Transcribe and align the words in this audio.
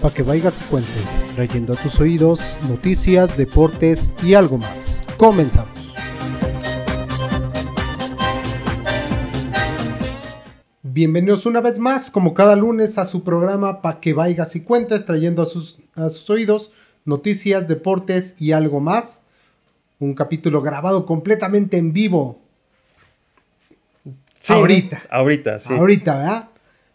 para 0.00 0.14
que 0.14 0.22
vayas 0.22 0.60
y 0.60 0.64
cuentes, 0.64 1.26
trayendo 1.34 1.74
a 1.74 1.76
tus 1.76 2.00
oídos 2.00 2.58
noticias, 2.68 3.36
deportes 3.36 4.10
y 4.22 4.34
algo 4.34 4.56
más. 4.56 5.02
Comenzamos. 5.16 5.94
Bienvenidos 10.82 11.46
una 11.46 11.60
vez 11.60 11.78
más, 11.78 12.10
como 12.10 12.34
cada 12.34 12.56
lunes, 12.56 12.98
a 12.98 13.04
su 13.04 13.22
programa 13.22 13.82
para 13.82 14.00
que 14.00 14.12
vayas 14.14 14.56
y 14.56 14.62
cuentes, 14.62 15.04
trayendo 15.04 15.42
a 15.42 15.46
sus, 15.46 15.78
a 15.94 16.08
sus 16.08 16.28
oídos 16.30 16.72
noticias, 17.04 17.68
deportes 17.68 18.40
y 18.40 18.52
algo 18.52 18.80
más. 18.80 19.22
Un 19.98 20.14
capítulo 20.14 20.62
grabado 20.62 21.04
completamente 21.04 21.76
en 21.76 21.92
vivo. 21.92 22.40
Sí, 24.32 24.54
ahorita. 24.54 25.02
Ahorita, 25.10 25.58
sí. 25.58 25.74
Ahorita, 25.74 26.16
¿verdad? 26.16 26.48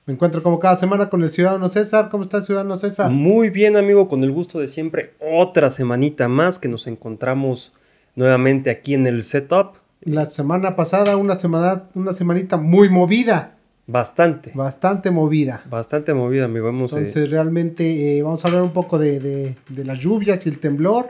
Me 0.06 0.14
encuentro 0.14 0.44
como 0.44 0.60
cada 0.60 0.78
semana 0.78 1.10
con 1.10 1.24
el 1.24 1.32
Ciudadano 1.32 1.68
César. 1.68 2.10
¿Cómo 2.12 2.24
está 2.26 2.42
Ciudadano 2.42 2.78
César? 2.78 3.10
Muy 3.12 3.50
bien, 3.50 3.76
amigo, 3.76 4.08
con 4.08 4.24
el 4.24 4.32
gusto 4.32 4.60
de 4.60 4.68
siempre. 4.68 5.14
Otra 5.20 5.72
semanita 5.72 6.28
más 6.28 6.60
que 6.60 6.68
nos 6.68 6.86
encontramos 6.86 7.74
nuevamente 8.16 8.70
aquí 8.70 8.94
en 8.94 9.08
el 9.08 9.24
setup. 9.24 9.78
La 10.02 10.28
semana 10.28 10.76
pasada, 10.76 11.18
una 11.18 11.36
semana, 11.36 11.86
una 11.96 12.14
semanita 12.14 12.58
muy 12.58 12.90
movida. 12.90 13.56
Bastante. 13.88 14.52
Bastante 14.54 15.10
movida. 15.10 15.64
Bastante 15.70 16.14
movida, 16.14 16.46
amigo. 16.46 16.70
Hemos, 16.70 16.94
eh, 16.94 16.98
Entonces, 16.98 17.30
realmente, 17.32 18.18
eh, 18.18 18.22
vamos 18.24 18.44
a 18.46 18.48
hablar 18.48 18.64
un 18.64 18.74
poco 18.74 19.00
de, 19.00 19.20
de- 19.20 19.56
de 19.70 19.86
las 19.86 20.00
lluvias 20.00 20.46
y 20.46 20.50
el 20.50 20.60
temblor. 20.60 21.10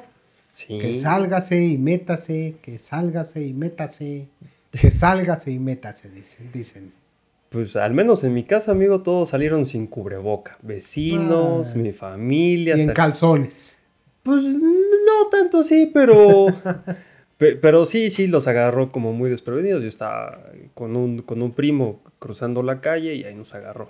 sí. 0.51 0.77
Que 0.79 0.97
sálgase 0.97 1.61
y 1.61 1.77
métase, 1.77 2.55
que 2.61 2.79
sálgase 2.79 3.43
y 3.45 3.53
métase, 3.53 4.27
que 4.71 4.89
sálgase 4.91 5.51
y 5.51 5.59
métase, 5.59 6.09
dicen. 6.09 6.49
dicen. 6.53 6.93
Pues 7.55 7.77
al 7.77 7.93
menos 7.93 8.21
en 8.25 8.33
mi 8.33 8.43
casa, 8.43 8.73
amigo, 8.73 9.01
todos 9.01 9.29
salieron 9.29 9.65
sin 9.65 9.87
cubreboca. 9.87 10.57
Vecinos, 10.61 11.71
Ah. 11.73 11.77
mi 11.77 11.93
familia. 11.93 12.75
Y 12.75 12.81
en 12.81 12.91
calzones. 12.91 13.79
Pues 14.23 14.41
no 14.43 15.29
tanto 15.31 15.59
así, 15.59 15.89
pero. 15.93 16.47
pe- 17.37 17.55
pero 17.55 17.85
sí, 17.85 18.09
sí, 18.09 18.27
los 18.27 18.47
agarró 18.47 18.91
como 18.91 19.13
muy 19.13 19.29
desprevenidos. 19.29 19.81
Yo 19.83 19.87
estaba 19.87 20.41
con 20.73 20.97
un, 20.97 21.21
con 21.21 21.41
un 21.41 21.51
primo 21.53 22.01
cruzando 22.19 22.61
la 22.61 22.81
calle 22.81 23.15
y 23.15 23.23
ahí 23.23 23.35
nos 23.35 23.53
agarró. 23.55 23.89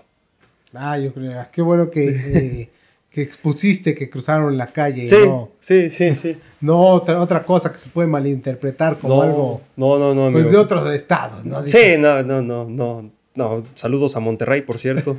Ah, 0.75 0.99
yo 0.99 1.11
creo, 1.11 1.43
qué 1.51 1.61
bueno 1.63 1.89
que, 1.89 2.05
eh, 2.09 2.69
que 3.09 3.23
expusiste 3.23 3.95
que 3.95 4.11
cruzaron 4.11 4.57
la 4.57 4.67
calle. 4.67 5.05
y 5.05 5.07
Sí, 5.07 5.15
No, 5.25 5.49
sí, 5.59 5.89
sí, 5.89 6.13
sí. 6.13 6.37
no 6.61 6.81
otra, 6.81 7.19
otra 7.19 7.43
cosa 7.43 7.71
que 7.71 7.79
se 7.79 7.89
puede 7.89 8.07
malinterpretar 8.07 8.97
como 8.97 9.15
no, 9.15 9.21
algo 9.23 9.61
no, 9.77 9.97
no, 9.97 10.13
no, 10.13 10.31
pues, 10.31 10.43
amigo. 10.43 10.49
de 10.51 10.57
otros 10.57 10.93
estados, 10.93 11.43
¿no? 11.45 11.65
Sí, 11.65 11.95
no, 11.97 12.21
no, 12.21 12.43
no, 12.43 12.65
no, 12.65 13.09
no. 13.35 13.63
Saludos 13.75 14.15
a 14.15 14.19
Monterrey, 14.19 14.61
por 14.61 14.79
cierto. 14.79 15.17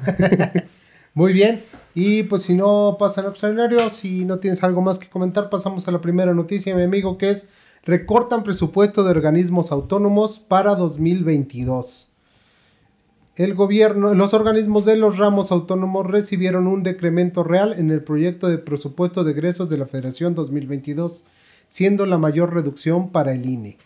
Muy 1.15 1.33
bien. 1.33 1.63
Y 1.95 2.25
pues 2.25 2.43
si 2.43 2.55
no 2.55 2.97
pasa 2.99 3.23
lo 3.23 3.31
extraordinario, 3.31 3.89
si 3.91 4.25
no 4.25 4.39
tienes 4.39 4.63
algo 4.63 4.83
más 4.83 4.99
que 4.99 5.09
comentar, 5.09 5.49
pasamos 5.49 5.89
a 5.89 5.91
la 5.91 6.01
primera 6.01 6.35
noticia, 6.35 6.75
mi 6.75 6.83
amigo, 6.83 7.17
que 7.17 7.31
es 7.31 7.49
recortan 7.85 8.43
presupuesto 8.43 9.05
de 9.05 9.11
organismos 9.11 9.73
autónomos 9.73 10.39
para 10.39 10.75
2022. 10.75 12.09
El 13.37 13.55
gobierno, 13.55 14.15
los 14.15 14.35
organismos 14.35 14.85
de 14.85 14.97
los 14.97 15.19
ramos 15.19 15.53
autónomos 15.53 16.07
recibieron 16.07 16.67
un 16.67 16.83
decremento 16.83 17.45
real 17.45 17.75
en 17.79 17.91
el 17.91 18.03
proyecto 18.03 18.49
de 18.49 18.59
presupuesto 18.59 19.25
de 19.25 19.33
egresos 19.33 19.69
de 19.69 19.79
la 19.79 19.87
Federación 19.87 20.35
2022, 20.35 21.25
siendo 21.69 22.07
la 22.07 22.19
mayor 22.19 22.55
reducción 22.55 23.11
para 23.11 23.33
el 23.33 23.45
INE. 23.47 23.79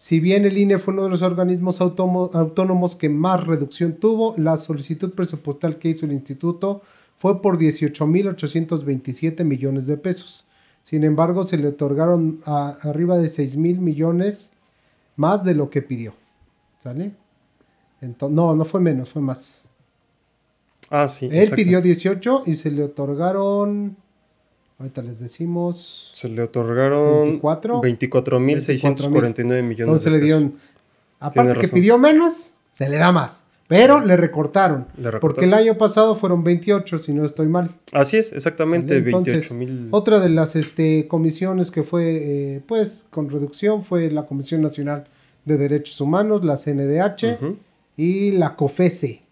Si 0.00 0.18
bien 0.18 0.46
el 0.46 0.56
INE 0.56 0.78
fue 0.78 0.94
uno 0.94 1.02
de 1.02 1.10
los 1.10 1.20
organismos 1.20 1.82
autónomos 1.82 2.96
que 2.96 3.10
más 3.10 3.46
reducción 3.46 3.92
tuvo, 3.92 4.34
la 4.38 4.56
solicitud 4.56 5.12
presupuestal 5.12 5.76
que 5.76 5.90
hizo 5.90 6.06
el 6.06 6.12
instituto 6.12 6.80
fue 7.18 7.42
por 7.42 7.58
18.827 7.58 9.44
millones 9.44 9.86
de 9.86 9.98
pesos. 9.98 10.46
Sin 10.82 11.04
embargo, 11.04 11.44
se 11.44 11.58
le 11.58 11.68
otorgaron 11.68 12.40
a- 12.46 12.78
arriba 12.80 13.18
de 13.18 13.28
6 13.28 13.58
mil 13.58 13.78
millones 13.78 14.52
más 15.16 15.44
de 15.44 15.54
lo 15.54 15.68
que 15.68 15.82
pidió. 15.82 16.14
¿Sale? 16.78 17.12
Entonces, 18.00 18.34
no, 18.34 18.56
no 18.56 18.64
fue 18.64 18.80
menos, 18.80 19.10
fue 19.10 19.20
más. 19.20 19.66
Ah, 20.88 21.08
sí. 21.08 21.26
Él 21.26 21.34
exacto. 21.42 21.56
pidió 21.56 21.82
18 21.82 22.44
y 22.46 22.54
se 22.54 22.70
le 22.70 22.84
otorgaron. 22.84 23.98
Ahorita 24.80 25.02
les 25.02 25.18
decimos. 25.18 26.10
Se 26.14 26.26
le 26.30 26.42
otorgaron 26.42 27.24
24, 27.24 27.82
24.649 27.82 29.62
millones 29.62 29.80
Entonces 29.80 30.04
de 30.04 30.10
le 30.10 30.20
dieron. 30.20 30.54
Aparte 31.18 31.58
que 31.58 31.68
pidió 31.68 31.98
menos, 31.98 32.54
se 32.70 32.88
le 32.88 32.96
da 32.96 33.12
más. 33.12 33.44
Pero 33.68 34.00
le 34.00 34.16
recortaron. 34.16 34.86
Le 34.96 35.10
recortaron. 35.10 35.20
Porque 35.20 35.44
el 35.44 35.52
año 35.52 35.76
pasado 35.76 36.16
fueron 36.16 36.42
28, 36.42 36.98
si 36.98 37.12
no 37.12 37.26
estoy 37.26 37.48
mal. 37.48 37.76
Así 37.92 38.16
es, 38.16 38.32
exactamente. 38.32 38.96
Entonces, 38.96 39.50
28 39.50 39.54
mil. 39.54 39.88
Otra 39.90 40.18
de 40.18 40.30
las 40.30 40.56
este, 40.56 41.06
comisiones 41.06 41.70
que 41.70 41.82
fue, 41.82 42.54
eh, 42.56 42.62
pues, 42.66 43.04
con 43.10 43.28
reducción 43.28 43.82
fue 43.82 44.10
la 44.10 44.24
Comisión 44.24 44.62
Nacional 44.62 45.04
de 45.44 45.58
Derechos 45.58 46.00
Humanos, 46.00 46.42
la 46.42 46.56
CNDH 46.56 47.38
y 47.98 48.30
la 48.32 48.56
COFESE, 48.56 49.24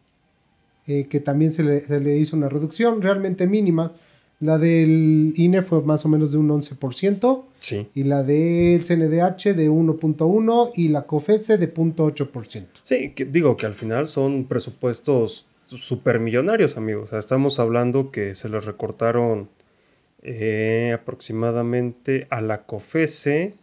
eh, 0.87 1.07
que 1.09 1.21
también 1.21 1.53
se 1.53 1.63
le, 1.63 1.81
se 1.81 2.01
le 2.01 2.19
hizo 2.19 2.37
una 2.37 2.51
reducción 2.51 3.01
realmente 3.01 3.47
mínima. 3.47 3.93
La 4.41 4.57
del 4.59 5.33
INE 5.37 5.63
fue 5.63 5.83
más 5.83 6.05
o 6.05 6.09
menos 6.09 6.31
de 6.33 6.39
un 6.39 6.49
11%, 6.51 7.45
Sí. 7.59 7.89
y 7.95 8.05
la 8.05 8.23
del 8.23 8.83
CNDH 8.85 9.53
de 9.55 9.69
1.1% 9.69 10.71
y 10.77 10.89
la 10.89 11.03
COFESE 11.03 11.59
de 11.59 11.67
0.8%. 11.75 12.67
Sí, 12.85 13.11
que 13.17 13.25
digo 13.25 13.57
que 13.57 13.67
al 13.67 13.75
final 13.75 14.07
son 14.07 14.45
presupuestos 14.45 15.47
supermillonarios, 15.67 16.77
amigos. 16.77 17.07
O 17.09 17.11
sea, 17.11 17.19
estamos 17.19 17.59
hablando 17.59 18.11
que 18.13 18.35
se 18.37 18.49
les 18.49 18.65
recortaron 18.65 19.49
eh, 20.23 20.93
aproximadamente 20.95 22.27
a 22.31 22.41
la 22.41 22.63
COFESE. 22.63 23.55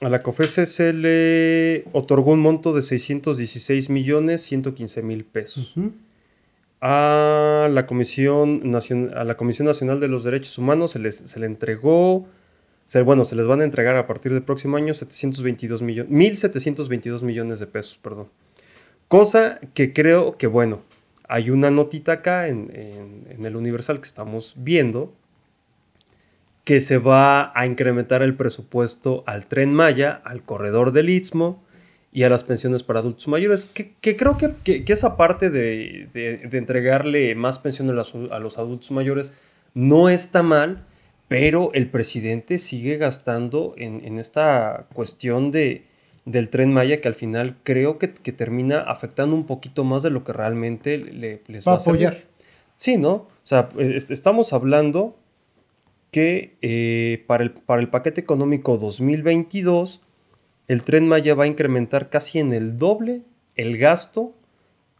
A 0.00 0.08
la 0.08 0.22
COFESE 0.24 0.66
se 0.66 0.92
le 0.92 1.84
otorgó 1.92 2.32
un 2.32 2.40
monto 2.40 2.74
de 2.74 2.82
616 2.82 3.90
millones 3.90 4.42
115 4.42 5.02
mil 5.02 5.24
pesos. 5.24 5.74
A 6.86 7.66
la 7.70 7.86
Comisión, 7.86 8.60
a 9.14 9.24
la 9.24 9.36
Comisión 9.38 9.66
Nacional 9.66 10.00
de 10.00 10.08
los 10.08 10.22
Derechos 10.22 10.58
Humanos 10.58 10.90
se 10.90 10.98
les 10.98 11.16
se 11.16 11.40
le 11.40 11.46
entregó, 11.46 12.26
bueno, 13.06 13.24
se 13.24 13.36
les 13.36 13.46
van 13.46 13.62
a 13.62 13.64
entregar 13.64 13.96
a 13.96 14.06
partir 14.06 14.34
del 14.34 14.42
próximo 14.42 14.76
año 14.76 14.92
722 14.92 15.80
millones, 15.80 16.12
1.722 16.12 17.22
millones 17.22 17.58
de 17.58 17.66
pesos, 17.66 17.98
perdón. 18.02 18.28
Cosa 19.08 19.60
que 19.72 19.94
creo 19.94 20.36
que, 20.36 20.46
bueno, 20.46 20.82
hay 21.26 21.48
una 21.48 21.70
notita 21.70 22.12
acá 22.12 22.48
en, 22.48 22.70
en- 22.74 23.28
en 23.30 23.46
el 23.46 23.56
Universal 23.56 23.98
que 24.00 24.06
estamos 24.06 24.52
viendo, 24.58 25.14
que 26.64 26.82
se 26.82 26.98
va 26.98 27.50
a 27.58 27.64
incrementar 27.64 28.20
el 28.20 28.34
presupuesto 28.36 29.24
al 29.26 29.46
tren 29.46 29.72
Maya, 29.72 30.20
al 30.22 30.42
corredor 30.42 30.92
del 30.92 31.08
Istmo 31.08 31.63
y 32.14 32.22
a 32.22 32.30
las 32.30 32.44
pensiones 32.44 32.82
para 32.82 33.00
adultos 33.00 33.28
mayores, 33.28 33.66
que, 33.66 33.92
que 34.00 34.16
creo 34.16 34.38
que, 34.38 34.52
que- 34.64 34.84
que 34.86 34.92
esa 34.94 35.16
parte 35.18 35.50
de, 35.50 36.08
de- 36.14 36.38
de 36.38 36.58
entregarle 36.58 37.34
más 37.34 37.58
pensiones 37.58 37.90
a 37.92 37.94
los, 37.96 38.14
a 38.30 38.38
los 38.38 38.56
adultos 38.56 38.90
mayores 38.92 39.34
no 39.74 40.08
está 40.08 40.42
mal, 40.42 40.84
pero 41.28 41.70
el 41.74 41.88
presidente 41.90 42.56
sigue 42.58 42.96
gastando 42.96 43.74
en, 43.76 44.00
en 44.04 44.18
esta 44.20 44.86
cuestión 44.94 45.50
de, 45.50 45.82
del 46.24 46.48
tren 46.50 46.72
Maya 46.72 47.00
que 47.00 47.08
al 47.08 47.14
final 47.14 47.56
creo 47.64 47.98
que, 47.98 48.12
que 48.14 48.30
termina 48.32 48.78
afectando 48.80 49.34
un 49.34 49.44
poquito 49.46 49.82
más 49.84 50.02
de 50.04 50.10
lo 50.10 50.22
que 50.22 50.32
realmente 50.32 50.96
le, 50.98 51.42
les 51.48 51.66
Va 51.66 51.72
va 51.72 51.78
a 51.78 51.80
servir. 51.80 52.06
apoyar. 52.06 52.24
Sí, 52.76 52.96
¿no? 52.96 53.10
O 53.12 53.28
sea, 53.42 53.68
es- 53.78 54.10
estamos 54.12 54.52
hablando 54.52 55.16
que 56.12 56.54
eh, 56.62 57.24
para, 57.26 57.42
el, 57.42 57.50
para 57.50 57.80
el 57.82 57.88
paquete 57.88 58.20
económico 58.20 58.78
2022, 58.78 60.00
el 60.68 60.82
tren 60.82 61.06
Maya 61.08 61.34
va 61.34 61.44
a 61.44 61.48
incrementar 61.48 62.10
casi 62.10 62.38
en 62.38 62.52
el 62.52 62.78
doble 62.78 63.22
el 63.56 63.78
gasto 63.78 64.32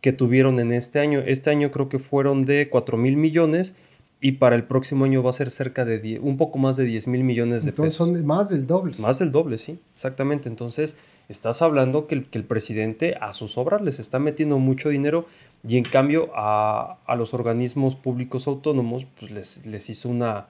que 0.01 0.13
tuvieron 0.13 0.61
en 0.61 0.73
este 0.73 1.01
año. 1.01 1.21
Este 1.25 1.51
año 1.51 1.71
creo 1.71 1.89
que 1.89 1.99
fueron 1.99 2.45
de 2.45 2.69
4 2.69 2.97
mil 2.99 3.17
millones 3.17 3.75
y 4.21 4.33
para 4.33 4.57
el 4.57 4.65
próximo 4.65 5.05
año 5.07 5.23
va 5.23 5.31
a 5.31 5.35
ser 5.35 5.51
cerca 5.51 5.85
de 5.85 5.99
10 5.99 6.21
un 6.23 6.37
poco 6.37 6.59
más 6.59 6.77
de 6.77 6.85
10 6.85 7.09
mil 7.09 7.25
millones 7.25 7.65
de 7.65 7.71
Entonces 7.71 7.95
pesos. 7.95 8.07
son 8.07 8.15
de- 8.15 8.23
más 8.23 8.49
del 8.49 8.67
doble. 8.67 8.95
Más 8.99 9.19
del 9.19 9.33
doble, 9.33 9.59
sí, 9.59 9.79
exactamente. 9.95 10.49
Entonces, 10.49 10.97
estás 11.29 11.63
hablando 11.63 12.07
que 12.07 12.15
el, 12.17 12.27
que 12.27 12.39
el 12.39 12.45
presidente 12.45 13.17
a 13.21 13.33
sus 13.33 13.57
obras 13.59 13.81
les 13.83 13.99
está 13.99 14.19
metiendo 14.19 14.59
mucho 14.59 14.91
dinero 14.91 15.27
y 15.67 15.79
en 15.79 15.85
cambio 15.85 16.31
a, 16.35 16.99
a 17.07 17.17
los 17.17 17.33
organismos 17.35 17.95
públicos 17.97 18.47
autónomos 18.47 19.07
pues 19.19 19.31
les, 19.33 19.67
les 19.67 19.89
hizo 19.89 20.11
una, 20.11 20.47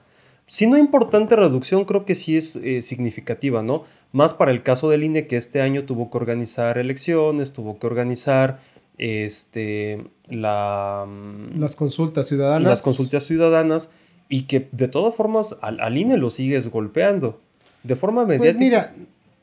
si 0.47 0.67
no 0.67 0.77
importante 0.77 1.35
reducción, 1.37 1.85
creo 1.85 2.03
que 2.05 2.15
sí 2.15 2.35
es 2.35 2.57
eh, 2.57 2.81
significativa, 2.81 3.63
¿no? 3.63 3.83
Más 4.15 4.33
para 4.33 4.51
el 4.51 4.63
caso 4.63 4.89
del 4.89 5.03
INE 5.03 5.27
que 5.27 5.35
este 5.35 5.61
año 5.61 5.83
tuvo 5.83 6.09
que 6.09 6.15
organizar 6.15 6.77
elecciones, 6.77 7.51
tuvo 7.51 7.77
que 7.77 7.85
organizar 7.85 8.61
este, 8.97 10.05
la, 10.29 11.05
mm, 11.05 11.59
Las 11.59 11.75
consultas 11.75 12.25
ciudadanas. 12.25 12.69
las 12.69 12.81
consultas 12.81 13.25
ciudadanas 13.25 13.89
y 14.29 14.43
que 14.43 14.69
de 14.71 14.87
todas 14.87 15.13
formas 15.15 15.57
al, 15.61 15.81
al 15.81 15.97
INE 15.97 16.15
lo 16.15 16.29
sigues 16.29 16.69
golpeando. 16.69 17.41
De 17.83 17.97
forma 17.97 18.25
mediática. 18.25 18.53
Pues 18.53 18.65
mira, 18.65 18.93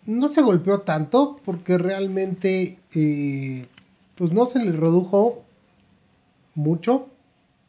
no 0.06 0.28
se 0.28 0.40
golpeó 0.40 0.80
tanto 0.80 1.38
porque 1.44 1.76
realmente 1.76 2.78
eh, 2.94 3.66
pues 4.14 4.32
no 4.32 4.46
se 4.46 4.64
le 4.64 4.72
redujo 4.72 5.42
mucho, 6.54 7.08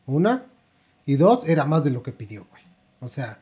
una, 0.05 0.45
Y 1.05 1.17
dos, 1.17 1.50
era 1.50 1.65
más 1.65 1.83
de 1.83 1.91
lo 1.91 2.01
que 2.01 2.13
pidió, 2.13 2.47
güey. 2.50 2.63
O 3.01 3.09
sea, 3.09 3.41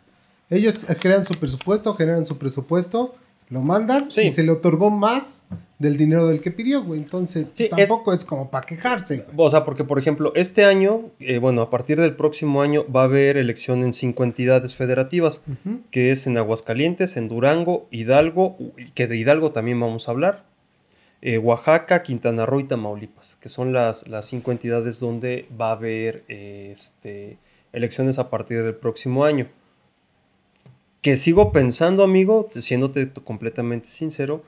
ellos 0.49 0.77
crean 0.99 1.25
su 1.25 1.35
presupuesto, 1.35 1.93
generan 1.93 2.25
su 2.25 2.39
presupuesto, 2.39 3.13
lo 3.51 3.61
mandan 3.61 4.09
Sí. 4.11 4.21
y 4.21 4.31
se 4.31 4.41
le 4.43 4.51
otorgó 4.51 4.89
más 4.89 5.43
del 5.77 5.97
dinero 5.97 6.27
del 6.27 6.41
que 6.41 6.51
pidió, 6.51 6.83
güey. 6.83 6.99
Entonces, 7.01 7.47
Sí, 7.53 7.67
tampoco 7.69 8.13
es, 8.13 8.23
como 8.23 8.49
para 8.51 8.65
quejarse. 8.65 9.17
güey. 9.17 9.47
O 9.47 9.49
sea, 9.51 9.65
porque 9.65 9.83
por 9.83 9.97
ejemplo, 9.99 10.31
este 10.35 10.63
año, 10.65 11.09
eh, 11.19 11.37
bueno, 11.39 11.61
a 11.63 11.69
partir 11.69 11.99
del 11.99 12.15
próximo 12.15 12.61
año 12.61 12.85
va 12.91 13.01
a 13.01 13.05
haber 13.05 13.37
elección 13.37 13.83
en 13.83 13.93
cinco 13.93 14.23
entidades 14.23 14.75
federativas, 14.75 15.43
que 15.91 16.11
es 16.11 16.27
en 16.27 16.37
Aguascalientes, 16.37 17.17
en 17.17 17.27
Durango, 17.27 17.87
Hidalgo, 17.91 18.57
que 18.95 19.07
de 19.07 19.17
Hidalgo 19.17 19.51
también 19.51 19.79
vamos 19.79 20.07
a 20.07 20.11
hablar, 20.11 20.45
eh, 21.23 21.37
Oaxaca, 21.39 22.03
Quintana 22.03 22.45
Roo 22.45 22.59
y 22.59 22.63
Tamaulipas, 22.65 23.37
que 23.41 23.49
son 23.49 23.73
las, 23.73 24.07
las 24.07 24.25
cinco 24.27 24.51
entidades 24.51 24.99
donde 24.99 25.47
va 25.59 25.69
a 25.69 25.73
haber 25.73 26.23
eh, 26.27 26.69
este, 26.71 27.37
elecciones 27.73 28.19
a 28.19 28.29
partir 28.29 28.63
del 28.63 28.75
próximo 28.75 29.25
año. 29.25 29.47
Que 31.01 31.17
sigo 31.17 31.51
pensando, 31.51 32.03
amigo, 32.03 32.49
siéndote 32.51 33.11
completamente 33.11 33.87
sincero, 33.87 34.43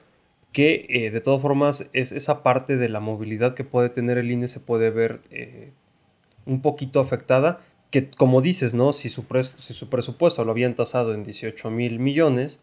que 0.51 0.85
eh, 0.87 1.09
de 1.09 1.19
todas 1.19 1.41
formas 1.41 1.89
es 1.93 2.11
esa 2.11 2.43
parte 2.43 2.77
de 2.77 2.89
la 2.89 2.99
movilidad 2.99 3.55
que 3.55 3.63
puede 3.63 3.89
tener 3.89 4.19
el 4.19 4.29
INE 4.29 4.47
se 4.47 4.59
puede 4.59 4.91
ver 4.91 5.21
eh, 5.31 5.71
un 6.45 6.61
poquito 6.61 6.99
afectada, 6.99 7.61
que 7.89 8.11
como 8.11 8.41
dices, 8.41 8.75
¿no? 8.75 8.93
Si 8.93 9.09
su, 9.09 9.25
si 9.57 9.73
su 9.73 9.89
presupuesto 9.89 10.45
lo 10.45 10.51
habían 10.51 10.75
tasado 10.75 11.15
en 11.15 11.23
18 11.23 11.71
mil 11.71 11.97
millones, 11.99 12.59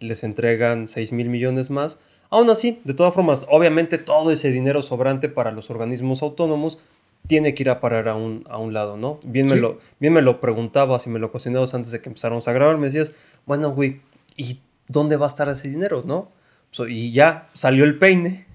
les 0.00 0.24
entregan 0.24 0.88
6 0.88 1.12
mil 1.12 1.28
millones 1.28 1.68
más. 1.68 1.98
Aún 2.30 2.48
así, 2.48 2.80
de 2.84 2.94
todas 2.94 3.12
formas, 3.12 3.42
obviamente 3.48 3.98
todo 3.98 4.30
ese 4.30 4.50
dinero 4.50 4.82
sobrante 4.82 5.28
para 5.28 5.52
los 5.52 5.68
organismos 5.68 6.22
autónomos 6.22 6.78
tiene 7.26 7.54
que 7.54 7.62
ir 7.62 7.70
a 7.70 7.80
parar 7.80 8.08
a 8.08 8.14
un, 8.16 8.44
a 8.48 8.58
un 8.58 8.72
lado, 8.74 8.96
¿no? 8.96 9.18
Bien 9.22 9.46
me, 9.46 9.54
Sí. 9.54 9.60
lo, 9.60 9.78
bien 10.00 10.12
me 10.12 10.22
lo 10.22 10.40
preguntabas 10.40 11.06
y 11.06 11.10
me 11.10 11.18
lo 11.18 11.30
cuestionabas 11.30 11.74
antes 11.74 11.90
de 11.92 12.00
que 12.00 12.08
empezáramos 12.10 12.46
a 12.48 12.52
grabar, 12.52 12.76
me 12.78 12.86
decías, 12.86 13.12
bueno, 13.46 13.70
güey, 13.72 14.00
¿y 14.36 14.60
dónde 14.88 15.16
va 15.16 15.26
a 15.26 15.28
estar 15.30 15.48
ese 15.48 15.68
dinero, 15.70 16.02
no? 16.06 16.30
So, 16.70 16.86
y 16.88 17.12
ya 17.12 17.48
salió 17.54 17.84
el 17.84 17.98
peine, 17.98 18.46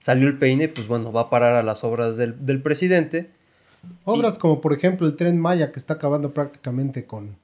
salió 0.00 0.26
el 0.28 0.38
peine, 0.38 0.68
pues 0.68 0.88
bueno, 0.88 1.12
va 1.12 1.22
a 1.22 1.30
parar 1.30 1.54
a 1.54 1.62
las 1.62 1.84
obras 1.84 2.16
del, 2.16 2.44
del 2.44 2.60
presidente. 2.62 3.30
Obras 4.04 4.38
como, 4.38 4.60
por 4.60 4.72
ejemplo, 4.72 5.06
el 5.06 5.14
Tren 5.14 5.38
Maya, 5.38 5.70
que 5.70 5.78
está 5.78 5.94
acabando 5.94 6.32
prácticamente 6.34 7.04
con 7.06 7.36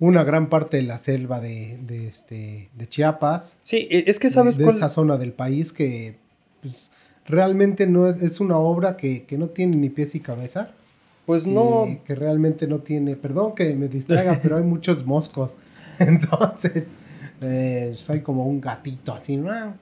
una 0.00 0.24
gran 0.24 0.48
parte 0.48 0.78
de 0.78 0.84
la 0.84 0.98
selva 0.98 1.40
de, 1.40 1.78
de, 1.82 2.08
este, 2.08 2.70
de 2.74 2.88
Chiapas. 2.88 3.58
Sí, 3.62 3.86
e- 3.90 4.04
es 4.08 4.18
que 4.18 4.30
sabes 4.30 4.56
de, 4.56 4.62
de 4.62 4.64
cuál... 4.64 4.76
esa 4.76 4.88
zona 4.88 5.16
del 5.18 5.32
país 5.32 5.72
que 5.72 6.16
pues, 6.60 6.90
realmente 7.28 7.86
no 7.86 8.08
es, 8.08 8.20
es 8.22 8.40
una 8.40 8.58
obra 8.58 8.96
que, 8.96 9.24
que 9.24 9.38
no 9.38 9.46
tiene 9.48 9.76
ni 9.76 9.88
pies 9.90 10.14
y 10.14 10.20
cabeza. 10.20 10.72
Pues 11.26 11.46
no, 11.46 11.86
y 11.86 11.96
que 11.98 12.14
realmente 12.14 12.66
no 12.66 12.78
tiene, 12.78 13.14
perdón 13.14 13.54
que 13.54 13.74
me 13.74 13.88
distraiga, 13.88 14.40
pero 14.42 14.56
hay 14.56 14.62
muchos 14.64 15.04
moscos. 15.04 15.52
Entonces, 15.98 16.88
eh, 17.42 17.92
soy 17.94 18.20
como 18.22 18.46
un 18.46 18.60
gatito 18.60 19.12
así, 19.12 19.36
¿no? 19.36 19.74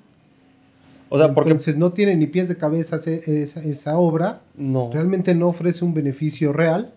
o 1.09 1.19
sea, 1.19 1.33
porque... 1.33 1.51
Entonces 1.51 1.77
no 1.77 1.93
tiene 1.93 2.17
ni 2.17 2.27
pies 2.27 2.49
de 2.49 2.57
cabeza 2.57 2.97
esa, 2.97 3.63
esa 3.63 3.97
obra. 3.99 4.41
No. 4.57 4.91
Realmente 4.93 5.35
no 5.37 5.49
ofrece 5.49 5.85
un 5.85 5.95
beneficio 5.95 6.53
real. 6.53 6.93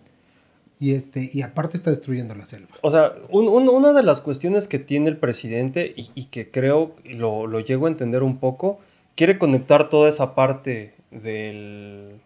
Y 0.80 0.92
este, 0.94 1.30
y 1.32 1.42
aparte 1.42 1.76
está 1.76 1.90
destruyendo 1.90 2.34
la 2.34 2.46
selva. 2.46 2.70
O 2.80 2.90
sea, 2.90 3.12
un- 3.30 3.48
un- 3.48 3.68
una 3.68 3.92
de 3.92 4.02
las 4.02 4.20
cuestiones 4.22 4.66
que 4.66 4.78
tiene 4.78 5.10
el 5.10 5.18
presidente 5.18 5.92
y, 5.94 6.10
y 6.14 6.24
que 6.24 6.50
creo 6.50 6.96
lo, 7.04 7.46
lo 7.46 7.60
llego 7.60 7.86
a 7.86 7.90
entender 7.90 8.22
un 8.22 8.38
poco, 8.38 8.80
quiere 9.20 9.36
conectar 9.38 9.90
toda 9.90 10.08
esa 10.08 10.34
parte 10.34 10.94
del... 11.10 12.20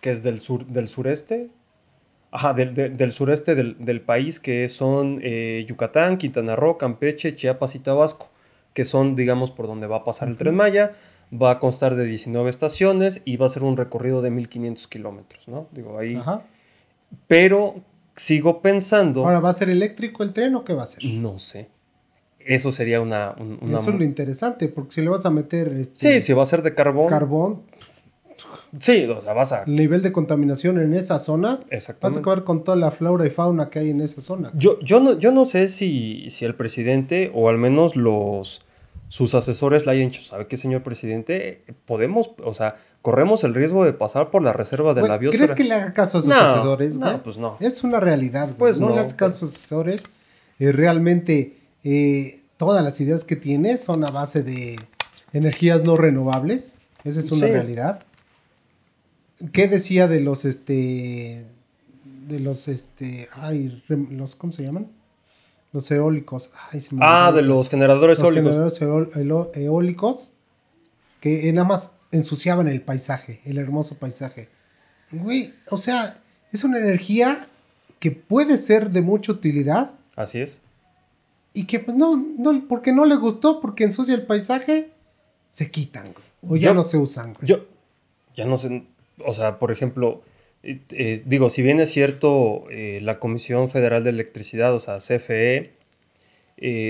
que 0.00 0.10
es 0.10 0.24
del 0.24 0.40
sur, 0.40 0.66
del 0.66 0.88
sureste. 0.88 1.48
Ajá, 2.32 2.52
del, 2.54 2.74
de- 2.74 2.88
del 2.88 3.12
sureste 3.12 3.54
del, 3.54 3.76
del 3.78 4.00
país, 4.00 4.40
que 4.40 4.66
son 4.66 5.20
eh, 5.22 5.64
Yucatán, 5.68 6.18
Quintana 6.18 6.56
Roo, 6.56 6.76
Campeche, 6.76 7.36
Chiapas 7.36 7.76
y 7.76 7.78
Tabasco, 7.78 8.30
que 8.72 8.84
son, 8.84 9.14
digamos, 9.14 9.52
por 9.52 9.68
donde 9.68 9.86
va 9.86 9.98
a 9.98 10.04
pasar 10.04 10.26
el 10.28 10.36
tren 10.36 10.56
Maya. 10.56 10.94
Va 11.32 11.52
a 11.52 11.58
constar 11.60 11.94
de 11.94 12.04
19 12.04 12.50
estaciones 12.50 13.22
y 13.24 13.36
va 13.36 13.46
a 13.46 13.48
ser 13.50 13.62
un 13.62 13.76
recorrido 13.76 14.20
de 14.20 14.30
1500 14.30 14.88
kilómetros, 14.88 15.46
¿no? 15.46 15.68
Digo, 15.70 15.96
ahí... 16.00 16.16
Ajá. 16.16 16.42
Pero 17.28 17.76
sigo 18.16 18.60
pensando... 18.60 19.24
Ahora, 19.24 19.38
¿va 19.38 19.50
a 19.50 19.52
ser 19.52 19.70
eléctrico 19.70 20.24
el 20.24 20.32
tren 20.32 20.56
o 20.56 20.64
qué 20.64 20.74
va 20.74 20.82
a 20.82 20.86
ser? 20.86 21.04
No 21.04 21.38
sé. 21.38 21.68
Eso 22.44 22.72
sería 22.72 23.00
una... 23.00 23.34
un- 23.38 23.58
una 23.62 23.78
Eso 23.78 23.90
es 23.90 23.96
lo 23.96 24.04
interesante, 24.04 24.68
porque 24.68 24.92
si 24.92 25.00
le 25.02 25.08
vas 25.08 25.24
a 25.26 25.30
meter 25.30 25.72
Sí, 25.74 26.08
este, 26.08 26.20
si 26.20 26.32
va 26.32 26.42
a 26.42 26.46
ser 26.46 26.62
de 26.62 26.74
carbón. 26.74 27.08
carbón, 27.08 27.62
sí, 28.78 29.04
o 29.06 29.20
sea, 29.22 29.32
vas 29.32 29.52
a... 29.52 29.62
el 29.64 29.76
nivel 29.76 30.02
de 30.02 30.12
contaminación 30.12 30.78
en 30.80 30.94
esa 30.94 31.18
zona, 31.18 31.56
vas 31.62 31.72
a 31.72 31.74
Exactamente. 31.76 32.20
acabar 32.20 32.44
con 32.44 32.64
toda 32.64 32.76
la 32.76 32.90
flora 32.90 33.26
y 33.26 33.30
fauna 33.30 33.70
que 33.70 33.78
hay 33.78 33.90
en 33.90 34.00
esa 34.00 34.20
zona. 34.20 34.50
Yo, 34.54 34.78
yo, 34.80 35.00
no, 35.00 35.18
yo 35.18 35.32
no 35.32 35.44
sé 35.44 35.68
si, 35.68 36.28
si 36.30 36.44
el 36.44 36.54
presidente 36.54 37.30
o 37.34 37.48
al 37.48 37.58
menos 37.58 37.96
los 37.96 38.62
sus 39.08 39.34
asesores 39.36 39.86
le 39.86 39.92
hayan 39.92 40.08
dicho, 40.08 40.22
¿sabe 40.22 40.48
qué, 40.48 40.56
señor 40.56 40.82
presidente? 40.82 41.62
Podemos, 41.86 42.30
o 42.42 42.52
sea, 42.52 42.76
corremos 43.00 43.44
el 43.44 43.54
riesgo 43.54 43.84
de 43.84 43.92
pasar 43.92 44.30
por 44.30 44.42
la 44.42 44.52
reserva 44.52 44.92
de 44.92 45.02
Güey, 45.02 45.12
la 45.12 45.18
biosfera. 45.18 45.44
¿Crees 45.44 45.56
que 45.56 45.64
le 45.64 45.74
haga 45.74 45.92
caso 45.92 46.18
a 46.18 46.20
sus 46.22 46.30
No, 46.30 46.34
asesores? 46.34 46.98
no, 46.98 47.06
güey? 47.06 47.18
pues 47.22 47.36
no. 47.36 47.56
Es 47.60 47.84
una 47.84 48.00
realidad. 48.00 48.50
Pues 48.58 48.80
no, 48.80 48.88
no, 48.88 48.94
le 48.96 49.02
hace 49.02 49.14
caso 49.14 49.44
a 49.44 49.48
sus 49.48 49.54
asesores. 49.56 50.04
Eh, 50.58 50.72
realmente, 50.72 51.58
eh, 51.84 52.40
todas 52.56 52.82
las 52.84 53.00
ideas 53.00 53.24
que 53.24 53.36
tiene 53.36 53.76
son 53.78 54.04
a 54.04 54.10
base 54.10 54.42
de 54.42 54.78
energías 55.32 55.84
no 55.84 55.96
renovables. 55.96 56.74
Esa 57.04 57.20
es 57.20 57.30
una 57.30 57.46
Sí. 57.46 57.52
realidad. 57.52 58.02
¿Qué 59.52 59.68
decía 59.68 60.08
de 60.08 60.20
los, 60.20 60.44
este, 60.44 61.44
de 62.28 62.40
los, 62.40 62.68
este, 62.68 63.28
ay, 63.34 63.82
los, 63.88 64.36
¿cómo 64.36 64.52
se 64.52 64.62
llaman? 64.62 64.88
Los 65.72 65.90
eólicos. 65.90 66.52
Ay, 66.70 66.80
se 66.80 66.94
me 66.94 67.00
Ah, 67.04 67.32
de 67.34 67.42
los 67.42 67.68
generadores 67.68 68.18
los 68.18 68.28
eólicos. 68.28 68.78
generadores 68.78 69.56
eólicos 69.56 70.30
que 71.20 71.52
nada 71.52 71.66
más 71.66 71.92
ensuciaban 72.12 72.68
el 72.68 72.80
paisaje, 72.80 73.40
el 73.44 73.58
hermoso 73.58 73.96
paisaje. 73.98 74.48
Güey, 75.10 75.52
o 75.70 75.78
sea, 75.78 76.18
es 76.52 76.62
una 76.64 76.78
energía 76.78 77.48
que 77.98 78.12
puede 78.12 78.56
ser 78.58 78.90
de 78.90 79.02
mucha 79.02 79.32
utilidad 79.32 79.90
Así 80.16 80.40
es. 80.40 80.60
Y 81.54 81.64
que 81.66 81.78
pues 81.78 81.96
no, 81.96 82.16
no, 82.16 82.64
porque 82.68 82.92
no 82.92 83.06
le 83.06 83.14
gustó, 83.16 83.60
porque 83.62 83.84
ensucia 83.84 84.14
el 84.14 84.22
paisaje, 84.26 84.90
se 85.48 85.70
quitan, 85.70 86.12
güey. 86.12 86.24
O 86.46 86.56
ya 86.56 86.68
Yo- 86.70 86.74
no 86.74 86.82
se 86.82 86.98
usan, 86.98 87.32
güey. 87.32 87.46
Yo, 87.48 87.64
ya 88.34 88.44
no 88.44 88.58
sé, 88.58 88.82
o 89.24 89.32
sea, 89.32 89.58
por 89.58 89.70
ejemplo, 89.72 90.20
eh, 90.62 90.80
eh, 90.90 91.22
digo, 91.24 91.48
si 91.48 91.62
bien 91.62 91.80
es 91.80 91.90
cierto, 91.90 92.64
eh, 92.70 92.98
la 93.02 93.18
Comisión 93.20 93.70
Federal 93.70 94.04
de 94.04 94.10
Electricidad, 94.10 94.74
o 94.74 94.80
sea, 94.80 94.98
CFE, 94.98 95.72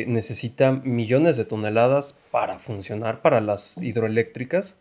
necesita 0.06 0.72
millones 0.72 1.36
de 1.36 1.44
toneladas 1.44 2.16
para 2.30 2.58
funcionar, 2.58 3.22
para 3.22 3.40
las 3.40 3.82
hidroeléctricas, 3.82 4.76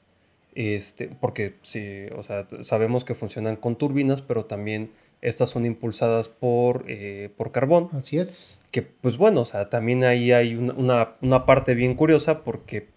este, 0.56 1.08
porque 1.20 1.56
sí, 1.64 2.06
o 2.16 2.22
sea, 2.24 2.48
sabemos 2.62 3.06
que 3.06 3.16
funcionan 3.16 3.56
con 3.56 3.76
turbinas, 3.76 4.22
pero 4.22 4.46
también 4.46 4.92
estas 5.24 5.50
son 5.50 5.66
impulsadas 5.66 6.28
por, 6.30 6.86
eh, 6.88 7.30
por 7.38 7.52
carbón 7.52 7.90
Así 7.94 8.18
es. 8.20 8.60
que 8.72 8.82
pues 8.82 9.18
bueno, 9.18 9.42
o 9.42 9.46
sea, 9.46 9.70
también 9.70 10.04
ahí 10.04 10.32
hay 10.32 10.56
una, 10.56 10.74
una- 10.74 11.10
una 11.22 11.46
parte 11.46 11.74
bien 11.76 11.96
curiosa 11.96 12.44
porque 12.44 12.88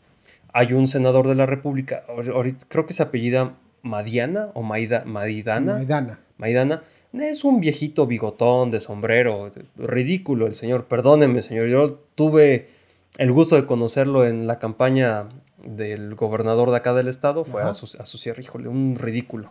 hay 0.53 0.73
un 0.73 0.89
senador 0.89 1.29
de 1.29 1.35
la 1.35 1.47
República, 1.47 2.03
ahor- 2.09 2.33
ahorita 2.35 2.65
creo 2.69 2.85
que 2.87 2.95
se 2.95 3.03
apellida 3.03 3.55
Madiana 3.83 4.51
o 4.55 4.63
Maida, 4.63 5.05
Maidana, 5.07 5.75
Maidana. 5.75 6.21
Maidana, 6.39 6.83
es 7.13 7.45
un 7.45 7.61
viejito 7.61 8.07
bigotón 8.07 8.71
de 8.71 8.81
sombrero, 8.81 9.51
ridículo 9.77 10.47
el 10.47 10.55
señor, 10.55 10.87
perdóneme 10.87 11.43
señor, 11.43 11.69
yo 11.69 12.01
tuve 12.15 12.69
el 13.19 13.33
gusto 13.33 13.57
de 13.57 13.65
conocerlo 13.67 14.27
en 14.27 14.47
la 14.47 14.59
campaña 14.59 15.29
del 15.65 16.15
gobernador 16.17 16.71
de 16.71 16.77
acá 16.77 16.93
del 16.95 17.09
estado, 17.09 17.45
fue 17.45 17.63
Ajá. 17.63 17.71
a 17.71 17.75
su, 17.75 17.87
a 18.01 18.05
su 18.05 18.19
cierre, 18.19 18.43
híjole, 18.43 18.69
un 18.69 18.97
ridículo. 18.97 19.51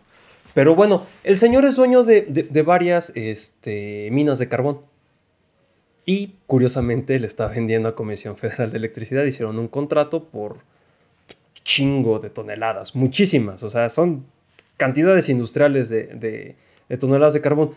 Pero 0.56 0.74
bueno, 0.74 1.04
el 1.22 1.36
señor 1.36 1.66
es 1.66 1.76
dueño 1.76 2.02
de, 2.02 2.22
de- 2.22 2.62
varias 2.62 3.12
este, 3.14 4.08
minas 4.10 4.38
de 4.38 4.48
carbón. 4.48 4.80
Y 6.06 6.36
curiosamente 6.46 7.20
le 7.20 7.26
está 7.26 7.48
vendiendo 7.48 7.90
a 7.90 7.94
Comisión 7.94 8.38
Federal 8.38 8.70
de 8.70 8.78
Electricidad. 8.78 9.22
Hicieron 9.24 9.58
un 9.58 9.68
contrato 9.68 10.24
por 10.24 10.56
chingo 11.62 12.20
de 12.20 12.30
toneladas, 12.30 12.94
muchísimas. 12.96 13.62
O 13.64 13.68
sea, 13.68 13.90
son 13.90 14.24
cantidades 14.78 15.28
industriales 15.28 15.90
de- 15.90 16.06
de 16.88 16.96
toneladas 16.96 17.34
de 17.34 17.42
carbón. 17.42 17.72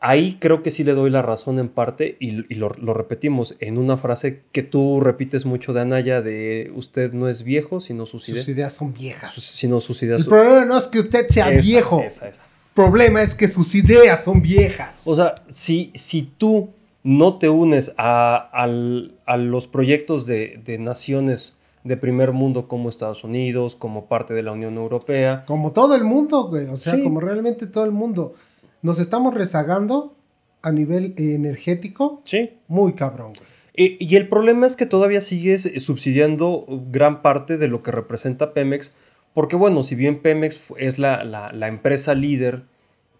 Ahí 0.00 0.36
creo 0.40 0.62
que 0.62 0.70
sí 0.70 0.84
le 0.84 0.92
doy 0.94 1.10
la 1.10 1.22
razón 1.22 1.58
en 1.58 1.68
parte 1.68 2.16
y, 2.20 2.44
y 2.52 2.56
lo, 2.56 2.70
lo 2.80 2.94
repetimos 2.94 3.56
en 3.58 3.78
una 3.78 3.96
frase 3.96 4.42
que 4.52 4.62
tú 4.62 5.00
repites 5.00 5.44
mucho 5.44 5.72
de 5.72 5.80
Anaya 5.80 6.22
de 6.22 6.70
usted 6.76 7.12
no 7.12 7.28
es 7.28 7.42
viejo, 7.42 7.80
sino 7.80 8.06
sus, 8.06 8.22
Sus 8.24 8.34
ideas. 8.34 8.48
ideas 8.48 8.72
son 8.74 8.94
viejas. 8.94 9.34
sino 9.34 9.80
sus 9.80 10.00
ideas. 10.04 10.20
El 10.20 10.26
problema 10.28 10.64
no 10.64 10.78
es 10.78 10.84
que 10.84 11.00
usted 11.00 11.26
sea 11.28 11.50
Esa, 11.50 11.60
viejo. 11.66 12.00
esa, 12.02 12.28
esa. 12.28 12.42
El 12.42 12.74
problema 12.84 13.22
es 13.22 13.34
que 13.34 13.48
sus 13.48 13.74
ideas 13.74 14.22
son 14.22 14.40
viejas. 14.40 15.02
O 15.04 15.16
sea, 15.16 15.34
si, 15.50 15.90
si 15.96 16.22
tú 16.38 16.70
no 17.02 17.38
te 17.38 17.48
unes 17.48 17.92
a, 17.98 18.36
al- 18.36 19.14
a 19.26 19.36
los 19.36 19.66
proyectos 19.66 20.26
de, 20.26 20.60
de 20.64 20.78
naciones 20.78 21.54
de 21.82 21.96
primer 21.96 22.30
mundo 22.32 22.68
como 22.68 22.88
Estados 22.88 23.24
Unidos, 23.24 23.74
como 23.74 24.06
parte 24.06 24.32
de 24.34 24.42
la 24.44 24.52
Unión 24.52 24.76
Europea, 24.76 25.44
Como 25.46 25.72
todo 25.72 25.96
el 25.96 26.04
mundo, 26.04 26.44
güey. 26.48 26.66
O 26.68 26.76
sea, 26.76 26.94
Sí. 26.94 27.02
como 27.02 27.18
realmente 27.20 27.66
todo 27.66 27.84
el 27.84 27.90
mundo. 27.92 28.34
Nos 28.82 28.98
estamos 28.98 29.34
rezagando 29.34 30.14
a 30.62 30.72
nivel 30.72 31.14
energético. 31.16 32.22
Sí. 32.24 32.50
Muy 32.68 32.94
cabrón, 32.94 33.34
güey. 33.34 33.48
Y, 33.80 34.16
el 34.16 34.28
problema 34.28 34.66
es 34.66 34.74
que 34.74 34.86
todavía 34.86 35.20
sigues 35.20 35.70
subsidiando 35.84 36.66
gran 36.90 37.22
parte 37.22 37.58
de 37.58 37.68
lo 37.68 37.84
que 37.84 37.92
representa 37.92 38.52
Pemex, 38.52 38.92
porque 39.34 39.54
bueno, 39.54 39.84
si 39.84 39.94
bien 39.94 40.20
Pemex 40.20 40.60
es 40.78 40.98
la, 40.98 41.22
la, 41.22 41.52
la 41.52 41.68
empresa 41.68 42.16
líder 42.16 42.64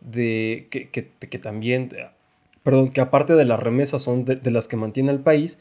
de 0.01 0.67
que, 0.71 0.89
que, 0.89 1.11
que, 1.11 1.39
también, 1.39 1.91
perdón, 2.65 2.91
que 2.91 3.01
aparte 3.01 3.35
de 3.35 3.45
las 3.45 3.61
remesas 3.61 4.03
son 4.03 4.25
de, 4.25 4.35
de 4.35 4.51
las 4.51 4.67
que 4.67 4.77
mantiene 4.77 5.13
el 5.13 5.21
país, 5.21 5.61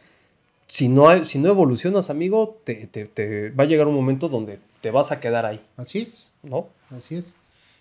si 0.68 0.90
no, 0.90 1.10
hay, 1.10 1.26
si 1.26 1.38
no 1.38 1.50
evolucionas, 1.50 2.10
amigo, 2.10 2.60
te, 2.64 2.88
te, 2.88 3.06
te, 3.06 3.52
va 3.52 3.66
a 3.66 3.68
llegar 3.68 3.88
un 3.88 3.94
momento 3.94 4.30
donde 4.30 4.58
te 4.82 4.90
vas 4.90 5.12
a 5.12 5.20
quedar 5.20 5.46
ahí. 5.46 5.62
Así 5.78 6.00
es. 6.00 6.32
¿No? 6.42 6.70
Así 6.90 7.16
es. 7.16 7.38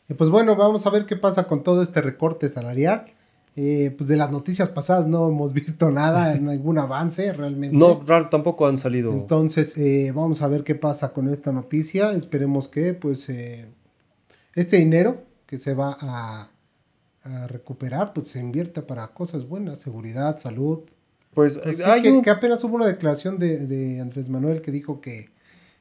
Y 0.08 0.14
pues 0.14 0.30
bueno, 0.30 0.56
vamos 0.56 0.86
a 0.86 0.90
ver 0.90 1.06
qué 1.06 1.16
pasa 1.16 1.46
con 1.46 1.62
todo 1.62 1.82
este 1.82 2.00
recorte 2.00 2.48
salarial. 2.48 3.12
Eh, 3.58 3.94
pues 3.96 4.08
de 4.08 4.18
las 4.18 4.30
noticias 4.30 4.68
pasadas 4.68 5.06
no 5.06 5.28
hemos 5.28 5.52
visto 5.54 5.90
nada, 5.90 6.34
ningún 6.34 6.78
avance 6.78 7.32
realmente. 7.32 7.74
No, 7.74 7.98
tampoco 8.30 8.66
han 8.66 8.76
salido. 8.76 9.12
Entonces, 9.12 9.76
eh, 9.78 10.12
vamos 10.14 10.42
a 10.42 10.48
ver 10.48 10.62
qué 10.62 10.74
pasa 10.74 11.12
con 11.12 11.28
esta 11.30 11.52
noticia. 11.52 12.12
Esperemos 12.12 12.68
que, 12.68 12.92
pues, 12.92 13.28
eh, 13.30 13.66
este 14.54 14.76
dinero 14.76 15.22
que 15.46 15.56
se 15.56 15.74
va 15.74 15.96
a, 15.98 16.50
a, 17.24 17.46
recuperar, 17.46 18.12
pues 18.12 18.28
se 18.28 18.40
invierta 18.40 18.86
para 18.86 19.08
cosas 19.08 19.48
buenas, 19.48 19.80
seguridad, 19.80 20.38
salud. 20.38 20.80
Pues, 21.32 21.58
pues 21.58 21.80
hay 21.80 22.02
que, 22.02 22.10
un... 22.10 22.22
que, 22.22 22.30
apenas 22.30 22.62
hubo 22.64 22.76
una 22.76 22.86
declaración 22.86 23.38
de, 23.38 23.66
de, 23.66 24.00
Andrés 24.00 24.28
Manuel 24.28 24.60
que 24.60 24.70
dijo 24.70 25.00
que, 25.00 25.30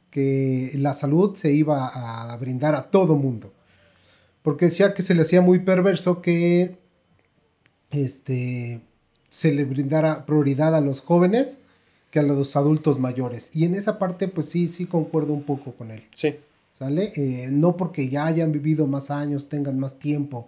que 0.10 0.72
la 0.76 0.94
salud 0.94 1.36
se 1.36 1.52
iba 1.52 1.88
a 1.88 2.38
brindar 2.38 2.76
a 2.76 2.90
todo 2.90 3.16
mundo. 3.16 3.55
Porque 4.46 4.66
decía 4.66 4.94
que 4.94 5.02
se 5.02 5.16
le 5.16 5.24
hacía 5.24 5.42
muy 5.42 5.58
perverso 5.58 6.22
que 6.22 6.76
este, 7.90 8.80
se 9.28 9.52
le 9.52 9.66
brindara 9.66 10.28
prioridad 10.28 10.76
a 10.76 10.82
los 10.82 11.02
jóvenes 11.02 11.58
que 12.12 12.20
a 12.20 12.24
los 12.24 12.56
adultos 12.56 13.00
mayores. 13.00 13.50
Y 13.54 13.66
en 13.66 13.74
esa 13.74 13.98
parte, 13.98 14.28
pues 14.28 14.48
sí, 14.48 14.68
sí 14.68 14.86
concuerdo 14.86 15.34
un 15.34 15.42
poco 15.42 15.72
con 15.74 15.90
él. 15.90 16.04
Sí. 16.14 16.36
¿Sale? 16.74 17.12
Eh, 17.16 17.48
no 17.52 17.76
porque 17.76 18.08
ya 18.08 18.28
hayan 18.28 18.52
vivido 18.52 18.86
más 18.86 19.10
años, 19.10 19.50
tengan 19.50 19.80
más 19.80 19.98
tiempo 19.98 20.48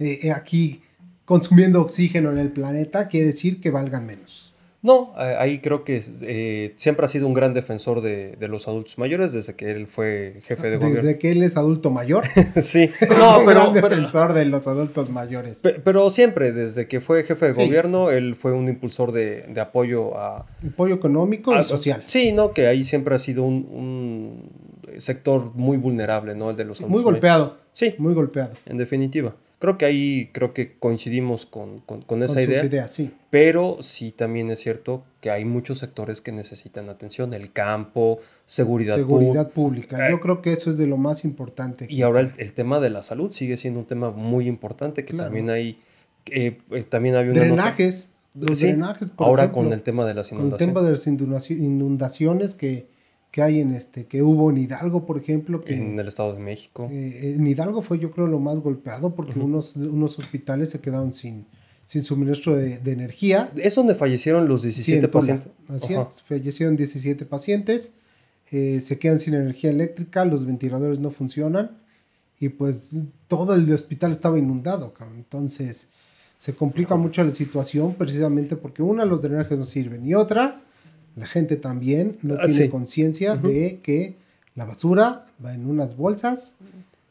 eh, 0.00 0.32
aquí 0.32 0.82
consumiendo 1.24 1.80
oxígeno 1.80 2.32
en 2.32 2.38
el 2.38 2.50
planeta, 2.50 3.06
quiere 3.06 3.28
decir 3.28 3.60
que 3.60 3.70
valgan 3.70 4.06
menos. 4.06 4.52
No, 4.82 5.12
ahí 5.16 5.58
creo 5.60 5.84
que 5.84 6.00
eh, 6.22 6.74
siempre 6.76 7.06
ha 7.06 7.08
sido 7.08 7.26
un 7.26 7.34
gran 7.34 7.54
defensor 7.54 8.02
de, 8.02 8.36
de, 8.36 8.48
los 8.48 8.68
adultos 8.68 8.98
mayores 8.98 9.32
desde 9.32 9.54
que 9.54 9.70
él 9.70 9.86
fue 9.86 10.38
jefe 10.42 10.70
de 10.70 10.76
gobierno. 10.76 11.02
Desde 11.02 11.18
que 11.18 11.32
él 11.32 11.42
es 11.42 11.56
adulto 11.56 11.90
mayor. 11.90 12.24
sí, 12.62 12.90
no, 13.08 13.40
un 13.40 13.46
pero, 13.46 13.72
gran 13.72 13.74
defensor 13.74 14.28
pero, 14.28 14.38
de 14.38 14.44
los 14.44 14.66
adultos 14.66 15.10
mayores. 15.10 15.58
Pero, 15.62 15.80
pero, 15.82 16.10
siempre, 16.10 16.52
desde 16.52 16.86
que 16.86 17.00
fue 17.00 17.24
jefe 17.24 17.46
de 17.46 17.54
sí. 17.54 17.66
gobierno, 17.66 18.10
él 18.10 18.36
fue 18.36 18.52
un 18.52 18.68
impulsor 18.68 19.12
de, 19.12 19.46
de 19.48 19.60
apoyo 19.60 20.16
a... 20.18 20.46
Apoyo 20.66 20.94
económico 20.94 21.52
a, 21.52 21.60
y 21.60 21.64
social. 21.64 22.04
Sí, 22.06 22.32
no, 22.32 22.52
que 22.52 22.66
ahí 22.68 22.84
siempre 22.84 23.14
ha 23.14 23.18
sido 23.18 23.42
un, 23.42 23.66
un 23.72 25.00
sector 25.00 25.52
muy 25.54 25.78
vulnerable, 25.78 26.34
¿no? 26.34 26.50
El 26.50 26.56
de 26.56 26.64
los 26.64 26.80
adultos 26.80 27.02
Muy 27.02 27.02
golpeado. 27.02 27.44
Mayores. 27.44 27.66
Sí. 27.72 27.94
Muy 27.98 28.14
golpeado. 28.14 28.52
En 28.66 28.76
definitiva. 28.76 29.34
Creo 29.58 29.78
que 29.78 29.86
ahí 29.86 30.30
creo 30.32 30.52
que 30.52 30.76
coincidimos 30.78 31.46
con, 31.46 31.80
con, 31.80 32.02
con 32.02 32.22
esa 32.22 32.34
con 32.34 32.42
idea. 32.42 32.64
ideas, 32.64 32.90
sí. 32.90 33.10
Pero 33.30 33.78
sí 33.80 34.12
también 34.12 34.50
es 34.50 34.60
cierto 34.60 35.04
que 35.22 35.30
hay 35.30 35.46
muchos 35.46 35.78
sectores 35.78 36.20
que 36.20 36.30
necesitan 36.30 36.90
atención. 36.90 37.32
El 37.32 37.52
campo, 37.52 38.18
seguridad, 38.44 38.96
seguridad 38.96 39.50
pública. 39.50 40.08
Eh, 40.08 40.10
Yo 40.10 40.20
creo 40.20 40.42
que 40.42 40.52
eso 40.52 40.70
es 40.70 40.76
de 40.76 40.86
lo 40.86 40.98
más 40.98 41.24
importante. 41.24 41.86
Y 41.88 42.02
ahora 42.02 42.20
el, 42.20 42.32
el, 42.36 42.52
tema 42.52 42.80
de 42.80 42.90
la 42.90 43.02
salud 43.02 43.32
sigue 43.32 43.56
siendo 43.56 43.80
un 43.80 43.86
tema 43.86 44.10
muy 44.10 44.46
importante 44.46 45.04
que 45.04 45.14
claro. 45.14 45.28
también 45.28 45.48
hay... 45.48 45.80
Eh, 46.26 46.58
eh, 46.70 46.82
también 46.82 47.14
hay 47.14 47.28
una 47.28 47.40
drenajes. 47.40 48.12
Nota... 48.34 48.50
Los 48.50 48.58
sí, 48.58 48.66
drenajes, 48.66 49.10
por 49.10 49.28
Ahora 49.28 49.44
ejemplo, 49.44 49.62
con 49.62 49.72
el 49.72 49.82
tema 49.82 50.04
de 50.04 50.12
las 50.12 50.30
inundaciones. 50.32 50.58
Con 50.58 50.68
el 50.68 50.74
tema 50.74 51.26
de 51.26 51.32
las 51.32 51.50
inundaciones 51.50 52.54
que 52.54 52.88
que 53.36 53.42
hay 53.42 53.60
en 53.60 53.72
este, 53.72 54.06
que 54.06 54.22
hubo 54.22 54.48
en 54.48 54.56
Hidalgo, 54.56 55.04
por 55.04 55.18
ejemplo. 55.18 55.62
Que, 55.62 55.74
en 55.74 55.98
el 55.98 56.08
Estado 56.08 56.32
de 56.32 56.38
México. 56.38 56.88
Eh, 56.90 57.34
en 57.36 57.46
Hidalgo 57.46 57.82
fue 57.82 57.98
yo 57.98 58.10
creo 58.10 58.26
lo 58.28 58.38
más 58.38 58.60
golpeado 58.60 59.14
porque 59.14 59.38
uh 59.38 59.42
-huh. 59.42 59.44
unos, 59.44 59.76
unos 59.76 60.18
hospitales 60.18 60.70
se 60.70 60.80
quedaron 60.80 61.12
sin, 61.12 61.44
sin 61.84 62.02
suministro 62.02 62.56
de, 62.56 62.78
de 62.78 62.92
energía. 62.92 63.50
Es 63.56 63.74
donde 63.74 63.94
fallecieron 63.94 64.48
los 64.48 64.62
17 64.62 65.02
sí, 65.02 65.06
pacientes. 65.08 65.48
Así 65.68 65.92
Ajá. 65.92 66.08
es, 66.10 66.22
fallecieron 66.22 66.76
17 66.76 67.26
pacientes, 67.26 67.92
eh, 68.52 68.80
se 68.80 68.98
quedan 68.98 69.18
sin 69.18 69.34
energía 69.34 69.68
eléctrica, 69.68 70.24
los 70.24 70.46
ventiladores 70.46 70.98
no 70.98 71.10
funcionan 71.10 71.72
y 72.40 72.48
pues 72.48 72.92
todo 73.28 73.54
el 73.54 73.70
hospital 73.70 74.12
estaba 74.12 74.38
inundado, 74.38 74.94
cabrón. 74.94 75.18
entonces 75.18 75.88
se 76.38 76.54
complica 76.54 76.96
mucho 76.96 77.22
la 77.22 77.32
situación 77.32 77.96
precisamente 77.96 78.56
porque 78.56 78.82
una, 78.82 79.04
los 79.04 79.20
drenajes 79.20 79.58
no 79.58 79.66
sirven 79.66 80.06
y 80.06 80.14
otra 80.14 80.62
la 81.16 81.26
gente 81.26 81.56
también 81.56 82.18
no 82.22 82.34
Ah, 82.34 82.44
tiene 82.46 82.64
sí. 82.64 82.68
conciencia 82.68 83.36
de 83.36 83.80
que 83.82 84.14
la 84.54 84.64
basura 84.64 85.24
va 85.44 85.52
en 85.54 85.66
unas 85.68 85.96
bolsas 85.96 86.54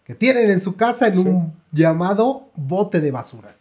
que 0.05 0.15
tienen 0.15 0.49
en 0.51 0.61
su 0.61 0.75
casa 0.75 1.07
en 1.07 1.13
Sí. 1.15 1.27
un 1.27 1.53
llamado 1.71 2.47
bote 2.55 3.01
de 3.01 3.11
basura. 3.11 3.55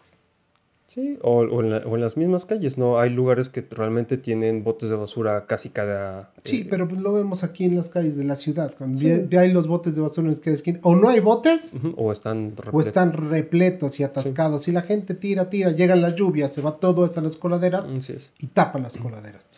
Sí, 0.86 1.18
o, 1.22 1.38
o 1.40 1.60
en 1.60 1.70
la- 1.70 1.78
o 1.78 1.96
en 1.96 2.00
las 2.02 2.16
mismas 2.16 2.44
calles, 2.46 2.78
¿no? 2.78 3.00
Hay 3.00 3.10
lugares 3.10 3.48
que 3.48 3.66
realmente 3.68 4.16
tienen 4.16 4.62
botes 4.62 4.90
de 4.90 4.94
basura 4.94 5.44
casi 5.46 5.70
cada... 5.70 6.30
Sí, 6.44 6.60
eh, 6.60 6.66
pero 6.70 6.86
pues 6.86 7.00
lo 7.00 7.12
vemos 7.14 7.42
aquí 7.42 7.64
en 7.64 7.74
las 7.74 7.88
calles 7.88 8.14
de 8.16 8.22
la 8.22 8.36
ciudad. 8.36 8.72
Cuando 8.78 9.00
Sí. 9.00 9.10
ahí 9.36 9.50
los 9.52 9.66
botes 9.66 9.96
de 9.96 10.02
basura 10.02 10.28
en 10.30 10.36
cada 10.36 10.54
esquina. 10.54 10.78
O 10.84 10.94
no 10.94 11.08
hay 11.08 11.18
botes 11.18 11.72
O 11.96 12.12
están... 12.12 12.52
o 12.56 12.62
repletos. 12.62 12.86
están 12.86 13.12
repletos 13.12 13.98
y 13.98 14.04
atascados. 14.04 14.68
Y 14.68 14.72
la 14.72 14.82
gente 14.82 15.14
tira, 15.14 15.50
tira, 15.50 15.72
llegan 15.72 16.00
las 16.00 16.14
lluvias, 16.14 16.52
se 16.52 16.62
va 16.62 16.76
todo 16.76 17.06
eso 17.06 17.18
a 17.18 17.22
las 17.24 17.38
coladeras 17.38 17.88
es. 17.88 18.30
y 18.38 18.46
tapan 18.46 18.84
las 18.84 18.96
coladeras. 18.96 19.48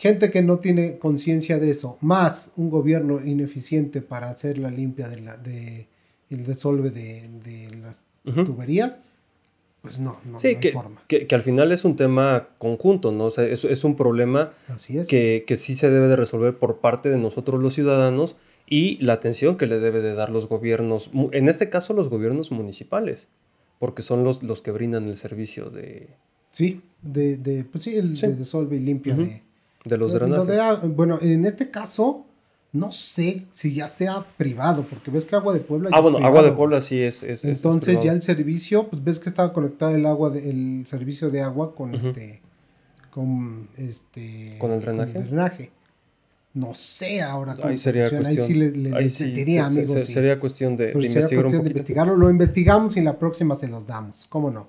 Gente 0.00 0.30
que 0.30 0.40
no 0.40 0.58
tiene 0.58 0.96
conciencia 0.98 1.58
de 1.58 1.70
eso, 1.70 1.98
más 2.00 2.52
un 2.56 2.70
gobierno 2.70 3.20
ineficiente 3.24 4.00
para 4.00 4.30
hacer 4.30 4.56
la 4.56 4.70
limpia 4.70 5.08
de 5.08 5.20
la, 5.20 5.36
de, 5.36 5.88
el 6.30 6.46
desolve 6.46 6.88
de, 6.90 7.28
de 7.44 7.70
las 7.76 8.02
tuberías, 8.46 9.00
pues 9.82 9.98
no, 9.98 10.16
no, 10.24 10.40
Sí, 10.40 10.48
no 10.52 10.54
hay 10.54 10.60
que, 10.60 10.72
forma. 10.72 11.02
que, 11.06 11.26
que 11.26 11.34
al 11.34 11.42
final 11.42 11.70
es 11.70 11.84
un 11.84 11.96
tema 11.96 12.48
conjunto, 12.58 13.12
¿no? 13.12 13.26
O 13.26 13.30
sea, 13.30 13.44
es, 13.44 13.64
es 13.64 13.84
un 13.84 13.94
problema 13.94 14.52
Así 14.68 14.96
es. 14.96 15.06
que, 15.06 15.44
que 15.46 15.56
sí 15.58 15.74
se 15.74 15.90
debe 15.90 16.08
de 16.08 16.16
resolver 16.16 16.56
por 16.56 16.78
parte 16.78 17.10
de 17.10 17.18
nosotros 17.18 17.60
los 17.60 17.74
ciudadanos 17.74 18.36
y 18.66 18.96
la 19.04 19.12
atención 19.14 19.58
que 19.58 19.66
le 19.66 19.80
debe 19.80 20.00
de 20.00 20.14
dar 20.14 20.30
los 20.30 20.48
gobiernos, 20.48 21.10
en 21.32 21.48
este 21.48 21.68
caso 21.70 21.92
los 21.92 22.08
gobiernos 22.08 22.50
municipales, 22.52 23.28
porque 23.78 24.00
son 24.02 24.24
los, 24.24 24.42
los 24.42 24.62
que 24.62 24.70
brindan 24.70 25.08
el 25.08 25.16
servicio 25.16 25.68
de, 25.70 26.08
Sí, 26.52 26.80
de, 27.02 27.36
de, 27.36 27.64
pues 27.64 27.84
sí, 27.84 27.96
el 27.96 28.16
Sí. 28.16 28.26
de 28.28 28.36
desolve 28.36 28.76
y 28.76 28.80
limpia 28.80 29.14
de, 29.14 29.42
de 29.84 29.96
los 29.98 30.12
Lo 30.12 30.18
drenajes. 30.18 30.82
de 30.82 30.88
bueno, 30.88 31.18
en 31.20 31.44
este 31.46 31.70
caso, 31.70 32.26
no 32.72 32.92
sé 32.92 33.46
si 33.50 33.74
ya 33.74 33.88
sea 33.88 34.24
privado, 34.36 34.84
porque 34.88 35.10
ves 35.10 35.24
que 35.24 35.34
Agua 35.36 35.52
de 35.54 35.60
Puebla 35.60 35.90
ya 35.90 35.96
Ah, 35.96 36.00
bueno, 36.00 36.18
Agua 36.18 36.42
de. 36.42 36.52
Puebla 36.52 36.80
sí 36.80 37.00
es... 37.00 37.22
es- 37.22 37.30
es- 37.30 37.44
es 37.44 37.56
Entonces 37.58 38.02
ya 38.02 38.12
el 38.12 38.22
servicio, 38.22 38.88
pues 38.88 39.02
ves 39.02 39.18
que 39.18 39.28
estaba 39.28 39.52
conectado 39.52 39.94
el 39.94 40.06
agua, 40.06 40.30
de- 40.30 40.48
el 40.50 40.86
servicio 40.86 41.30
de 41.30 41.42
agua 41.42 41.74
con 41.74 41.94
este, 41.94 42.40
con 43.10 43.68
este, 43.76 44.56
¿Con 44.58 44.70
el 44.72 44.80
drenaje? 44.80 45.18
drenaje. 45.20 45.70
No 46.52 46.74
sé 46.74 47.22
ahora 47.22 47.54
cómo 47.54 47.68
Ahí 47.68 47.78
sería 47.78 48.08
funciona. 48.10 48.24
cuestión, 48.28 48.44
Ahí 48.46 48.52
sí 48.52 48.54
le, 48.58 48.90
le- 48.90 48.96
ahí 48.96 49.08
sí, 49.08 49.44
se- 49.44 49.60
amigos, 49.60 49.90
se- 50.00 50.04
sí. 50.06 50.12
sería 50.12 50.38
cuestión 50.40 50.76
de, 50.76 50.86
de 50.86 50.92
investigar 50.92 51.22
un 51.22 51.28
cuestión 51.28 51.50
de 51.50 51.58
poquito. 51.58 51.70
investigarlo. 51.70 52.16
Lo 52.16 52.28
investigamos 52.30 52.96
y 52.96 52.98
en 52.98 53.04
la 53.06 53.18
próxima 53.18 53.54
se 53.56 53.68
los 53.68 53.86
damos. 53.86 54.26
¿Cómo 54.28 54.50
no? 54.50 54.68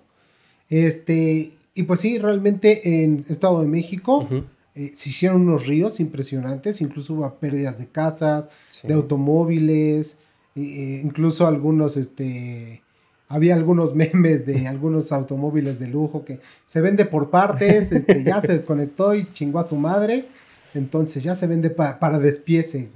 Este, 0.70 1.51
y 1.74 1.84
pues 1.84 2.00
sí, 2.00 2.18
realmente 2.18 3.03
en 3.03 3.25
Estado 3.30 3.62
de 3.62 3.68
México. 3.68 4.27
Eh, 4.75 4.91
se 4.95 5.09
hicieron 5.09 5.41
unos 5.41 5.67
ríos 5.67 5.99
impresionantes. 5.99 6.81
Incluso 6.81 7.13
hubo 7.13 7.33
pérdidas 7.35 7.77
de 7.79 7.87
casas, 7.87 8.49
Sí. 8.69 8.87
de 8.87 8.93
automóviles, 8.95 10.17
eh, 10.55 11.01
incluso 11.03 11.45
algunos, 11.47 11.97
este, 11.97 12.81
había 13.27 13.55
algunos 13.55 13.95
memes 13.95 14.45
de 14.45 14.67
algunos 14.67 15.11
automóviles 15.11 15.79
de 15.79 15.87
lujo 15.87 16.25
que 16.25 16.39
se 16.65 16.81
vende 16.81 17.05
por 17.05 17.29
partes, 17.29 17.91
este, 17.91 18.23
ya 18.23 18.41
se 18.41 18.61
conectó 18.65 19.13
y 19.15 19.25
chingó 19.33 19.59
a 19.59 19.67
su 19.67 19.75
madre, 19.75 20.25
entonces 20.73 21.23
ya 21.23 21.35
se 21.35 21.47
vende 21.47 21.69
pa- 21.69 21.99
para 21.99 22.19
despiece. 22.19 22.89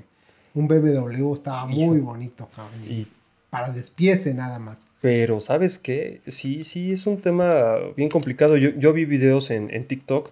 Un 0.53 0.67
BMW 0.69 1.33
estaba 1.33 1.65
muy 1.65 1.99
bonito, 1.99 2.47
cabrón. 2.55 2.81
Y- 2.89 3.07
Para 3.49 3.69
despiece 3.71 4.33
nada 4.33 4.59
más. 4.59 4.87
Pero, 5.01 5.39
¿sabes 5.39 5.77
qué? 5.79 6.19
Sí, 6.27 6.63
sí, 6.65 6.91
es 6.91 7.07
un 7.07 7.21
tema 7.21 7.75
bien 7.95 8.09
complicado. 8.09 8.57
Yo, 8.57 8.69
yo 8.71 8.91
vi 8.91 9.05
videos 9.05 9.49
en, 9.49 9.69
en 9.73 9.87
TikTok 9.87 10.31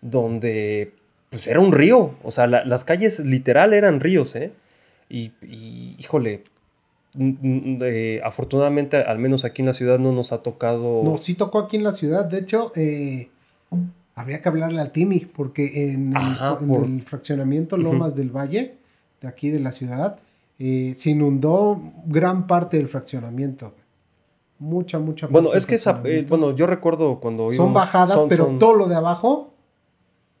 donde, 0.00 0.94
pues, 1.30 1.46
era 1.46 1.60
un 1.60 1.72
río. 1.72 2.14
O 2.22 2.30
sea, 2.30 2.46
la- 2.46 2.64
las 2.64 2.84
calles 2.84 3.18
literal 3.20 3.72
eran 3.72 4.00
ríos, 4.00 4.34
¿eh? 4.36 4.52
Y, 5.08 5.32
y, 5.42 5.94
híjole, 5.98 6.42
eh, 7.18 8.20
afortunadamente, 8.24 8.98
al 8.98 9.18
menos 9.18 9.44
aquí 9.44 9.62
en 9.62 9.66
la 9.66 9.72
ciudad, 9.72 9.98
no 9.98 10.12
nos 10.12 10.32
ha 10.32 10.42
tocado... 10.42 11.02
No, 11.04 11.16
sí 11.18 11.34
tocó 11.34 11.58
aquí 11.60 11.76
en 11.76 11.84
la 11.84 11.92
ciudad. 11.92 12.24
De 12.26 12.38
hecho, 12.38 12.72
eh, 12.76 13.30
habría 14.14 14.42
que 14.42 14.48
hablarle 14.48 14.80
al 14.80 14.92
Timi, 14.92 15.20
porque 15.20 15.90
en, 15.92 16.14
el- 16.16 16.70
en 16.84 17.00
fraccionamiento. 17.00 17.76
Lomas 17.76 18.16
del 18.16 18.30
Valle, 18.30 18.74
de 19.20 19.28
aquí 19.28 19.50
de 19.50 19.60
la 19.60 19.72
ciudad, 19.72 20.18
eh, 20.58 20.94
se 20.96 21.10
inundó 21.10 21.80
gran 22.06 22.46
parte 22.46 22.76
del 22.76 22.88
fraccionamiento. 22.88 23.74
Mucha, 24.58 24.98
mucha 24.98 25.26
Bueno, 25.26 25.48
parte 25.48 25.58
es 25.58 25.66
que 25.66 25.74
esa, 25.74 26.00
eh, 26.04 26.24
bueno, 26.28 26.54
yo 26.56 26.66
recuerdo 26.66 27.20
cuando 27.20 27.44
son 27.50 27.54
íbamos- 27.54 27.74
bajadas, 27.74 28.14
son- 28.16 28.28
pero 28.28 28.46
son- 28.46 28.58
todo 28.58 28.74
lo 28.74 28.88
de 28.88 28.94
abajo, 28.94 29.52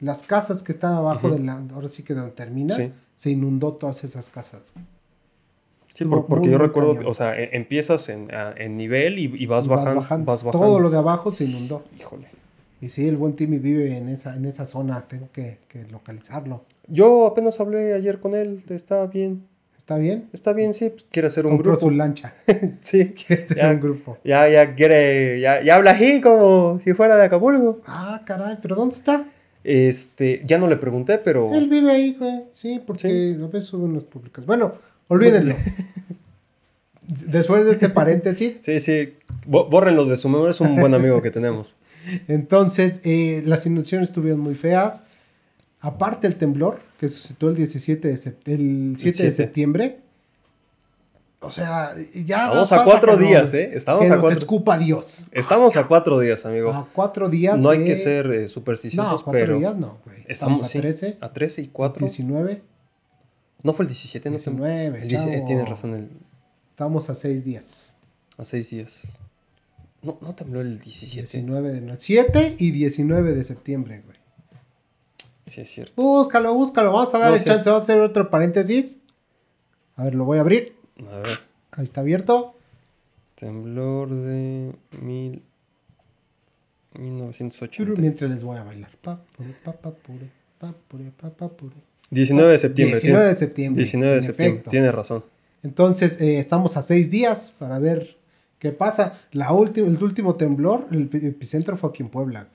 las 0.00 0.22
casas 0.24 0.62
que 0.62 0.72
están 0.72 0.92
abajo 0.94 1.28
Ujú. 1.28 1.36
de 1.36 1.42
la, 1.44 1.62
ahora 1.74 1.88
sí 1.88 2.02
que 2.02 2.14
donde 2.14 2.32
termina, 2.32 2.76
Sí. 2.76 2.92
se 3.14 3.30
inundó 3.30 3.72
todas 3.74 4.04
esas 4.04 4.28
casas. 4.30 4.72
Sí, 5.88 6.04
por- 6.04 6.26
porque 6.26 6.48
muy, 6.48 6.52
yo 6.52 6.58
muy 6.58 6.66
recuerdo, 6.66 6.94
cañón. 6.94 7.10
o 7.10 7.14
sea, 7.14 7.38
e- 7.40 7.56
empiezas 7.56 8.08
en, 8.10 8.28
en 8.56 8.76
nivel 8.76 9.18
y, 9.18 9.24
y 9.42 9.46
vas, 9.46 9.64
Y 9.64 9.68
bajando, 9.68 9.94
vas 10.30 10.42
bajando. 10.42 10.50
Todo 10.66 10.80
lo 10.80 10.90
de 10.90 10.98
abajo 10.98 11.30
se 11.30 11.44
inundó. 11.44 11.84
Híjole. 11.98 12.26
Y 12.82 12.90
sí, 12.90 13.08
el 13.08 13.16
buen 13.16 13.34
Timmy 13.34 13.58
vive 13.58 13.96
en 13.96 14.10
esa, 14.10 14.36
en 14.36 14.44
esa 14.44 14.66
zona, 14.66 15.06
tengo 15.08 15.28
que, 15.32 15.58
que 15.68 15.84
localizarlo. 15.84 16.64
Yo 16.88 17.26
apenas 17.26 17.58
hablé 17.60 17.94
ayer 17.94 18.20
con 18.20 18.34
él, 18.34 18.62
está 18.68 19.06
bien. 19.06 19.46
¿Está 19.78 19.96
bien? 19.98 20.28
Está 20.32 20.52
bien, 20.52 20.74
sí, 20.74 20.90
pues, 20.90 21.06
quiere 21.10 21.28
hacer 21.28 21.46
un 21.46 21.52
Compró 21.52 21.72
grupo. 21.72 21.86
su 21.86 21.90
lancha. 21.92 22.34
Sí, 22.80 23.14
Quiere 23.26 23.44
hacer 23.44 23.56
Ya. 23.56 23.70
un 23.70 23.80
grupo. 23.80 24.18
ya, 24.24 24.48
ya 24.48 24.74
quiere, 24.74 25.40
ya, 25.40 25.62
ya 25.62 25.76
habla 25.76 25.92
así 25.92 26.20
como 26.20 26.78
si 26.84 26.92
fuera 26.92 27.16
de 27.16 27.24
Acapulco. 27.24 27.80
Ah, 27.86 28.20
caray, 28.26 28.58
¿pero 28.60 28.74
dónde 28.74 28.96
está? 28.96 29.24
Este, 29.68 30.42
ya 30.44 30.58
no 30.58 30.68
le 30.68 30.76
pregunté, 30.76 31.18
pero... 31.18 31.52
Él 31.52 31.68
vive 31.68 31.90
ahí, 31.90 32.14
güey. 32.16 32.44
Sí, 32.52 32.80
porque 32.86 33.36
a 33.42 33.46
veces 33.48 33.64
sube 33.68 33.82
unas 33.84 34.04
públicas. 34.04 34.46
Bueno, 34.46 34.74
olvídenlo. 35.08 35.56
Después 37.08 37.64
de 37.64 37.72
este 37.72 37.88
paréntesis, 37.88 38.56
Sí, 38.62 38.80
sí, 38.80 39.14
Bó- 39.46 39.68
bórrenlo 39.68 40.06
de 40.06 40.16
su 40.16 40.28
memoria, 40.28 40.50
es 40.52 40.60
un 40.60 40.74
buen 40.76 40.92
amigo 40.94 41.22
que 41.22 41.30
tenemos. 41.30 41.76
entonces 42.28 43.00
eh, 43.04 43.42
las 43.46 43.64
inundaciones 43.66 44.08
estuvieron 44.10 44.40
muy 44.40 44.54
feas. 44.54 45.02
Aparte 45.80 46.26
el 46.26 46.36
temblor, 46.36 46.80
que 46.98 47.08
suscitó 47.08 47.48
el 47.48 47.56
17 47.56 48.08
de 48.08 48.14
sep- 48.14 48.36
el 48.46 48.94
7 48.98 49.10
de 49.22 49.30
7. 49.30 49.32
septiembre. 49.32 49.98
O 51.46 51.50
sea, 51.50 51.92
ya. 52.14 52.46
Estamos 52.48 52.72
a 52.72 52.84
cuatro 52.84 53.12
que 53.16 53.20
nos- 53.22 53.28
días, 53.28 53.54
¿eh? 53.54 53.70
Estamos 53.74 54.00
que 54.02 54.06
a 54.08 54.10
nos 54.10 54.20
cuatro. 54.20 54.38
escupa 54.38 54.78
Dios. 54.78 55.24
Estamos 55.32 55.76
a 55.76 55.86
cuatro 55.86 56.18
días, 56.18 56.44
amigo. 56.46 56.72
A 56.72 56.88
cuatro 56.92 57.28
días. 57.28 57.58
no 57.58 57.70
hay 57.70 57.78
de- 57.80 57.84
que 57.86 57.96
ser 57.96 58.26
eh, 58.26 58.48
supersticiosos, 58.48 59.12
No, 59.12 59.24
cuatro 59.24 59.40
pero... 59.40 59.58
días 59.58 59.76
no, 59.76 59.98
güey. 60.04 60.16
Estamos, 60.28 60.60
Estamos 60.60 60.62
a 60.64 60.68
sí, 60.68 60.78
13, 60.80 61.18
A 61.20 61.32
13 61.32 61.62
y 61.62 61.66
4. 61.68 62.06
19. 62.06 62.62
No 63.62 63.72
fue 63.72 63.84
el 63.84 63.88
17, 63.88 64.30
no 64.30 64.38
sé. 64.38 64.50
19, 64.50 64.98
El 65.02 65.08
17, 65.08 65.32
chavo. 65.36 65.46
tienes 65.46 65.68
razón, 65.68 65.94
el, 65.94 66.08
Estamos 66.70 67.08
a 67.10 67.14
seis 67.14 67.44
días. 67.44 67.94
a 68.36 68.44
6 68.44 68.70
días. 68.70 69.18
No, 70.02 70.18
no 70.20 70.34
tembló 70.34 70.60
el 70.60 70.78
17. 70.78 71.22
19 71.38 71.72
de 71.72 71.80
no- 71.80 71.96
7 71.96 72.54
y 72.58 72.70
19 72.70 73.32
de 73.34 73.42
septiembre, 73.44 74.02
güey. 74.04 74.16
Sí, 75.46 75.60
es 75.62 75.70
cierto. 75.70 75.94
Búscalo, 76.00 76.52
búscalo. 76.54 76.92
Vamos 76.92 77.14
a 77.14 77.18
dar 77.18 77.30
No 77.30 77.36
el 77.36 77.44
chance. 77.44 77.68
Vamos 77.70 77.82
a 77.82 77.84
hacer 77.84 78.00
otro 78.00 78.30
paréntesis. 78.30 78.98
A 79.96 80.04
ver, 80.04 80.14
lo 80.14 80.24
voy 80.26 80.38
a 80.38 80.42
abrir. 80.42 80.75
A 81.12 81.16
ver. 81.20 81.38
Ahí 81.72 81.84
está 81.84 82.00
abierto. 82.02 82.54
Temblor 83.34 84.10
de 84.10 84.72
mil... 85.02 85.42
1980. 86.94 88.00
Mientras 88.00 88.30
les 88.30 88.42
voy 88.42 88.56
a 88.56 88.64
bailar. 88.64 88.90
Pa, 89.02 89.20
pure, 89.36 89.54
pa, 89.64 89.72
pa, 89.72 89.90
pure, 89.92 90.30
pa, 90.58 90.72
pure, 90.88 91.10
pa, 91.16 91.30
pa, 91.30 91.48
pure. 91.48 91.74
19 92.10 92.52
de 92.52 92.58
septiembre. 92.58 93.00
19 93.00 93.28
de 93.28 93.34
septiembre. 93.34 93.82
19 93.84 94.14
de 94.14 94.22
septiembre, 94.22 94.64
tienes 94.70 94.94
razón. 94.94 95.24
Entonces, 95.62 96.20
eh, 96.20 96.38
estamos 96.38 96.76
a 96.76 96.82
seis 96.82 97.10
días 97.10 97.52
para 97.58 97.78
ver 97.78 98.16
qué 98.58 98.72
pasa. 98.72 99.18
La 99.32 99.52
última, 99.52 99.88
el 99.88 100.02
último 100.02 100.36
temblor, 100.36 100.86
el 100.92 101.10
epi- 101.10 101.24
epicentro 101.24 101.76
fue 101.76 101.90
aquí 101.90 102.02
en 102.02 102.08
Puebla. 102.08 102.48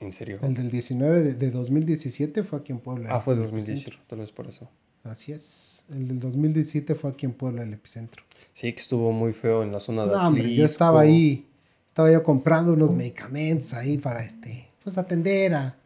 ¿En 0.00 0.10
serio? 0.12 0.38
El 0.42 0.54
del 0.54 0.70
19 0.70 1.22
de, 1.22 1.34
de 1.34 1.50
2017 1.50 2.42
fue 2.44 2.58
aquí 2.60 2.72
en 2.72 2.78
Puebla. 2.80 3.10
Ah, 3.12 3.20
fue 3.20 3.34
el 3.34 3.40
2017, 3.40 3.80
epicentro. 3.80 4.04
tal 4.08 4.18
vez 4.20 4.32
por 4.32 4.46
eso. 4.48 4.68
Así 5.04 5.32
es. 5.32 5.77
El 5.90 6.08
del 6.08 6.20
2017 6.20 6.94
fue 6.94 7.10
aquí 7.10 7.26
en 7.26 7.32
Puebla, 7.32 7.62
el 7.62 7.72
epicentro. 7.72 8.22
Sí, 8.52 8.72
que 8.72 8.80
estuvo 8.80 9.12
muy 9.12 9.32
feo 9.32 9.62
en 9.62 9.72
la 9.72 9.80
zona 9.80 10.04
de 10.06 10.12
No, 10.12 10.26
hombre, 10.28 10.54
yo 10.54 10.64
estaba 10.64 11.00
ahí. 11.00 11.46
Estaba 11.86 12.10
yo 12.12 12.22
comprando 12.22 12.72
unos 12.74 12.94
medicamentos 12.94 13.72
ahí 13.74 13.98
para 13.98 14.22
este. 14.22 14.68
Pues 14.84 14.98
atender 14.98 15.54
a, 15.54 15.76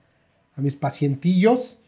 a 0.57 0.61
mis 0.61 0.77
pacientillos. 0.77 1.79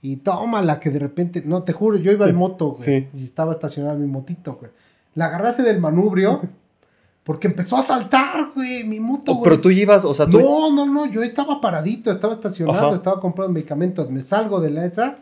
Y 0.00 0.16
tómala, 0.16 0.80
que 0.80 0.90
de 0.90 0.98
repente. 0.98 1.42
No, 1.46 1.62
te 1.62 1.72
juro, 1.72 1.96
yo 1.98 2.10
iba 2.12 2.28
en 2.28 2.34
moto, 2.34 2.72
güey. 2.72 2.82
Sí. 2.84 3.08
Y 3.14 3.24
estaba 3.24 3.52
estacionada 3.52 3.94
mi 3.94 4.06
motito, 4.06 4.54
güey. 4.56 4.72
La 5.14 5.26
agarrase 5.26 5.62
del 5.62 5.80
manubrio. 5.80 6.40
Porque 7.24 7.46
empezó 7.46 7.76
a 7.76 7.84
saltar, 7.84 8.50
güey, 8.52 8.82
mi 8.82 8.98
moto, 8.98 9.30
Oh, 9.30 9.34
güey. 9.36 9.44
pero 9.44 9.60
tú 9.60 9.70
ibas, 9.70 10.04
o 10.04 10.12
sea, 10.12 10.26
tú... 10.26 10.40
No, 10.40 10.74
no, 10.74 10.86
no, 10.86 11.06
yo 11.06 11.22
estaba 11.22 11.60
paradito, 11.60 12.10
estaba 12.10 12.34
estacionado, 12.34 12.88
Ajá. 12.88 12.96
estaba 12.96 13.20
comprando 13.20 13.52
medicamentos. 13.52 14.10
Me 14.10 14.20
salgo 14.22 14.60
de 14.60 14.70
la 14.70 14.84
esa, 14.86 15.18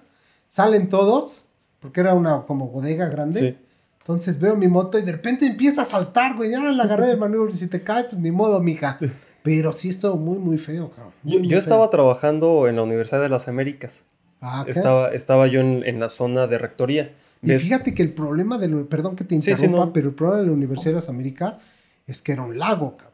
salen 0.49 0.89
todos, 0.89 1.50
porque 1.81 2.01
era 2.01 2.15
una 2.15 2.43
como 2.43 2.69
bodega 2.69 3.09
grande. 3.09 3.41
Sí. 3.41 3.59
Entonces 4.01 4.41
veo 4.41 4.57
mi 4.57 4.69
moto 4.69 4.99
y 4.99 5.03
de 5.03 5.13
repente 5.13 5.47
empieza 5.47 5.83
a 5.83 5.85
saltar, 5.85 6.37
güey. 6.37 6.51
Ya 6.51 6.61
la 6.61 6.85
agarré 6.85 7.07
del 7.07 7.19
manubrio 7.19 7.55
y 7.55 7.59
si 7.59 7.69
te 7.69 7.83
cae, 7.83 8.05
pues 8.05 8.21
ni 8.21 8.31
modo, 8.31 8.61
mija. 8.61 8.99
Pero 9.43 9.73
sí 9.73 9.89
estuvo 9.91 10.17
muy, 10.17 10.39
muy 10.39 10.59
feo, 10.59 10.91
cabrón. 10.91 11.15
Muy, 11.23 11.33
Yo, 11.33 11.39
muy 11.39 11.49
yo 11.49 11.53
feo. 11.53 11.59
estaba 11.61 11.91
trabajando 11.91 12.69
en 12.69 12.77
la 12.77 12.83
Universidad 12.83 13.23
de 13.23 13.29
las 13.31 13.49
Américas. 13.49 14.03
Ah, 14.43 14.63
¿qué? 14.65 14.73
Estaba, 14.73 15.09
estaba 15.13 15.47
yo 15.47 15.61
en, 15.61 15.83
en 15.85 15.99
la 16.01 16.09
zona 16.11 16.47
de 16.47 16.59
rectoría. 16.59 17.13
Y 17.43 17.49
¿Ves? 17.49 17.63
fíjate 17.63 17.95
que 17.95 18.03
el 18.03 18.13
problema 18.13 18.59
de 18.59 18.69
lo, 18.69 18.87
perdón 18.89 19.17
que 19.17 19.25
te 19.25 19.35
Sí, 19.37 19.41
sí, 19.43 19.51
interrumpa, 19.53 19.87
no. 19.87 19.93
pero 19.95 20.09
el 20.09 20.15
problema 20.15 20.41
de 20.43 20.47
la 20.47 20.53
Universidad 20.53 20.91
de 20.91 20.97
las 20.97 21.09
Américas 21.09 21.59
es 22.07 22.21
que 22.21 22.33
era 22.33 22.43
un 22.43 22.59
lago, 22.59 22.97
cabrón. 22.99 23.11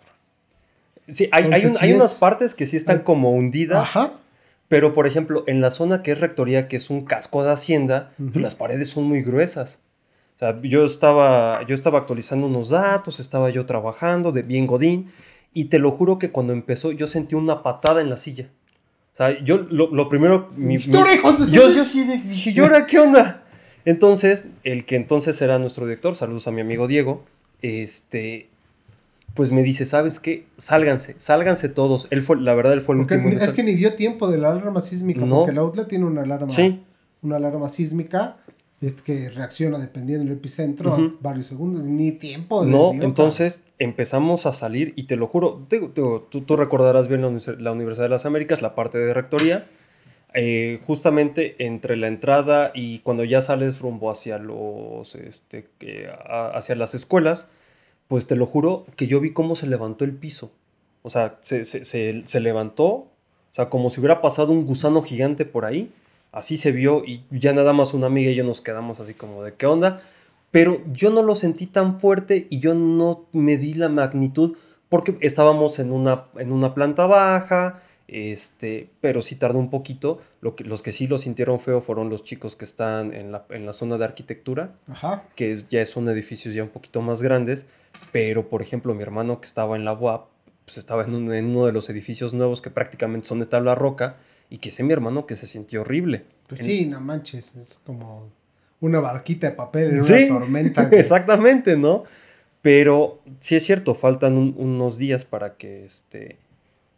Sí, 1.08 1.28
hay, 1.30 1.44
hay, 1.44 1.46
Entonces, 1.46 1.70
un- 1.70 1.76
sí 1.78 1.84
hay 1.84 1.92
unas 1.92 2.12
es- 2.12 2.18
partes 2.18 2.54
que 2.54 2.66
sí 2.66 2.76
están 2.76 3.00
como 3.00 3.30
hundidas, 3.32 3.78
Ajá. 3.82 4.12
Pero 4.68 4.94
por 4.94 5.06
ejemplo, 5.06 5.44
en 5.46 5.60
la 5.60 5.70
zona 5.70 6.02
que 6.02 6.12
es 6.12 6.20
rectoría, 6.20 6.68
que 6.68 6.76
es 6.76 6.90
un 6.90 7.04
casco 7.04 7.44
de 7.44 7.52
hacienda, 7.52 8.12
las 8.34 8.54
paredes 8.54 8.88
son 8.90 9.04
muy 9.04 9.22
gruesas. 9.22 9.80
O 10.36 10.38
sea, 10.38 10.60
yo 10.62 10.84
estaba, 10.84 11.62
yo 11.66 11.74
estaba 11.74 11.98
actualizando 12.00 12.46
unos 12.46 12.68
datos, 12.70 13.20
estaba 13.20 13.48
yo 13.50 13.64
trabajando 13.64 14.32
de 14.32 14.42
bien 14.42 14.66
godín, 14.66 15.10
y 15.52 15.66
te 15.66 15.78
lo 15.78 15.90
juro 15.92 16.18
que 16.18 16.30
cuando 16.30 16.52
empezó 16.52 16.92
yo 16.92 17.06
sentí 17.06 17.34
una 17.34 17.62
patada 17.62 18.00
en 18.02 18.10
la 18.10 18.16
silla. 18.18 18.50
O 19.14 19.16
sea, 19.16 19.42
yo 19.42 19.56
lo, 19.70 19.88
lo 19.94 20.08
primero... 20.10 20.50
mi- 20.56 20.66
mi- 20.66 20.74
¡Historia, 20.74 21.14
hijos 21.14 21.50
de 21.50 21.56
yo, 21.56 21.70
yo 21.70 21.84
sí 21.86 22.04
dije, 22.04 22.50
¿y 22.50 22.58
ahora 22.60 22.84
qué 22.86 22.98
onda? 22.98 23.44
Entonces, 23.86 24.48
el 24.64 24.84
que 24.84 24.96
entonces 24.96 25.40
era 25.40 25.58
nuestro 25.58 25.86
director, 25.86 26.14
saludos 26.16 26.46
a 26.48 26.50
mi 26.50 26.60
amigo 26.60 26.86
Diego, 26.86 27.24
este, 27.62 28.50
pues 29.36 29.52
me 29.52 29.62
dice, 29.62 29.86
¿sabes 29.86 30.18
qué? 30.18 30.46
Sálganse, 30.56 31.14
sálganse 31.18 31.68
todos. 31.68 32.08
Él 32.10 32.22
fue, 32.22 32.40
la 32.40 32.54
verdad, 32.54 32.72
él 32.72 32.80
fue 32.80 32.94
el 32.96 33.02
Porque 33.02 33.14
último. 33.16 33.40
es 33.44 33.50
que 33.52 33.62
ni 33.62 33.74
dio 33.74 33.94
tiempo 33.94 34.28
de 34.28 34.38
la 34.38 34.50
alarma 34.50 34.80
sísmica, 34.80 35.20
No. 35.24 35.36
porque 35.36 35.52
el 35.52 35.58
outlet 35.58 35.86
tiene 35.86 36.04
una 36.06 36.22
alarma, 36.22 36.50
Sí. 36.50 36.82
una 37.22 37.36
alarma 37.36 37.68
sísmica 37.68 38.38
es 38.80 39.00
que 39.02 39.30
reacciona 39.30 39.78
dependiendo 39.78 40.24
del 40.24 40.34
epicentro 40.36 40.92
a 40.94 41.12
varios 41.20 41.46
segundos, 41.46 41.84
ni 41.84 42.12
tiempo. 42.12 42.64
No, 42.64 42.92
dio, 42.92 43.02
entonces 43.04 43.62
empezamos 43.78 44.44
a 44.46 44.52
salir 44.52 44.92
y 44.96 45.04
te 45.04 45.16
lo 45.16 45.26
juro, 45.26 45.64
digo, 45.70 45.92
digo, 45.94 46.26
tú, 46.30 46.40
tú 46.42 46.56
recordarás 46.56 47.08
bien 47.08 47.22
la, 47.22 47.28
Univers- 47.28 47.58
la 47.58 47.72
Universidad 47.72 48.04
de 48.06 48.10
las 48.10 48.26
Américas, 48.26 48.60
la 48.62 48.74
parte 48.74 48.98
de 48.98 49.14
rectoría, 49.14 49.66
eh, 50.34 50.80
justamente 50.86 51.56
entre 51.64 51.96
la 51.96 52.08
entrada 52.08 52.70
y 52.74 52.98
cuando 52.98 53.24
ya 53.24 53.40
sales 53.40 53.80
rumbo 53.80 54.10
hacia 54.10 54.38
los, 54.38 55.14
este, 55.14 55.66
hacia 56.52 56.74
las 56.74 56.94
escuelas, 56.94 57.48
pues 58.08 58.26
te 58.26 58.36
lo 58.36 58.46
juro 58.46 58.86
que 58.96 59.06
yo 59.06 59.20
vi 59.20 59.32
cómo 59.32 59.56
se 59.56 59.66
levantó 59.66 60.04
el 60.04 60.12
piso. 60.12 60.50
O 61.02 61.10
sea, 61.10 61.38
se, 61.40 61.64
se- 61.64 61.84
se- 61.84 62.22
se 62.26 62.40
levantó, 62.40 62.84
o 62.86 63.08
sea, 63.52 63.68
como 63.68 63.90
si 63.90 64.00
hubiera 64.00 64.20
pasado 64.20 64.52
un 64.52 64.66
gusano 64.66 65.02
gigante 65.02 65.44
por 65.44 65.64
ahí. 65.64 65.90
Así 66.32 66.58
se 66.58 66.72
vio 66.72 67.02
y 67.04 67.22
ya 67.30 67.52
nada 67.52 67.72
más 67.72 67.94
una 67.94 68.08
amiga 68.08 68.30
y 68.30 68.34
yo 68.34 68.44
nos 68.44 68.60
quedamos 68.60 69.00
así 69.00 69.14
como 69.14 69.42
de 69.42 69.54
qué 69.54 69.66
onda. 69.66 70.02
Pero 70.50 70.80
yo 70.92 71.10
no 71.10 71.22
lo 71.22 71.34
sentí 71.34 71.66
tan 71.66 71.98
fuerte 72.00 72.46
y 72.50 72.60
yo 72.60 72.74
no 72.74 73.24
me 73.32 73.56
di 73.56 73.74
la 73.74 73.88
magnitud 73.88 74.56
porque 74.88 75.16
estábamos 75.20 75.78
en 75.78 75.92
una, 75.92 76.26
en 76.36 76.52
una 76.52 76.74
planta 76.74 77.06
baja, 77.06 77.82
este, 78.08 78.90
pero 79.00 79.22
sí 79.22 79.36
tardó 79.36 79.58
un 79.58 79.70
poquito. 79.70 80.20
Lo 80.40 80.54
que, 80.56 80.64
los 80.64 80.82
que 80.82 80.92
sí 80.92 81.06
lo 81.06 81.18
sintieron 81.18 81.60
feo 81.60 81.80
fueron 81.80 82.08
los 82.10 82.24
chicos 82.24 82.56
que 82.56 82.64
están 82.64 83.12
en 83.12 83.32
la, 83.32 83.44
en 83.50 83.66
la 83.66 83.72
zona 83.72 83.98
de 83.98 84.04
arquitectura, 84.04 84.74
Ajá. 84.88 85.24
que 85.34 85.64
ya 85.68 85.84
son 85.86 86.08
edificios 86.08 86.54
ya 86.54 86.62
un 86.62 86.68
poquito 86.70 87.00
más 87.02 87.22
grandes. 87.22 87.66
Pero, 88.12 88.48
por 88.48 88.62
ejemplo, 88.62 88.94
mi 88.94 89.02
hermano 89.02 89.40
que 89.40 89.46
estaba 89.46 89.76
en 89.76 89.84
la 89.84 89.92
UAP, 89.94 90.28
pues 90.64 90.78
estaba 90.78 91.04
en, 91.04 91.14
un- 91.14 91.32
en 91.32 91.46
uno 91.46 91.66
de 91.66 91.72
los 91.72 91.88
edificios 91.90 92.34
nuevos 92.34 92.60
que 92.62 92.70
prácticamente 92.70 93.26
son 93.28 93.40
de 93.40 93.46
tabla 93.46 93.74
roca 93.74 94.16
y 94.50 94.58
que 94.58 94.70
sé 94.70 94.82
mi 94.82 94.92
hermano 94.92 95.26
que 95.26 95.36
se 95.36 95.46
sintió 95.46 95.80
horrible. 95.82 96.24
Pues 96.48 96.60
En- 96.60 96.66
sí, 96.66 96.86
no 96.86 97.00
manches, 97.00 97.54
es 97.56 97.80
como 97.84 98.30
una 98.80 99.00
barquita 99.00 99.48
de 99.50 99.56
papel 99.56 99.90
en 99.96 100.04
Sí, 100.04 100.12
una 100.12 100.28
tormenta. 100.40 100.88
Exactamente, 100.92 101.76
¿no? 101.76 102.04
Pero 102.62 103.20
sí 103.38 103.54
es 103.56 103.64
cierto, 103.64 103.94
faltan 103.94 104.36
un- 104.36 104.54
unos 104.58 104.98
días 104.98 105.24
para 105.24 105.56
que 105.56 105.84
este 105.84 106.38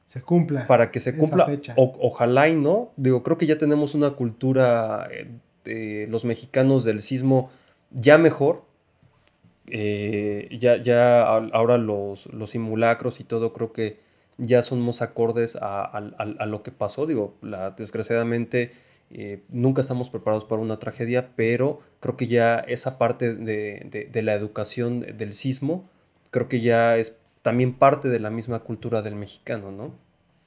Se 0.09 0.23
cumpla. 0.23 0.67
para 0.67 0.91
que 0.91 1.01
se 1.01 1.15
cumpla. 1.15 1.45
fecha. 1.45 1.75
O- 1.77 1.93
ojalá 2.01 2.49
y 2.49 2.57
no. 2.57 2.93
Digo, 2.97 3.23
creo 3.23 3.37
que 3.37 3.45
ya 3.47 3.59
tenemos 3.59 3.95
una 3.95 4.13
cultura 4.13 5.07
eh, 5.13 5.29
de 5.65 6.07
los 6.09 6.25
mexicanos 6.25 6.83
del 6.85 7.03
sismo 7.03 7.51
ya 7.91 8.17
mejor. 8.17 8.65
Eh, 9.71 10.49
ya, 10.59 10.81
ya 10.83 11.27
ahora 11.29 11.77
los, 11.77 12.27
los 12.33 12.51
simulacros 12.51 13.21
y 13.21 13.25
todo 13.25 13.53
creo 13.53 13.73
que 13.75 13.99
ya 14.39 14.63
son 14.63 14.81
más 14.81 15.03
acordes 15.03 15.57
a, 15.57 15.83
a- 15.83 15.99
a- 16.19 16.35
a 16.39 16.47
lo 16.47 16.63
que 16.63 16.71
pasó. 16.73 17.07
Digo, 17.07 17.35
la, 17.43 17.73
desgraciadamente 17.73 18.71
eh, 19.11 19.43
nunca 19.51 19.83
estamos 19.83 20.09
preparados 20.09 20.45
para 20.45 20.63
una 20.63 20.79
tragedia, 20.79 21.31
pero 21.37 21.81
creo 22.01 22.17
que 22.17 22.29
ya 22.29 22.59
esa 22.61 22.97
parte 22.99 23.35
de, 23.35 23.87
de- 23.91 24.07
de 24.07 24.23
la 24.23 24.33
educación 24.35 25.01
del 25.01 25.35
sismo 25.35 25.89
creo 26.31 26.49
que 26.49 26.61
ya 26.61 26.97
es 26.97 27.17
también 27.43 27.75
parte 27.75 28.09
de 28.09 28.21
la 28.21 28.31
misma 28.31 28.61
cultura 28.61 29.03
del 29.03 29.15
mexicano, 29.17 29.71
¿no? 29.71 29.93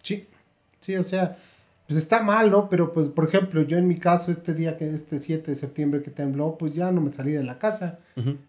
Sí, 0.03 0.27
sí, 0.79 0.95
o 0.95 1.03
sea, 1.03 1.37
pues 1.87 1.97
está 2.01 2.21
mal, 2.23 2.49
¿no? 2.51 2.69
Pero 2.69 2.93
pues, 2.93 3.07
por 3.09 3.27
ejemplo, 3.27 3.61
yo 3.63 3.77
en 3.77 3.87
mi 3.87 3.97
caso, 3.97 4.31
este 4.31 4.53
día 4.53 4.77
que 4.77 4.93
este 4.93 5.19
7 5.19 5.51
de 5.51 5.55
septiembre 5.55 6.01
que 6.01 6.11
tembló, 6.11 6.57
pues 6.57 6.73
ya 6.73 6.91
no 6.91 7.01
me 7.01 7.11
salí 7.13 7.31
de 7.31 7.43
la 7.43 7.57
casa. 7.59 7.99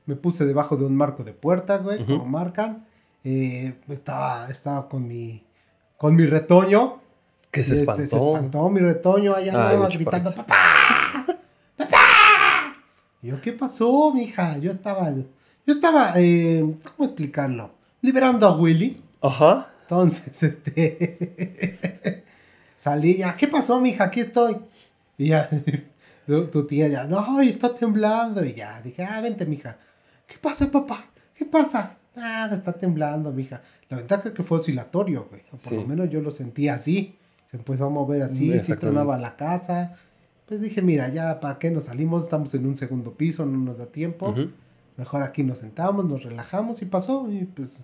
Me 0.06 0.16
puse 0.16 0.44
debajo 0.44 0.76
de 0.76 0.84
un 0.84 0.96
marco 0.96 1.24
de 1.24 1.32
puerta, 1.32 1.78
güey, 1.78 2.04
como 2.04 2.24
marcan. 2.24 2.84
Eh, 3.24 3.74
estaba, 3.88 4.48
estaba 4.48 4.88
con 4.88 5.06
mi, 5.06 5.42
con 5.96 6.14
mi 6.16 6.26
retoño. 6.26 7.00
Que 7.50 7.62
se 7.62 7.70
Este, 7.72 7.82
espantó. 7.82 8.02
se 8.08 8.16
espantó 8.16 8.68
mi 8.70 8.80
retoño, 8.80 9.34
allá 9.34 9.52
andaba 9.52 9.88
gritando, 9.88 10.34
papá, 10.34 10.56
papá. 11.76 11.98
Y 13.22 13.28
yo, 13.28 13.40
¿qué 13.40 13.52
pasó, 13.52 14.12
mija? 14.12 14.56
Yo 14.58 14.70
estaba, 14.72 15.10
yo 15.12 15.24
estaba, 15.74 16.12
eh, 16.16 16.64
¿cómo 16.96 17.06
explicarlo? 17.08 17.70
Liberando 18.02 18.46
a 18.46 18.56
Willy. 18.56 19.00
Ajá. 19.22 19.68
Entonces, 19.82 20.42
este, 20.42 22.22
salí 22.76 23.16
ya, 23.18 23.36
¿qué 23.36 23.48
pasó, 23.48 23.80
mija? 23.80 24.04
Aquí 24.04 24.20
estoy. 24.20 24.56
Y 25.18 25.28
ya, 25.28 25.48
tu, 26.26 26.46
tu 26.46 26.66
tía 26.66 26.88
ya, 26.88 27.04
no, 27.04 27.40
está 27.40 27.74
temblando. 27.74 28.44
Y 28.44 28.54
ya, 28.54 28.80
dije, 28.82 29.04
ah, 29.04 29.20
vente, 29.20 29.46
mija. 29.46 29.78
¿Qué 30.26 30.36
pasa, 30.40 30.70
papá? 30.70 31.04
¿Qué 31.34 31.44
pasa? 31.44 31.96
Nada, 32.14 32.56
está 32.56 32.72
temblando, 32.72 33.32
mija. 33.32 33.62
La 33.88 33.98
ventaja 33.98 34.28
es 34.28 34.34
que 34.34 34.42
fue 34.42 34.58
oscilatorio, 34.58 35.26
güey. 35.30 35.42
Por 35.50 35.58
Sí. 35.58 35.76
lo 35.76 35.86
menos 35.86 36.10
yo 36.10 36.20
lo 36.20 36.30
sentí 36.30 36.68
así. 36.68 37.16
Se 37.50 37.56
empezó 37.56 37.86
a 37.86 37.90
mover 37.90 38.22
así, 38.22 38.58
sí 38.60 38.74
tronaba 38.76 39.18
la 39.18 39.36
casa. 39.36 39.94
Pues 40.46 40.60
dije, 40.60 40.82
mira, 40.82 41.08
ya, 41.08 41.38
¿para 41.40 41.58
qué 41.58 41.70
nos 41.70 41.84
salimos? 41.84 42.24
Estamos 42.24 42.54
en 42.54 42.66
un 42.66 42.76
segundo 42.76 43.12
piso, 43.14 43.44
no 43.46 43.58
nos 43.58 43.78
da 43.78 43.86
tiempo. 43.86 44.30
Ujú. 44.30 44.50
Mejor 44.96 45.22
aquí 45.22 45.42
nos 45.42 45.58
sentamos, 45.58 46.04
nos 46.04 46.22
relajamos 46.24 46.82
y 46.82 46.86
pasó. 46.86 47.28
Y 47.30 47.44
pues 47.44 47.80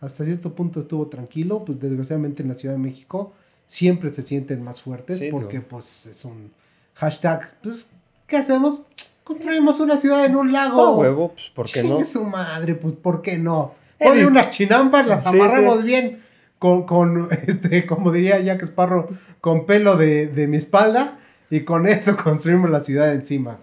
hasta 0.00 0.24
cierto 0.24 0.54
punto 0.54 0.80
estuvo 0.80 1.06
tranquilo. 1.08 1.64
Pues 1.64 1.80
desgraciadamente 1.80 2.42
en 2.42 2.48
la 2.48 2.54
Ciudad 2.54 2.74
de 2.74 2.80
México 2.80 3.32
siempre 3.66 4.10
se 4.10 4.22
sienten 4.22 4.64
más 4.64 4.82
fuertes 4.82 5.18
Sí, 5.18 5.28
porque 5.30 5.60
pues 5.60 6.06
es 6.06 6.24
un 6.24 6.52
hashtag. 6.94 7.52
Pues, 7.62 7.86
¿qué 8.26 8.36
hacemos? 8.36 8.84
Construimos 9.24 9.78
una 9.80 9.96
ciudad 9.96 10.24
en 10.24 10.34
un 10.36 10.52
lago. 10.52 10.84
Ah, 10.84 10.96
huevo, 10.96 11.32
pues, 11.32 11.50
¿por 11.50 11.70
qué 11.70 11.84
no? 11.84 12.04
Su 12.04 12.24
madre, 12.24 12.74
pues 12.74 12.94
¿por 12.94 13.22
qué 13.22 13.38
no? 13.38 13.74
He 13.98 14.06
Ponle 14.06 14.26
unas 14.26 14.50
chinampas, 14.50 15.06
las 15.06 15.22
Sí, 15.22 15.28
amarramos 15.28 15.80
sí. 15.80 15.84
bien 15.84 16.20
con, 16.58 16.84
con, 16.84 17.28
este, 17.46 17.86
como 17.86 18.10
diría 18.10 18.40
Jack 18.40 18.62
Sparrow, 18.64 19.06
con 19.40 19.66
pelo 19.66 19.96
de, 19.96 20.26
de 20.26 20.48
mi 20.48 20.56
espalda 20.56 21.18
y 21.48 21.60
con 21.60 21.86
eso 21.86 22.16
construimos 22.22 22.70
la 22.70 22.80
ciudad 22.80 23.12
encima. 23.12 23.58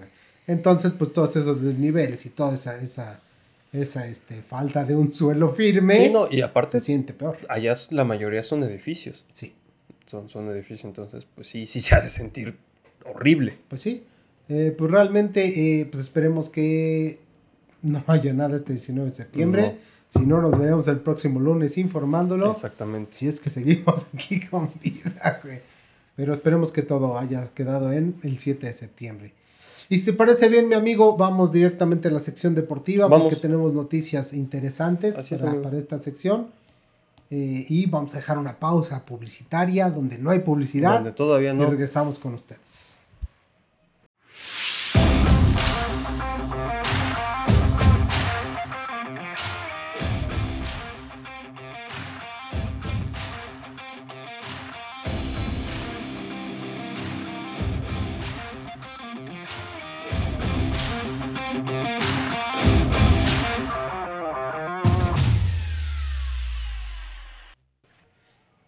Entonces, 0.48 0.94
pues 0.98 1.14
todos 1.14 1.36
esos 1.36 1.62
desniveles 1.62 2.26
y 2.26 2.30
toda 2.30 2.56
esa, 2.56 2.78
esa, 2.80 3.20
esa 3.74 4.08
este, 4.08 4.42
falta 4.42 4.86
de 4.86 4.96
un 4.96 5.14
suelo 5.14 5.54
firme 5.54 6.06
Sí, 6.06 6.10
no, 6.12 6.28
y 6.32 6.42
aparte, 6.42 6.80
se 6.80 6.86
siente 6.86 7.14
peor. 7.14 7.38
allá 7.50 7.74
la 7.90 8.04
mayoría 8.06 8.42
son 8.44 8.64
edificios. 8.64 9.26
Sí, 9.34 9.54
Son, 10.06 10.30
son 10.30 10.48
edificios, 10.50 10.86
entonces, 10.86 11.28
pues 11.36 11.48
sí, 11.48 11.66
sí 11.66 11.82
se 11.82 11.96
ha 11.96 12.02
de 12.02 12.10
sentir 12.10 12.56
horrible. 13.06 13.58
pues 13.68 13.82
sí. 13.82 14.04
Eh, 14.50 14.74
pues 14.78 14.90
realmente, 14.90 15.82
eh, 15.82 15.86
pues 15.92 16.04
esperemos 16.06 16.50
que 16.50 17.20
no 17.82 18.02
haya 18.08 18.32
nada 18.34 18.56
este 18.56 18.72
19 18.74 19.10
de 19.10 19.16
septiembre. 19.16 19.76
Si 20.08 20.20
no, 20.26 20.42
nos 20.42 20.58
veremos 20.58 20.88
el 20.88 21.02
próximo 21.02 21.42
lunes 21.42 21.78
informándolo. 21.78 22.50
Exactamente. 22.52 23.12
Si 23.12 23.28
es 23.28 23.42
que 23.42 23.50
seguimos 23.50 24.08
aquí 24.14 24.40
con 24.40 24.72
vida, 24.82 25.42
güey. 25.44 25.60
Pero 26.16 26.34
esperemos 26.34 26.72
que 26.72 26.82
todo 26.82 27.18
haya 27.20 27.50
quedado 27.54 27.92
en 27.92 28.16
el 28.24 28.40
7 28.40 28.66
de 28.68 28.74
septiembre. 28.74 29.34
Y 29.90 29.98
si 30.00 30.06
te 30.06 30.14
parece 30.14 30.50
bien, 30.50 30.68
mi 30.68 30.76
amigo, 30.76 31.16
vamos 31.16 31.52
directamente 31.52 32.10
a 32.10 32.12
la 32.12 32.20
sección 32.20 32.56
deportiva 32.56 33.08
Vamos. 33.08 33.28
porque 33.28 33.42
tenemos 33.42 33.74
noticias 33.74 34.34
interesantes 34.34 35.18
Así 35.18 35.36
para, 35.36 35.78
esta 35.78 36.00
sección. 36.00 36.48
Eh, 37.30 37.66
y 37.68 37.86
vamos 37.88 38.14
a 38.14 38.18
dejar 38.18 38.38
una 38.38 38.58
pausa 38.58 39.04
publicitaria 39.06 39.90
donde 39.90 40.18
no 40.18 40.30
hay 40.30 40.40
publicidad. 40.40 40.96
Donde 40.96 41.12
todavía 41.12 41.52
Y 41.52 41.58
no. 41.58 41.70
regresamos 41.70 42.20
con 42.20 42.34
ustedes. 42.34 42.87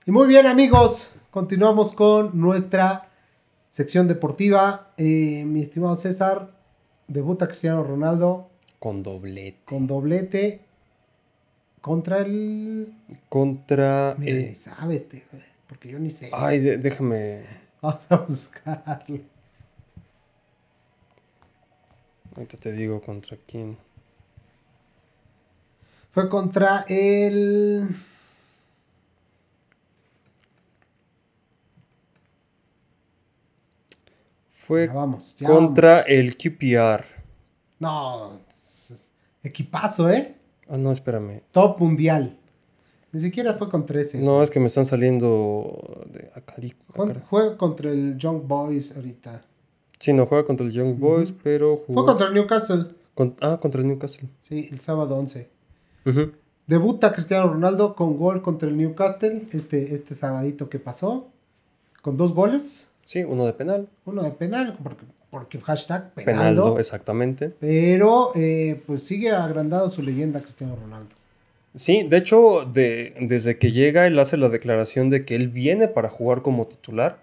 Y 0.09 0.11
muy 0.11 0.27
bien, 0.27 0.47
amigos, 0.47 1.11
continuamos 1.29 1.93
con 1.93 2.31
nuestra 2.41 3.09
sección 3.67 4.07
deportiva. 4.07 4.89
Eh, 4.97 5.43
mi 5.45 5.61
estimado 5.61 5.95
César, 5.95 6.49
debuta 7.07 7.45
Cristiano 7.45 7.83
Ronaldo 7.83 8.49
Con 8.79 9.03
doblete. 9.03 9.59
con 9.65 9.85
doblete 9.85 10.61
contra 11.81 12.21
el. 12.21 12.91
Contra. 13.29 14.15
Mira, 14.17 14.35
eh, 14.39 14.45
ni 14.49 14.55
sabe 14.55 14.95
este, 14.95 15.25
porque 15.67 15.89
yo 15.89 15.99
ni 15.99 16.09
sé. 16.09 16.31
ay, 16.33 16.59
de- 16.59 16.77
déjame. 16.77 17.43
Vamos 17.79 18.01
a 18.09 18.15
buscarlo. 18.17 19.19
Ahorita 22.35 22.57
te 22.57 22.71
digo 22.71 22.99
contra 22.99 23.37
quién. 23.45 23.77
Fue 26.13 26.27
contra 26.29 26.83
el. 26.87 27.87
Fue 34.69 34.86
Ya 34.86 34.93
vamos, 34.93 35.36
ya 35.39 35.47
contra 35.47 36.01
el 36.01 36.38
QPR. 36.38 37.03
No, 37.79 38.34
equipazo, 39.41 40.12
¿eh? 40.12 40.36
Ah, 40.69 40.77
no, 40.77 40.91
espérame. 40.91 41.41
Top 41.51 41.79
mundial. 41.79 42.38
Ni 43.12 43.19
siquiera 43.19 43.55
fue 43.55 43.67
contra 43.67 43.99
ese. 43.99 44.21
No, 44.21 44.43
es 44.43 44.51
que 44.51 44.60
me 44.60 44.67
están 44.67 44.86
saliendo 44.86 46.05
de 46.13 46.29
Acari. 46.36 46.75
Juega- 46.95 47.13
Acari- 47.15 47.23
Juega 47.27 47.58
contra 47.58 47.89
el 47.89 48.15
Young 48.19 48.43
Boys 48.45 48.95
ahorita. 48.95 49.41
Sí, 49.97 50.13
no 50.13 50.27
juega 50.27 50.45
contra 50.45 50.63
el 50.67 50.71
Young 50.71 50.99
Boys, 50.99 51.34
pero 51.43 51.77
Fue 51.77 51.86
jugó. 51.95 52.05
contra 52.05 52.27
el 52.27 52.36
Newcastle. 52.36 52.86
con- 53.15 53.36
Ah, 53.41 53.58
contra 53.60 53.82
el 53.82 53.88
Newcastle. 53.88 54.29
Sí, 54.41 54.69
el 54.71 54.82
sábado 54.82 55.15
11. 55.17 55.49
Ujú. 56.05 56.32
Debuta 56.67 57.12
Cristiano 57.12 57.51
Ronaldo 57.51 57.95
con 57.95 58.15
gol 58.17 58.43
contra 58.43 58.69
el 58.69 58.77
Newcastle 58.77 59.47
este, 59.51 59.95
este 59.95 60.13
sabadito 60.13 60.69
que 60.69 60.77
pasó. 60.77 61.27
Con 62.03 62.17
dos 62.17 62.34
goles. 62.36 62.88
Sí, 63.09 63.23
uno 63.23 63.47
de 63.47 63.53
penal. 63.53 63.87
Uno 64.05 64.21
de 64.21 64.29
penal, 64.29 64.77
porque, 64.83 65.03
porque 65.31 65.59
hashtag 65.61 66.13
Penaldo, 66.13 66.35
penaldo. 66.35 66.79
exactamente. 66.79 67.51
Pero 67.59 68.29
eh, 68.35 68.79
pues 68.85 69.01
sigue 69.01 69.31
agrandado 69.31 69.89
su 69.89 70.03
leyenda 70.03 70.41
Cristiano 70.41 70.75
Ronaldo. 70.79 71.09
Sí, 71.73 72.03
de 72.07 72.17
hecho, 72.17 72.65
de- 72.71 73.15
desde 73.19 73.57
que 73.57 73.71
llega, 73.71 74.05
él 74.05 74.19
hace 74.19 74.37
la 74.37 74.49
declaración 74.49 75.09
de 75.09 75.25
que 75.25 75.35
él 75.35 75.47
viene 75.47 75.87
para 75.87 76.09
jugar 76.09 76.43
como 76.43 76.67
titular, 76.67 77.17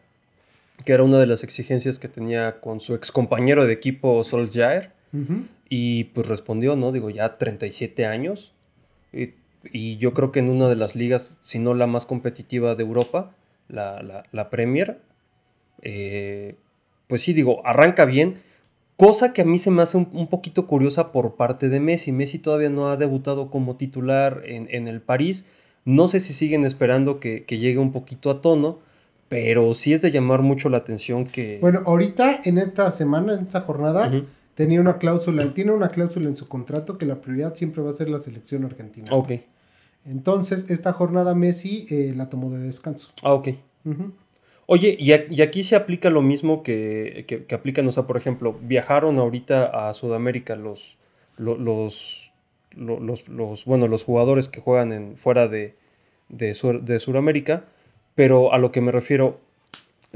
que 0.85 0.93
era 0.93 1.05
una 1.05 1.21
de 1.21 1.27
las 1.27 1.45
exigencias 1.45 2.01
que 2.01 2.09
tenía 2.09 2.59
con 2.61 2.81
su 2.81 2.97
ex 2.97 3.13
compañero 3.13 3.65
de 3.65 3.73
equipo 3.73 4.25
Solskjaer, 4.25 4.91
Ujú. 5.13 5.45
y 5.69 6.05
pues 6.05 6.27
respondió, 6.27 6.75
¿no? 6.75 6.91
Digo, 6.91 7.11
ya 7.11 7.39
37 7.39 8.07
años, 8.07 8.51
y, 9.13 9.35
y 9.71 9.99
yo 9.99 10.15
creo 10.15 10.33
que 10.33 10.41
en 10.41 10.49
una 10.49 10.69
de 10.69 10.75
las 10.75 10.97
ligas, 10.97 11.39
si 11.43 11.61
no 11.61 11.75
la 11.75 11.87
más 11.87 12.07
competitiva 12.07 12.75
de 12.75 12.83
Europa, 12.83 13.31
la, 13.69 14.03
la- 14.03 14.25
la 14.33 14.51
Premier, 14.51 14.99
eh, 15.83 16.57
pues 17.07 17.23
sí, 17.23 17.33
digo, 17.33 17.65
arranca 17.67 18.05
bien. 18.05 18.39
Cosa 18.97 19.33
que 19.33 19.43
a 19.43 19.45
mí 19.45 19.59
se 19.59 19.71
me 19.71 19.83
hace 19.83 19.99
un, 19.99 20.09
un 20.13 20.29
poquito 20.29 20.67
curiosa 20.67 21.13
por 21.13 21.37
parte 21.37 21.69
de 21.69 21.81
Messi. 21.81 22.13
Messi 22.13 22.39
todavía 22.39 22.71
no 22.71 22.89
ha 22.89 22.97
debutado 22.97 23.51
como 23.51 23.77
titular 23.77 24.41
en, 24.45 24.69
en 24.71 24.89
el 24.89 25.03
París. 25.03 25.45
No 25.85 26.09
sé 26.09 26.21
si 26.21 26.33
siguen 26.33 26.65
esperando 26.65 27.21
que, 27.21 27.45
que 27.45 27.59
llegue 27.59 27.79
un 27.79 27.93
poquito 27.93 28.31
a 28.31 28.41
tono, 28.41 28.79
pero 29.29 29.75
sí 29.75 29.93
es 29.93 30.03
de 30.03 30.11
llamar 30.11 30.43
mucho 30.43 30.69
la 30.69 30.79
atención 30.79 31.27
que... 31.27 31.59
Bueno, 31.61 31.83
ahorita 31.85 32.41
en 32.45 32.59
esta 32.59 32.91
semana, 32.91 33.35
en 33.35 33.45
esta 33.45 33.61
jornada, 33.61 34.11
tenía 34.55 34.81
una 34.81 34.99
cláusula, 34.99 35.53
tiene 35.53 35.73
una 35.73 35.89
cláusula 35.89 36.29
en 36.29 36.37
su 36.37 36.49
contrato 36.49 36.97
que 36.97 37.07
la 37.07 37.21
prioridad 37.21 37.55
siempre 37.55 37.83
va 37.83 37.91
a 37.91 37.93
ser 37.93 38.09
la 38.09 38.19
selección 38.19 38.65
argentina. 38.65 39.09
Ok. 39.11 39.33
Entonces, 40.07 40.71
esta 40.71 40.93
jornada 40.93 41.35
Messi 41.35 41.87
eh, 41.91 42.15
la 42.17 42.31
tomó 42.31 42.51
de 42.51 42.61
descanso. 42.61 43.13
Ah, 43.23 43.35
ok. 43.35 43.49
Ujú. 43.85 44.13
Oye, 44.67 44.97
y, 44.99 45.13
a- 45.13 45.27
y 45.31 45.43
aquí 45.43 45.63
se 45.63 45.77
aplica 45.77 46.11
lo 46.11 46.23
mismo 46.23 46.63
que, 46.63 47.25
que, 47.29 47.45
que 47.45 47.55
aplican, 47.55 47.87
o 47.87 47.93
sea, 47.93 48.05
por 48.07 48.17
ejemplo, 48.17 48.57
viajaron 48.63 49.19
ahorita 49.19 49.89
a 49.89 49.95
Sudamérica 49.95 50.57
los, 50.57 50.99
lo- 51.37 51.57
los, 51.57 52.33
lo- 52.73 52.99
los, 53.01 53.29
los, 53.29 53.65
bueno, 53.65 53.87
los 53.87 54.03
jugadores 54.05 54.49
que 54.49 54.61
juegan 54.61 54.93
en, 54.93 55.17
fuera 55.17 55.47
de, 55.49 55.77
de, 56.29 56.53
Sur- 56.55 56.83
de 56.83 56.99
Sudamérica, 56.99 57.65
pero 58.17 58.53
a 58.53 58.59
lo 58.59 58.73
que 58.73 58.81
me 58.81 58.91
refiero, 58.91 59.39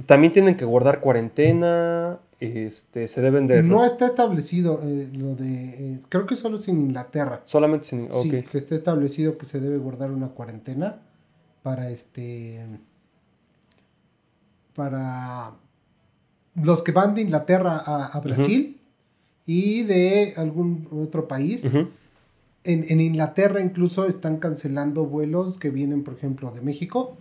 también 0.06 0.32
tienen 0.32 0.56
que 0.56 0.64
guardar 0.64 0.98
cuarentena, 1.00 2.18
este, 2.40 3.06
se 3.06 3.20
deben 3.20 3.46
de... 3.46 3.62
No 3.62 3.84
está 3.84 4.06
establecido 4.06 4.80
eh, 4.82 5.08
lo 5.16 5.36
de... 5.36 5.94
eh, 5.94 6.00
creo 6.08 6.26
que 6.26 6.34
solo 6.36 6.56
es 6.56 6.66
en 6.68 6.80
Inglaterra. 6.80 7.42
Solamente 7.44 7.86
sin... 7.86 8.08
Ok. 8.10 8.22
Sí, 8.22 8.30
que 8.50 8.58
esté 8.58 8.74
establecido 8.74 9.36
que 9.38 9.44
se 9.46 9.60
debe 9.60 9.76
guardar 9.78 10.10
una 10.10 10.28
cuarentena 10.30 11.02
para 11.62 11.90
este... 11.90 12.64
Para 14.84 15.52
los 16.54 16.82
que 16.82 16.90
van 16.92 17.14
de 17.14 17.20
Inglaterra 17.20 17.82
a, 17.84 18.06
a 18.06 18.20
Brasil 18.20 18.80
y 19.44 19.82
de 19.82 20.32
algún 20.38 20.88
otro 20.90 21.28
país. 21.28 21.62
En, 22.64 22.86
en 22.88 23.00
Inglaterra 23.00 23.60
incluso 23.60 24.06
están 24.06 24.38
cancelando 24.38 25.04
vuelos 25.04 25.58
que 25.58 25.68
vienen, 25.68 26.02
por 26.02 26.14
ejemplo, 26.14 26.50
de 26.50 26.62
México. 26.62 27.18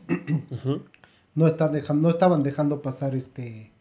No, 1.35 1.47
están 1.47 1.73
dejando, 1.73 2.01
no 2.03 2.09
estaban 2.09 2.43
dejando 2.43 2.81
pasar 2.81 3.13
este 3.13 3.71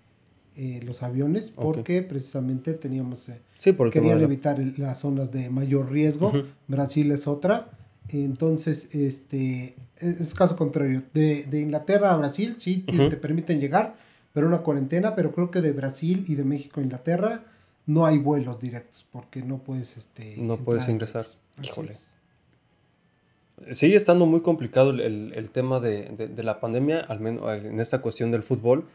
eh, 0.56 0.80
los 0.84 1.04
aviones 1.04 1.50
porque 1.52 2.02
precisamente 2.02 2.74
teníamos... 2.74 3.28
eh, 3.28 3.40
Sí, 3.58 3.72
querían 4.00 4.18
evitar 4.24 4.60
el- 4.60 4.74
las 4.76 4.98
zonas 4.98 5.30
de 5.30 5.50
mayor 5.50 5.90
riesgo. 5.92 6.32
Brasil 6.66 7.12
es 7.12 7.28
otra. 7.28 7.70
Entonces, 8.10 8.94
este 8.94 9.74
es 9.96 10.34
caso 10.34 10.56
contrario. 10.56 11.02
De, 11.12 11.44
de 11.44 11.60
Inglaterra 11.60 12.12
a 12.12 12.16
Brasil 12.16 12.54
sí 12.58 12.82
te- 12.82 13.16
permiten 13.16 13.60
llegar, 13.60 13.96
pero 14.32 14.46
una 14.46 14.58
cuarentena. 14.58 15.14
Pero 15.14 15.32
creo 15.32 15.50
que 15.50 15.60
de 15.60 15.72
Brasil 15.72 16.24
y 16.28 16.34
de 16.34 16.44
México 16.44 16.80
a 16.80 16.82
Inglaterra 16.84 17.44
no 17.86 18.06
hay 18.06 18.18
vuelos 18.18 18.58
directos 18.60 19.06
porque 19.12 19.42
no 19.42 19.58
puedes 19.58 19.96
este 19.96 20.36
No 20.38 20.56
puedes 20.56 20.88
ingresar. 20.88 21.24
pues. 21.56 21.68
Híjole. 21.68 21.92
es. 21.92 23.76
Sigue 23.76 23.96
estando 23.96 24.24
muy 24.26 24.40
complicado 24.40 24.90
el, 24.90 25.00
el- 25.00 25.32
el 25.34 25.50
tema 25.50 25.80
de, 25.80 26.10
de- 26.10 26.28
de 26.28 26.42
la 26.42 26.60
pandemia, 26.60 27.00
al 27.00 27.20
menos 27.20 27.48
en 27.62 27.80
esta 27.80 28.00
cuestión 28.00 28.30
del 28.30 28.42
fútbol, 28.42 28.86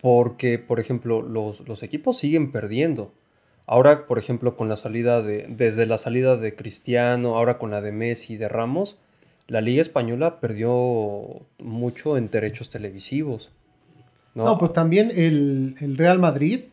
porque, 0.00 0.58
por 0.58 0.80
ejemplo, 0.80 1.22
los, 1.22 1.66
los 1.68 1.82
equipos 1.82 2.18
siguen 2.18 2.50
perdiendo. 2.50 3.12
Ahora, 3.66 4.06
por 4.06 4.18
ejemplo, 4.18 4.56
con 4.56 4.68
la 4.68 4.76
salida 4.76 5.22
de, 5.22 5.46
desde 5.48 5.86
la 5.86 5.98
salida 5.98 6.36
de 6.36 6.54
Cristiano, 6.54 7.36
ahora 7.36 7.58
con 7.58 7.70
la 7.70 7.80
de 7.80 7.92
Messi 7.92 8.34
y 8.34 8.36
de 8.36 8.48
Ramos, 8.48 8.96
la 9.48 9.60
Liga 9.60 9.82
Española 9.82 10.40
perdió 10.40 11.40
mucho 11.58 12.16
en 12.16 12.30
derechos 12.30 12.70
televisivos. 12.70 13.50
¿no? 14.34 14.44
No, 14.44 14.58
pues 14.58 14.72
también 14.72 15.10
el, 15.14 15.74
el 15.80 15.96
Real 15.96 16.18
Madrid 16.18 16.66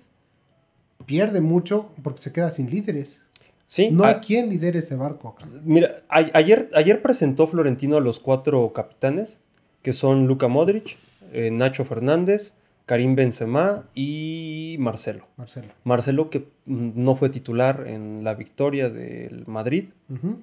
pierde 1.05 1.41
mucho 1.41 1.89
porque 2.03 2.21
se 2.21 2.31
queda 2.33 2.49
sin 2.49 2.69
líderes. 2.69 3.23
sí, 3.67 3.89
No 3.91 4.03
hay 4.05 4.15
quien 4.15 4.49
lidere 4.49 4.79
ese 4.79 4.95
barco. 4.95 5.29
acá. 5.29 5.45
Mira, 5.63 6.01
a- 6.09 6.29
ayer, 6.33 6.69
ayer 6.75 7.01
presentó 7.01 7.47
Florentino 7.47 7.97
a 7.97 8.01
los 8.01 8.19
cuatro 8.19 8.71
capitanes, 8.73 9.39
que 9.81 9.93
son 9.93 10.27
Luka 10.27 10.47
Modric, 10.47 10.97
eh, 11.31 11.49
Nacho 11.51 11.85
Fernández, 11.85 12.53
Karim 12.85 13.15
Benzema 13.15 13.85
y 13.95 14.75
Marcelo. 14.79 15.25
Marcelo. 15.37 15.67
Marcelo 15.83 16.29
que 16.29 16.39
mm, 16.65 16.91
no 16.95 17.15
fue 17.15 17.29
titular 17.29 17.85
en 17.87 18.23
la 18.23 18.33
victoria 18.35 18.89
del 18.89 19.45
Madrid. 19.47 19.85
Ujú. 20.09 20.39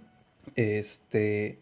Este, 0.56 1.58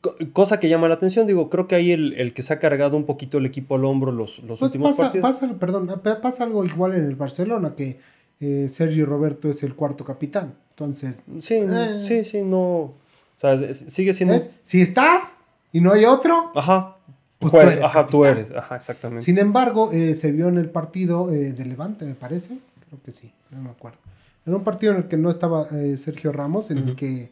co- 0.00 0.14
cosa 0.32 0.60
que 0.60 0.68
llama 0.68 0.88
la 0.88 0.94
atención, 0.94 1.26
digo, 1.26 1.48
creo 1.50 1.66
que 1.66 1.74
ahí 1.74 1.92
el, 1.92 2.12
el 2.14 2.34
que 2.34 2.42
se 2.42 2.52
ha 2.52 2.58
cargado 2.58 2.96
un 2.96 3.04
poquito 3.06 3.38
el 3.38 3.46
equipo 3.46 3.74
al 3.76 3.84
hombro 3.84 4.12
los, 4.12 4.38
los 4.40 4.58
Pues 4.58 4.68
últimos 4.70 4.90
pasa, 4.92 5.02
partidos. 5.04 5.30
pasa, 5.30 5.54
perdón, 5.58 5.86
pa- 6.02 6.20
pasa 6.20 6.44
algo 6.44 6.64
igual 6.64 6.94
en 6.94 7.04
el 7.04 7.16
Barcelona, 7.16 7.74
que 7.74 7.98
eh, 8.40 8.68
Sergio 8.68 9.06
Roberto 9.06 9.48
es 9.48 9.62
el 9.62 9.74
cuarto 9.74 10.04
capitán. 10.04 10.54
Entonces, 10.70 11.18
Sí, 11.40 11.54
Eh. 11.54 12.04
sí, 12.06 12.24
sí, 12.24 12.42
no. 12.42 12.58
O 12.60 12.94
sea, 13.40 13.72
sigue 13.74 14.12
siendo. 14.12 14.34
¿ves? 14.34 14.50
si 14.62 14.80
estás 14.82 15.36
y 15.72 15.80
no 15.80 15.92
hay 15.92 16.04
otro, 16.04 16.52
Ajá. 16.54 16.97
Pues 17.38 17.52
Tú 17.52 17.60
eres, 17.60 17.84
ajá, 17.84 18.06
tú 18.06 18.24
eres. 18.24 18.50
Ajá, 18.50 18.76
exactamente. 18.76 19.24
sin 19.24 19.38
embargo, 19.38 19.92
eh, 19.92 20.14
se 20.14 20.32
vio 20.32 20.48
en 20.48 20.58
el 20.58 20.70
partido 20.70 21.32
eh, 21.32 21.52
de 21.52 21.64
Levante, 21.64 22.04
me 22.04 22.14
parece. 22.14 22.58
Creo 22.88 23.00
que 23.04 23.12
sí, 23.12 23.32
no 23.50 23.62
me 23.62 23.70
acuerdo. 23.70 23.98
Era 24.44 24.56
un 24.56 24.64
partido 24.64 24.92
en 24.92 24.98
el 24.98 25.08
que 25.08 25.16
no 25.16 25.30
estaba 25.30 25.68
eh, 25.72 25.96
Sergio 25.96 26.32
Ramos, 26.32 26.70
en 26.70 26.78
el 26.78 26.96
que 26.96 27.30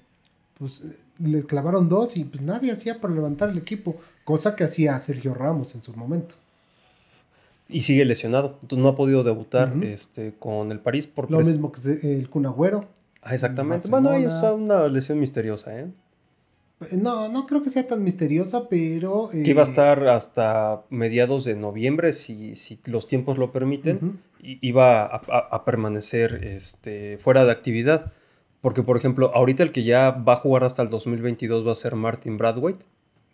pues 0.58 0.82
le 1.18 1.44
clavaron 1.44 1.88
dos 1.88 2.16
y 2.16 2.24
pues 2.24 2.42
nadie 2.42 2.72
hacía 2.72 3.00
para 3.00 3.14
levantar 3.14 3.50
el 3.50 3.58
equipo, 3.58 3.96
cosa 4.24 4.54
que 4.54 4.64
hacía 4.64 4.98
Sergio 4.98 5.34
Ramos 5.34 5.74
en 5.74 5.82
su 5.82 5.92
momento. 5.94 6.36
Y 7.68 7.80
sigue 7.80 8.04
lesionado. 8.04 8.58
Entonces 8.62 8.78
no 8.78 8.88
ha 8.88 8.96
podido 8.96 9.24
debutar 9.24 9.72
este, 9.82 10.34
con 10.38 10.70
el 10.70 10.78
París 10.78 11.06
por 11.06 11.30
Lo 11.30 11.40
mismo 11.40 11.72
que 11.72 12.18
el 12.18 12.28
Kun 12.30 12.46
Agüero. 12.46 12.84
Ah, 13.22 13.34
exactamente. 13.34 13.88
Bueno, 13.88 14.10
ahí 14.10 14.24
está 14.24 14.52
una 14.52 14.86
lesión 14.86 15.18
misteriosa, 15.18 15.76
¿eh? 15.76 15.88
No, 16.92 17.28
no 17.30 17.46
creo 17.46 17.62
que 17.62 17.70
sea 17.70 17.86
tan 17.86 18.04
misteriosa, 18.04 18.68
pero... 18.68 19.30
Que 19.32 19.50
iba 19.50 19.62
a 19.62 19.66
eh, 19.66 19.68
estar 19.68 20.08
hasta 20.08 20.84
mediados 20.90 21.44
de 21.44 21.56
noviembre, 21.56 22.12
si, 22.12 22.54
si 22.54 22.78
los 22.86 23.08
tiempos 23.08 23.38
lo 23.38 23.50
permiten. 23.50 24.20
Y- 24.42 24.58
Iba 24.66 25.02
a, 25.04 25.16
a- 25.28 25.48
a 25.50 25.64
permanecer 25.64 26.44
este, 26.44 27.16
fuera 27.18 27.44
de 27.46 27.52
actividad. 27.52 28.12
Porque, 28.60 28.82
por 28.82 28.96
ejemplo, 28.96 29.30
ahorita 29.34 29.62
el 29.62 29.72
que 29.72 29.84
ya 29.84 30.10
va 30.10 30.34
a 30.34 30.36
jugar 30.36 30.64
hasta 30.64 30.82
el 30.82 30.90
2022 30.90 31.66
va 31.66 31.72
a 31.72 31.76
ser 31.76 31.94
Martin 31.94 32.36
Bradwaite. 32.36 32.84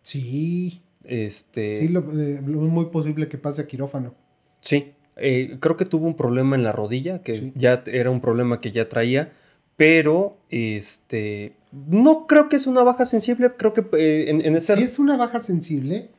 Sí, 0.02 0.82
Este, 1.04 1.74
sí, 1.78 1.88
lo, 1.88 2.00
eh, 2.00 2.40
muy 2.42 2.86
posible 2.86 3.28
que 3.28 3.38
pase 3.38 3.62
a 3.62 3.66
quirófano. 3.66 4.14
Sí, 4.60 4.92
eh, 5.16 5.56
creo 5.58 5.76
que 5.76 5.84
tuvo 5.84 6.06
un 6.06 6.16
problema 6.16 6.54
en 6.54 6.62
la 6.62 6.70
rodilla, 6.72 7.22
que 7.22 7.34
Sí. 7.34 7.52
ya 7.56 7.82
era 7.86 8.10
un 8.10 8.20
problema 8.20 8.60
que 8.60 8.70
ya 8.72 8.88
traía, 8.88 9.32
pero 9.76 10.36
este 10.50 11.54
no 11.72 12.26
creo 12.26 12.48
que 12.48 12.56
es 12.56 12.66
una 12.66 12.82
baja 12.82 13.06
sensible, 13.06 13.52
creo 13.56 13.72
que 13.72 13.84
eh, 13.98 14.30
en, 14.30 14.44
en 14.44 14.56
ese... 14.56 14.76
Si 14.76 14.82
es 14.82 14.98
una 14.98 15.16
baja 15.16 15.40
sensible, 15.40 16.10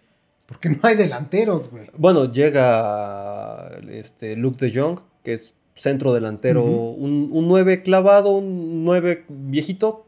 porque 0.45 0.69
no 0.69 0.79
hay 0.83 0.95
delanteros, 0.95 1.71
güey. 1.71 1.85
Bueno, 1.97 2.31
llega 2.31 3.69
este 3.89 4.35
Luke 4.35 4.65
de 4.65 4.73
Jong, 4.73 4.99
que 5.23 5.33
es 5.33 5.53
centro 5.75 6.13
delantero, 6.13 6.63
un, 6.63 7.29
un 7.31 7.47
9 7.47 7.83
clavado, 7.83 8.31
un 8.31 8.83
9 8.83 9.25
viejito. 9.29 10.05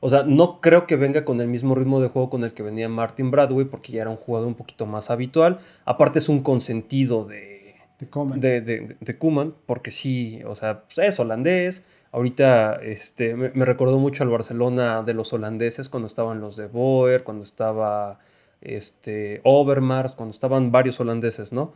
O 0.00 0.10
sea, 0.10 0.22
no 0.22 0.60
creo 0.60 0.86
que 0.86 0.96
venga 0.96 1.24
con 1.24 1.40
el 1.40 1.48
mismo 1.48 1.74
ritmo 1.74 2.00
de 2.00 2.08
juego 2.08 2.28
con 2.28 2.44
el 2.44 2.52
que 2.52 2.62
venía 2.62 2.88
Martin 2.90 3.30
Bradway, 3.30 3.64
porque 3.64 3.92
ya 3.92 4.02
era 4.02 4.10
un 4.10 4.16
jugador 4.16 4.48
un 4.48 4.54
poquito 4.54 4.84
más 4.84 5.10
habitual. 5.10 5.60
Aparte 5.86 6.18
es 6.18 6.28
un 6.28 6.42
consentido 6.42 7.24
de, 7.24 7.76
Te 7.96 8.08
coman. 8.08 8.38
de, 8.38 8.60
de, 8.60 8.96
de 9.00 9.18
Koeman, 9.18 9.54
porque 9.64 9.90
sí, 9.90 10.42
o 10.46 10.54
sea, 10.54 10.82
pues, 10.82 10.98
es 11.08 11.18
holandés. 11.18 11.84
Ahorita 12.14 12.76
este, 12.76 13.34
me, 13.34 13.50
me 13.54 13.64
recordó 13.64 13.98
mucho 13.98 14.22
al 14.22 14.30
Barcelona 14.30 15.02
de 15.02 15.14
los 15.14 15.32
holandeses 15.32 15.88
cuando 15.88 16.06
estaban 16.06 16.40
los 16.40 16.54
de 16.54 16.68
Boer, 16.68 17.24
cuando 17.24 17.42
estaba 17.42 18.20
este, 18.60 19.40
Overmars, 19.42 20.12
cuando 20.12 20.32
estaban 20.32 20.70
varios 20.70 21.00
holandeses, 21.00 21.52
¿no? 21.52 21.72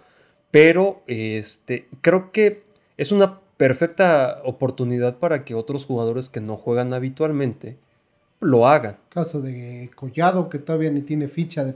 Pero 0.52 1.02
este, 1.08 1.88
creo 2.02 2.30
que 2.30 2.62
es 2.96 3.10
una 3.10 3.40
perfecta 3.56 4.38
oportunidad 4.44 5.16
para 5.16 5.44
que 5.44 5.56
otros 5.56 5.84
jugadores 5.84 6.28
que 6.28 6.40
no 6.40 6.56
juegan 6.56 6.94
habitualmente 6.94 7.76
lo 8.38 8.68
hagan. 8.68 8.96
Caso 9.08 9.40
de 9.40 9.90
Collado, 9.96 10.48
que 10.48 10.60
todavía 10.60 10.92
ni 10.92 11.00
tiene 11.00 11.26
ficha 11.26 11.64
de, 11.64 11.74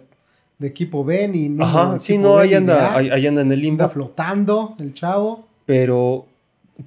de 0.58 0.68
equipo 0.68 1.04
B 1.04 1.26
ni 1.26 1.60
Ajá, 1.60 1.98
sí, 1.98 2.16
no, 2.16 2.38
ahí 2.38 2.54
anda, 2.54 2.94
ahí 2.94 3.26
anda 3.26 3.42
en 3.42 3.50
el 3.50 3.60
limbo. 3.60 3.82
Anda 3.82 3.92
flotando 3.92 4.76
el 4.78 4.94
chavo. 4.94 5.48
pero 5.66 6.26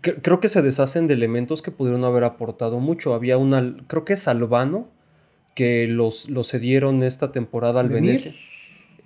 cre- 0.02 0.20
creo 0.22 0.40
que 0.40 0.50
se 0.50 0.62
deshacen 0.62 1.08
de 1.08 1.14
elementos 1.14 1.62
que 1.62 1.72
pudieron 1.72 2.04
haber 2.04 2.24
aportado 2.24 2.80
mucho. 2.80 3.14
Había 3.14 3.38
una, 3.38 3.76
creo 3.88 4.06
que 4.06 4.14
es 4.14 4.28
Albano, 4.28 4.88
que 5.56 5.88
los, 5.88 6.30
los 6.30 6.50
cedieron 6.52 7.04
esta 7.04 7.32
temporada 7.32 7.80
al. 7.82 7.90
Venecia. 7.90 8.34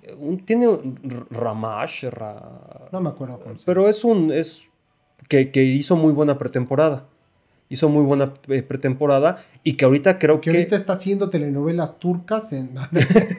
Eh, 0.02 0.14
Un, 0.18 0.44
tiene 0.44 0.66
Ramash, 1.30 2.04
Ra- 2.06 2.88
No 2.92 3.00
me 3.00 3.10
acuerdo 3.10 3.38
se 3.56 3.64
pero 3.66 3.88
es 3.88 4.02
un, 4.04 4.32
es 4.32 4.62
que, 5.28 5.50
que 5.52 5.62
hizo 5.62 5.94
muy 5.96 6.12
buena 6.12 6.38
pretemporada. 6.38 7.06
Hizo 7.68 7.88
muy 7.88 8.02
buena 8.02 8.34
eh, 8.48 8.62
pretemporada 8.64 9.44
y 9.62 9.74
que 9.74 9.84
ahorita 9.84 10.18
creo 10.18 10.40
Que 10.40 10.50
que, 10.50 10.56
ahorita 10.56 10.74
está 10.74 10.94
haciendo 10.94 11.30
telenovelas 11.30 12.00
turcas 12.00 12.52
en... 12.52 12.70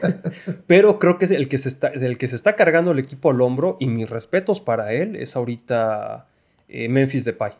pero 0.66 0.98
creo 0.98 1.18
que 1.18 1.26
es 1.26 1.30
el 1.32 1.48
que 1.48 1.58
se 1.58 1.68
está, 1.68 1.88
el 1.88 2.16
que 2.16 2.28
se 2.28 2.36
está 2.36 2.56
cargando 2.56 2.92
el 2.92 2.98
equipo 2.98 3.30
al 3.30 3.42
hombro 3.42 3.76
y 3.80 3.86
mis 3.88 4.08
respetos 4.08 4.60
para 4.60 4.92
él 4.94 5.16
es 5.16 5.36
ahorita 5.36 6.28
eh, 6.72 6.88
Memphis 6.88 7.24
Depay. 7.24 7.52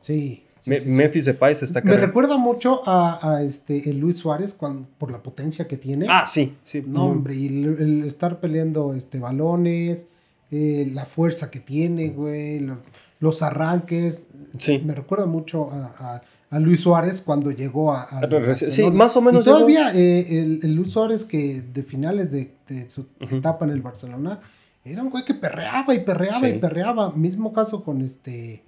sí. 0.00 0.44
sí, 0.60 0.70
Me- 0.70 0.78
sí, 0.80 0.84
sí. 0.84 0.90
Memphis 0.90 1.24
Depay 1.24 1.54
se 1.54 1.64
está 1.64 1.80
Me 1.80 1.84
cargando. 1.86 2.06
recuerda 2.06 2.36
mucho 2.38 2.82
a, 2.88 3.18
a 3.36 3.42
este, 3.42 3.90
el 3.90 3.98
Luis 3.98 4.16
Suárez 4.18 4.54
cuando, 4.54 4.86
por 4.98 5.10
la 5.10 5.22
potencia 5.22 5.66
que 5.66 5.76
tiene. 5.76 6.06
Ah, 6.08 6.26
sí, 6.26 6.54
sí. 6.64 6.82
No, 6.86 7.06
hombre, 7.06 7.34
y 7.34 7.46
el, 7.48 7.76
el 7.80 8.04
estar 8.04 8.40
peleando 8.40 8.94
este, 8.94 9.18
balones, 9.18 10.06
eh, 10.50 10.90
la 10.94 11.04
fuerza 11.06 11.50
que 11.50 11.60
tiene, 11.60 12.08
güey, 12.10 12.60
los, 12.60 12.78
los 13.20 13.42
arranques. 13.42 14.28
Sí. 14.58 14.82
Me 14.84 14.94
recuerda 14.94 15.26
mucho 15.26 15.70
a, 15.70 15.86
a- 16.16 16.22
a 16.52 16.58
Luis 16.58 16.80
Suárez 16.80 17.20
cuando 17.20 17.52
llegó 17.52 17.92
a. 17.92 18.02
al 18.02 18.24
Ah, 18.50 18.54
sí, 18.56 18.82
más 18.90 19.16
o 19.16 19.22
menos 19.22 19.42
Y 19.42 19.44
todavía 19.44 19.94
eh, 19.94 20.26
el, 20.42 20.58
el 20.64 20.74
Luis 20.74 20.90
Suárez 20.90 21.24
que 21.24 21.62
de 21.62 21.84
finales 21.84 22.32
de, 22.32 22.50
de 22.68 22.90
su 22.90 23.06
etapa 23.20 23.64
en 23.66 23.70
el 23.70 23.82
Barcelona 23.82 24.40
era 24.84 25.02
un 25.02 25.10
güey 25.10 25.24
que 25.24 25.34
perreaba 25.34 25.94
y 25.94 26.00
perreaba 26.00 26.40
Sí. 26.40 26.54
y 26.54 26.58
perreaba. 26.58 27.12
Mismo 27.12 27.52
caso 27.52 27.84
con 27.84 28.02
este. 28.02 28.62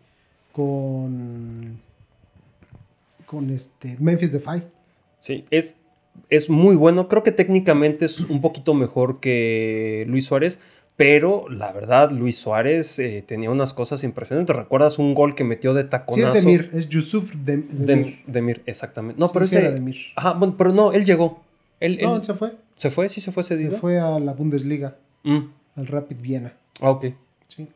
Con. 0.53 1.79
Con 3.27 3.51
este. 3.51 3.97
Memphis 3.99 4.33
Defy. 4.33 4.63
Sí, 5.19 5.45
es, 5.51 5.79
es 6.29 6.51
muy 6.51 6.77
bueno. 6.77 7.09
Creo 7.09 7.23
que 7.23 7.33
técnicamente 7.33 8.05
es 8.05 8.21
un 8.21 8.41
poquito 8.41 8.75
mejor 8.75 9.21
que 9.21 10.05
Luis 10.09 10.27
Suárez, 10.27 10.59
Pero 10.95 11.49
la 11.49 11.73
verdad, 11.73 12.11
Luis 12.13 12.37
Suárez 12.37 12.99
eh, 12.99 13.25
tenía 13.27 13.51
unas 13.51 13.73
cosas 13.73 14.05
impresionantes. 14.05 14.55
¿Recuerdas 14.55 14.99
un 14.99 15.15
gol 15.15 15.35
que 15.35 15.43
metió 15.43 15.73
de 15.73 15.85
taconazo? 15.85 16.33
Sí, 16.35 16.39
es 16.39 16.45
Demir, 16.45 16.71
es 16.75 16.89
Yusuf 16.91 17.35
Dem- 17.35 17.67
Demir. 17.69 18.07
Dem- 18.07 18.25
Demir, 18.27 18.63
exactamente. 18.67 19.19
No, 19.19 19.29
Sí, 19.29 19.33
pero 19.33 19.45
ese. 19.47 19.59
era 19.59 19.71
Demir. 19.71 19.97
Ajá, 20.17 20.35
bueno, 20.35 20.55
pero 20.59 20.71
no, 20.73 20.93
él 20.93 21.07
llegó. 21.07 21.41
Él, 21.81 21.99
No, 22.03 22.17
él- 22.17 22.25
se 22.25 22.35
fue. 22.35 22.53
¿Se 22.77 22.91
fue? 22.91 23.09
¿Sí 23.09 23.23
se 23.23 23.33
fue 23.33 23.43
Se 23.43 23.57
cedido? 23.57 23.79
fue 23.79 23.99
a 23.99 24.21
la 24.21 24.35
Bundesliga, 24.35 24.97
Mm, 25.25 25.39
al 25.77 25.87
Rapid 25.87 26.17
Viena. 26.21 26.53
Ah, 26.81 26.91
ok. 26.91 27.07
Sí. 27.49 27.69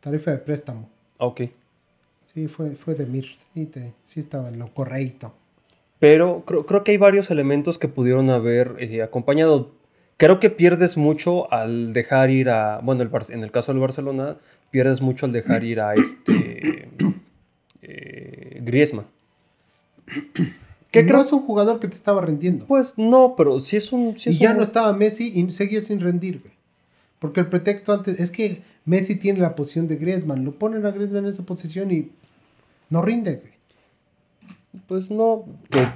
Tarifa 0.00 0.30
de 0.32 0.38
préstamo. 0.38 0.88
ah, 1.18 1.26
ok. 1.26 1.42
Sí, 2.32 2.48
fue, 2.48 2.70
fue 2.76 2.94
Demir. 2.94 3.26
Sí, 3.52 3.66
te, 3.66 3.92
sí 4.04 4.20
estaba 4.20 4.48
en 4.48 4.58
lo 4.58 4.72
correcto. 4.72 5.34
Pero 5.98 6.44
creo, 6.46 6.64
creo 6.66 6.82
que 6.82 6.92
hay 6.92 6.96
varios 6.96 7.30
elementos 7.30 7.78
que 7.78 7.88
pudieron 7.88 8.30
haber 8.30 8.74
eh, 8.80 9.02
acompañado. 9.02 9.70
Creo 10.16 10.40
que 10.40 10.50
pierdes 10.50 10.96
mucho 10.96 11.52
al 11.52 11.92
dejar 11.92 12.30
ir 12.30 12.48
a. 12.50 12.80
Bueno, 12.82 13.02
el 13.02 13.08
Bar- 13.08 13.26
en 13.30 13.42
el 13.44 13.50
caso 13.50 13.72
del 13.72 13.80
Barcelona, 13.80 14.36
pierdes 14.70 15.00
mucho 15.00 15.26
al 15.26 15.32
dejar 15.32 15.62
ir 15.64 15.80
a 15.80 15.94
este. 15.94 16.88
eh, 17.82 18.60
Griezmann. 18.64 19.06
Que 20.06 20.50
¿Qué 20.90 21.02
no 21.04 21.08
creo? 21.08 21.20
es 21.22 21.32
un 21.32 21.40
jugador 21.40 21.80
que 21.80 21.88
te 21.88 21.94
estaba 21.94 22.20
rendiendo. 22.22 22.66
Pues 22.66 22.94
no, 22.98 23.34
pero 23.36 23.60
sí 23.60 23.76
es 23.76 23.92
un. 23.92 24.18
sí 24.18 24.30
y 24.30 24.38
ya 24.38 24.50
un- 24.52 24.58
no 24.58 24.62
estaba 24.62 24.92
Messi 24.92 25.28
y 25.38 25.50
seguía 25.50 25.80
sin 25.80 26.00
rendir, 26.00 26.40
güey. 26.40 26.54
Porque 27.22 27.40
el 27.40 27.46
pretexto 27.46 27.92
antes 27.94 28.20
es 28.20 28.30
que 28.30 28.60
Messi 28.84 29.14
tiene 29.16 29.38
la 29.38 29.54
posición 29.56 29.88
de 29.88 29.96
Griezmann. 29.96 30.44
Lo 30.44 30.52
ponen 30.52 30.84
a 30.84 30.90
Griezmann 30.90 31.24
en 31.24 31.30
esa 31.30 31.44
posición 31.44 31.90
y 31.90 32.10
no 32.90 33.00
rinde, 33.00 33.36
güey. 33.36 34.82
Pues 34.88 35.10
no. 35.10 35.44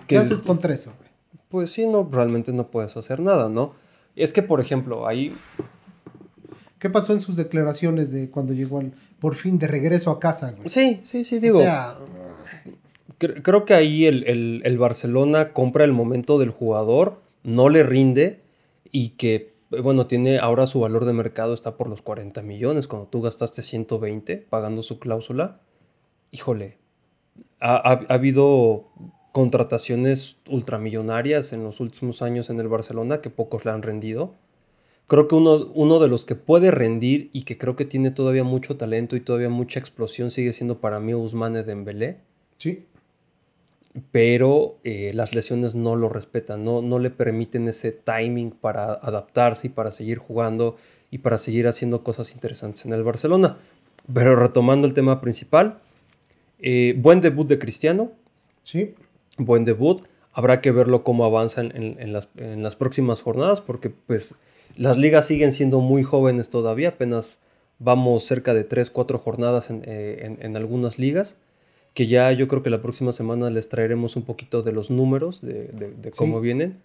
¿Qué 0.07 0.17
haces 0.17 0.39
contra 0.39 0.73
eso, 0.73 0.95
güey? 0.97 1.11
Pues 1.49 1.71
sí, 1.73 1.87
no, 1.87 2.09
realmente 2.11 2.53
no 2.53 2.69
puedes 2.69 2.97
hacer 2.97 3.21
nada, 3.21 3.49
¿no? 3.51 3.75
Es 4.15 4.33
que, 4.33 4.43
por 4.43 4.61
ejemplo, 4.61 5.07
ahí 5.07 5.35
¿Qué 6.79 6.91
pasó 6.91 7.13
en 7.15 7.21
sus 7.21 7.37
declaraciones 7.37 8.13
de 8.13 8.31
cuando 8.31 8.53
llegó 8.53 8.79
al, 8.79 8.93
por 9.19 9.35
fin 9.35 9.59
de 9.59 9.67
regreso 9.67 10.11
a 10.11 10.21
casa, 10.21 10.53
güey? 10.53 10.69
Sí, 10.69 11.01
sí, 11.05 11.25
sí, 11.25 11.39
digo. 11.39 11.59
o 11.59 11.63
sea, 11.63 11.95
cre- 13.19 13.43
creo 13.43 13.65
que 13.65 13.75
ahí 13.75 14.05
el, 14.07 14.25
el- 14.25 14.61
el 14.65 14.79
Barcelona 14.79 15.53
compra 15.53 15.85
el 15.85 15.93
momento 15.93 16.39
del 16.39 16.51
jugador, 16.51 17.21
no 17.45 17.69
le 17.71 17.83
rinde 17.83 18.41
y 18.93 19.11
que, 19.11 19.55
bueno, 19.71 20.07
tiene 20.07 20.39
ahora 20.39 20.67
su 20.67 20.81
valor 20.81 21.05
de 21.05 21.13
mercado 21.13 21.55
está 21.55 21.77
por 21.77 21.89
los 21.89 22.03
40 22.03 22.43
millones, 22.43 22.87
cuando 22.89 23.09
tú 23.09 23.21
gastaste 23.23 23.63
120 23.63 24.37
pagando 24.39 24.83
su 24.83 24.99
cláusula. 24.99 25.61
Híjole, 26.31 26.79
ha, 27.61 27.75
ha- 27.77 28.07
ha 28.09 28.15
habido 28.15 28.87
contrataciones 29.33 30.39
ultramillonarias 30.49 31.53
en 31.53 31.63
los 31.65 31.81
últimos 31.81 32.23
años 32.23 32.49
en 32.51 32.59
el 32.61 32.69
Barcelona 32.69 33.21
que 33.21 33.31
pocos 33.31 33.65
le 33.65 33.71
han 33.73 33.83
rendido. 33.83 34.35
Creo 35.09 35.29
que 35.29 35.35
uno, 35.37 35.71
uno 35.75 36.01
de 36.01 36.09
los 36.09 36.25
que 36.25 36.35
puede 36.35 36.71
rendir 36.71 37.31
y 37.33 37.43
que 37.43 37.59
creo 37.59 37.77
que 37.77 37.85
tiene 37.85 38.11
todavía 38.11 38.45
mucho 38.45 38.77
talento 38.77 39.15
y 39.15 39.21
todavía 39.21 39.49
mucha 39.51 39.79
explosión 39.79 40.31
sigue 40.33 40.53
siendo 40.53 40.81
para 40.81 40.99
mí 41.01 41.13
Ousmane 41.13 41.63
Dembélé 41.63 42.19
sí. 42.57 42.87
Pero 44.13 44.77
eh, 44.85 45.13
las 45.15 45.35
lesiones 45.35 45.75
no 45.75 45.97
lo 45.97 46.09
respetan, 46.09 46.65
no, 46.65 46.83
no 46.83 46.99
le 46.99 47.11
permiten 47.11 47.69
ese 47.69 47.93
timing 47.93 48.51
para 48.51 48.93
adaptarse 48.93 49.69
y 49.69 49.71
para 49.71 49.91
seguir 49.91 50.19
jugando 50.19 50.77
y 51.11 51.19
para 51.19 51.39
seguir 51.39 51.67
haciendo 51.69 52.03
cosas 52.05 52.33
interesantes 52.35 52.85
en 52.85 52.93
el 52.93 53.03
Barcelona. 53.05 53.57
Pero 54.13 54.37
retomando 54.37 54.87
el 54.87 54.95
tema 54.95 55.21
principal, 55.21 55.79
eh, 56.59 56.95
buen 56.99 57.21
debut 57.21 57.47
de 57.49 57.59
Cristiano, 57.59 58.13
Sí. 58.63 58.95
buen 59.39 59.65
debut. 59.65 60.03
Habrá 60.33 60.61
que 60.61 60.71
verlo 60.73 61.03
cómo 61.03 61.25
avanza 61.25 61.61
en, 61.63 61.75
en- 61.77 61.97
en 62.01 62.13
las, 62.13 62.29
en 62.37 62.63
las 62.63 62.77
próximas 62.77 63.23
jornadas, 63.23 63.61
porque 63.61 63.89
pues 63.91 64.35
las 64.77 64.99
ligas 64.99 65.27
siguen 65.27 65.53
siendo 65.53 65.81
muy 65.81 66.03
jóvenes 66.03 66.51
todavía, 66.51 66.91
apenas 66.91 67.39
vamos 67.79 68.25
cerca 68.25 68.53
de 68.53 68.65
3, 68.65 68.91
4 68.91 69.19
jornadas 69.19 69.71
en, 69.71 69.83
eh, 69.87 70.21
en- 70.27 70.39
en 70.41 70.57
algunas 70.57 70.99
ligas, 70.99 71.37
que 71.97 72.07
ya 72.07 72.31
yo 72.31 72.47
creo 72.47 72.63
que 72.63 72.71
la 72.71 72.83
próxima 72.83 73.13
semana 73.13 73.49
les 73.51 73.69
traeremos 73.69 74.15
un 74.17 74.23
poquito 74.23 74.63
de 74.63 74.71
los 74.71 74.91
números, 74.91 75.41
de, 75.41 75.65
de- 75.69 75.91
de 75.95 76.11
cómo 76.13 76.39
Sí. 76.39 76.45
vienen 76.45 76.77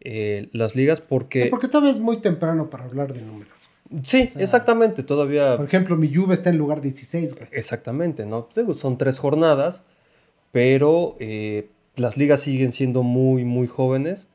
eh, 0.00 0.48
las 0.52 0.74
ligas, 0.76 1.00
porque... 1.00 1.46
Porque 1.46 1.68
todavía 1.68 1.92
es 1.92 2.00
muy 2.00 2.18
temprano 2.18 2.68
para 2.68 2.84
hablar 2.84 3.12
de 3.14 3.22
números. 3.22 3.54
Sí, 4.02 4.28
sea, 4.28 4.42
exactamente, 4.42 5.02
todavía... 5.04 5.56
Por 5.56 5.64
ejemplo, 5.66 5.96
mi 5.96 6.12
Juve 6.14 6.34
está 6.34 6.50
en 6.50 6.58
lugar 6.58 6.80
16, 6.82 7.34
güey. 7.36 7.48
Exactamente, 7.52 8.26
¿no? 8.26 8.48
Son 8.74 8.98
tres 8.98 9.18
jornadas, 9.20 9.84
pero 10.52 11.16
eh, 11.20 11.68
las 11.96 12.16
ligas 12.16 12.40
siguen 12.40 12.72
siendo 12.72 13.02
muy, 13.02 13.44
muy 13.44 13.66
jóvenes. 13.68 14.28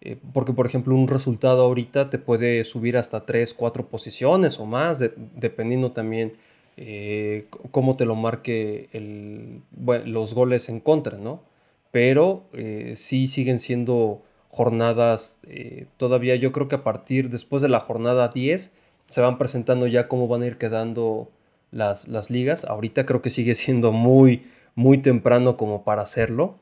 eh, 0.00 0.18
porque, 0.32 0.52
por 0.52 0.66
ejemplo, 0.66 0.94
un 0.94 1.08
resultado 1.08 1.62
ahorita 1.64 2.10
te 2.10 2.18
puede 2.18 2.62
subir 2.64 2.96
hasta 2.96 3.24
tres, 3.26 3.54
cuatro 3.54 3.86
posiciones 3.88 4.60
o 4.60 4.66
más, 4.66 4.98
de- 5.00 5.14
dependiendo 5.36 5.92
también 5.92 6.34
eh, 6.76 7.46
cómo 7.70 7.96
te 7.96 8.04
lo 8.04 8.14
marque 8.16 8.88
el, 8.92 9.62
bueno, 9.70 10.06
los 10.06 10.34
goles 10.34 10.68
en 10.68 10.80
contra, 10.80 11.18
¿no? 11.18 11.42
Pero 11.90 12.44
eh, 12.52 12.94
sí 12.96 13.28
siguen 13.28 13.58
siendo 13.60 14.22
jornadas 14.48 15.40
eh, 15.44 15.86
todavía, 15.96 16.36
yo 16.36 16.52
creo 16.52 16.68
que 16.68 16.76
a 16.76 16.84
partir 16.84 17.30
después 17.30 17.62
de 17.62 17.68
la 17.68 17.80
jornada 17.80 18.28
10 18.28 18.72
se 19.06 19.20
van 19.20 19.38
presentando 19.38 19.86
ya 19.86 20.08
cómo 20.08 20.28
van 20.28 20.42
a 20.42 20.46
ir 20.46 20.58
quedando 20.58 21.30
las, 21.70 22.08
las 22.08 22.30
ligas. 22.30 22.64
Ahorita 22.64 23.06
creo 23.06 23.22
que 23.22 23.30
sigue 23.30 23.54
siendo 23.54 23.92
muy, 23.92 24.44
muy 24.74 24.98
temprano 24.98 25.56
como 25.56 25.84
para 25.84 26.02
hacerlo. 26.02 26.58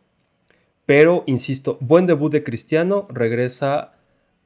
Pero, 0.86 1.22
insisto, 1.26 1.78
buen 1.80 2.06
debut 2.06 2.32
de 2.32 2.42
Cristiano, 2.42 3.06
regresa 3.08 3.92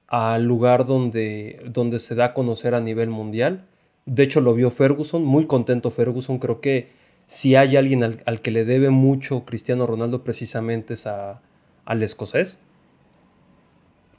al 0.09 0.45
lugar 0.45 0.87
donde, 0.87 1.61
donde 1.67 1.99
se 1.99 2.15
da 2.15 2.27
a 2.27 2.35
conocer 2.35 2.75
a 2.75 2.81
nivel 2.81 3.11
mundial. 3.11 3.67
De 4.07 4.23
hecho, 4.23 4.41
lo 4.41 4.55
vio 4.55 4.71
Ferguson, 4.71 5.25
muy 5.25 5.47
contento 5.47 5.91
Ferguson. 5.91 6.39
Creo 6.39 6.61
que 6.61 6.89
si 7.27 7.57
hay 7.57 7.77
alguien 7.77 8.03
al, 8.05 8.23
al 8.27 8.41
que 8.41 8.51
le 8.51 8.65
debe 8.65 8.91
mucho 8.91 9.45
Cristiano 9.45 9.87
Ronaldo, 9.87 10.25
precisamente 10.25 10.95
es 10.95 11.07
a- 11.07 11.43
al 11.85 12.03
escocés. 12.03 12.59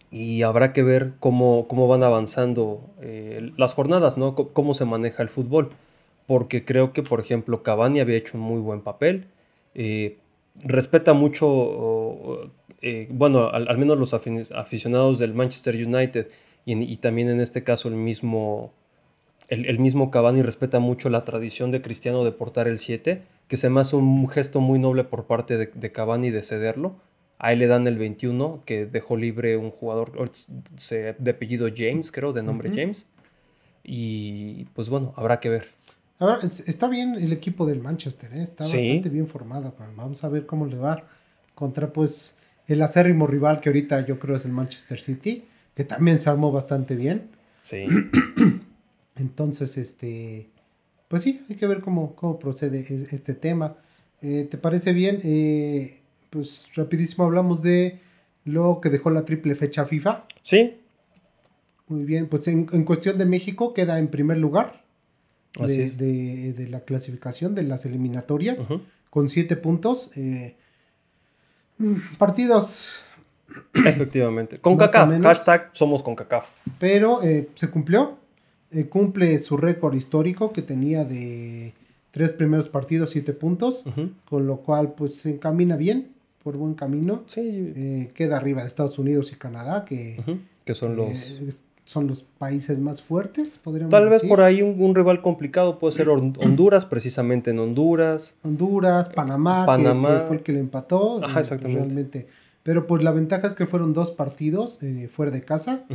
Y 0.10 0.43
habrá 0.43 0.71
que 0.73 0.84
ver 0.84 1.13
cómo, 1.19 1.67
cómo 1.67 1.88
van 1.88 2.04
avanzando 2.04 2.82
eh, 3.02 3.52
las 3.58 3.73
jornadas, 3.73 4.17
¿no? 4.17 4.36
Cómo 4.36 4.73
se 4.73 4.86
maneja 4.86 5.21
el 5.23 5.30
fútbol. 5.30 5.71
Porque 6.28 6.63
creo 6.65 6.93
que, 6.93 7.04
por 7.04 7.19
ejemplo, 7.19 7.62
Cavani 7.63 8.00
había 8.00 8.17
hecho 8.17 8.38
un 8.38 8.43
muy 8.43 8.60
buen 8.62 8.82
papel. 8.82 9.28
eh, 9.76 10.17
respeta 10.63 11.13
mucho, 11.13 12.52
eh, 12.82 13.08
bueno, 13.12 13.50
al, 13.50 13.78
menos 13.78 14.00
los 14.00 14.13
aficionados 14.15 15.19
del 15.19 15.34
Manchester 15.36 15.76
United 15.76 16.30
y, 16.65 16.73
y 16.84 16.97
también 16.97 17.30
en 17.30 17.41
este 17.41 17.63
caso 17.63 17.88
el 17.89 17.93
mismo, 17.95 18.73
el, 19.48 19.66
el 19.66 19.80
mismo 19.80 20.12
Cavani 20.12 20.42
respeta 20.42 20.80
mucho 20.80 21.10
la 21.10 21.24
tradición 21.26 21.72
de 21.72 21.82
Cristiano 21.82 22.24
de 22.26 22.32
portar 22.32 22.68
el 22.68 22.80
7, 22.80 23.22
que 23.48 23.58
se 23.58 23.70
me 23.70 23.82
hace 23.82 23.96
un 23.96 24.28
gesto 24.28 24.60
muy 24.62 24.78
noble 24.80 25.04
por 25.04 25.26
parte 25.26 25.58
de, 25.58 25.68
de 25.74 25.92
Cavani 25.92 26.30
de 26.32 26.42
cederlo. 26.42 26.96
Ahí 27.40 27.56
le 27.56 27.68
dan 27.68 27.86
el 27.88 27.98
21, 27.98 28.64
que 28.66 28.86
dejó 28.88 29.16
libre 29.16 29.58
un 29.58 29.70
jugador 29.70 30.12
se- 30.76 31.16
de 31.20 31.32
apellido 31.32 31.68
James, 31.76 32.12
creo, 32.12 32.34
de 32.34 32.42
nombre. 32.44 32.72
James. 32.74 33.06
Y 33.84 34.66
pues 34.74 34.90
bueno, 34.90 35.14
habrá 35.16 35.40
que 35.40 35.50
ver. 35.50 35.68
Es- 36.42 36.68
está 36.68 36.88
bien 36.90 37.14
el 37.16 37.32
equipo 37.32 37.66
del 37.66 37.80
Manchester, 37.80 38.34
¿eh? 38.34 38.42
está 38.44 38.66
Sí. 38.66 38.78
bastante 38.78 39.10
bien 39.10 39.28
formado. 39.28 39.74
Vamos 39.96 40.24
a 40.24 40.30
ver 40.30 40.46
cómo 40.46 40.66
le 40.66 40.78
va 40.78 41.04
contra 41.54 41.94
pues 41.94 42.38
el 42.68 42.82
acérrimo 42.82 43.28
rival 43.28 43.62
que 43.62 43.70
ahorita 43.70 44.06
yo 44.06 44.20
creo 44.20 44.36
es 44.36 44.46
el 44.46 44.52
Manchester 44.52 45.00
City, 45.00 45.46
que 45.76 45.84
también 45.84 46.20
se 46.20 46.30
armó 46.30 46.52
bastante 46.52 46.96
bien. 46.96 47.30
Sí. 47.62 47.86
Entonces, 49.17 49.77
este, 49.77 50.49
pues 51.08 51.23
sí, 51.23 51.41
hay 51.49 51.56
que 51.56 51.67
ver 51.67 51.82
cómo, 51.82 52.15
cómo 52.15 52.38
procede 52.39 52.80
e- 52.80 53.08
este 53.15 53.34
tema. 53.34 53.77
Eh, 54.21 54.47
¿Te 54.49 54.58
parece 54.58 54.93
bien? 54.93 55.19
Eh, 55.23 55.99
pues 56.30 56.67
rapidísimo 56.75 57.23
hablamos 57.25 57.62
de 57.62 57.99
lo 58.45 58.80
que 58.82 58.89
dejó 58.89 59.10
la 59.10 59.25
triple 59.25 59.56
fecha 59.56 59.86
FIFA. 59.86 60.23
Sí, 60.41 60.77
Muy 61.88 62.03
bien, 62.03 62.27
pues 62.27 62.47
en, 62.47 62.67
en 62.73 62.84
cuestión 62.84 63.17
de 63.17 63.25
México 63.25 63.73
queda 63.73 63.97
en 63.99 64.07
primer 64.09 64.38
lugar 64.38 64.84
de, 65.68 65.89
de- 65.97 66.53
de 66.53 66.68
la 66.68 66.82
clasificación 66.82 67.55
de 67.55 67.63
las 67.63 67.86
eliminatorias 67.86 68.59
con 69.09 69.28
siete 69.30 69.55
puntos. 69.55 70.11
eh, 70.15 70.55
partidos, 72.18 73.01
efectivamente. 73.74 74.59
Con 74.59 74.78
CACAF, 74.78 75.22
hashtag 75.22 75.70
somos 75.74 76.03
con 76.03 76.15
CACAF. 76.15 76.49
pero 76.80 77.22
se 77.55 77.70
cumplió. 77.70 78.18
Eh, 78.72 78.86
cumple 78.88 79.39
su 79.39 79.55
récord 79.57 79.93
histórico 79.95 80.51
que 80.51 80.61
tenía 80.61 81.05
de 81.05 81.74
tres 82.11 82.34
primeros 82.34 82.68
partidos, 82.70 83.11
siete 83.11 83.34
puntos, 83.34 83.86
con 84.30 84.45
lo 84.47 84.57
cual 84.57 84.93
pues 84.93 85.15
se 85.15 85.32
encamina 85.32 85.78
bien, 85.78 86.09
por 86.43 86.57
buen 86.57 86.74
camino. 86.74 87.24
Sí, 87.28 87.41
Eh, 87.76 88.11
queda 88.13 88.38
arriba 88.38 88.61
de 88.61 88.68
Estados 88.68 88.99
Unidos 88.99 89.32
y 89.32 89.36
Canadá, 89.36 89.86
que 89.86 90.18
que 90.65 90.74
son 90.74 90.95
los... 90.97 91.09
eh, 91.09 91.53
son 91.86 92.05
los 92.07 92.24
países 92.24 92.80
más 92.80 93.01
fuertes, 93.01 93.57
podríamos 93.63 93.91
Tal 93.91 94.09
vez 94.09 94.22
por 94.24 94.41
ahí 94.41 94.61
un, 94.61 94.82
un 94.82 94.93
rival 94.93 95.22
complicado 95.22 95.80
puede 95.80 95.95
ser 95.95 96.07
Hon- 96.09 96.36
Honduras, 96.43 96.86
precisamente 96.86 97.51
en 97.51 97.59
Honduras. 97.59 98.36
Honduras, 98.43 99.07
Panamá, 99.07 99.61
que- 99.61 99.68
Panamá. 99.68 100.20
Que, 100.20 100.26
fue 100.28 100.36
el 100.36 100.43
que 100.43 100.51
le 100.51 100.59
empató. 100.59 101.24
Ajá, 101.24 101.39
eh, 101.39 101.43
exactamente. 101.43 101.82
Realmente. 101.84 102.28
Pero 102.63 102.86
pues 102.88 103.01
la 103.03 103.11
ventaja 103.13 103.47
es 103.47 103.53
que 103.53 103.65
fueron 103.65 103.93
dos 103.93 104.11
partidos 104.11 104.84
eh, 104.84 105.07
fuera 105.09 105.32
de 105.32 105.43
casa 105.43 105.86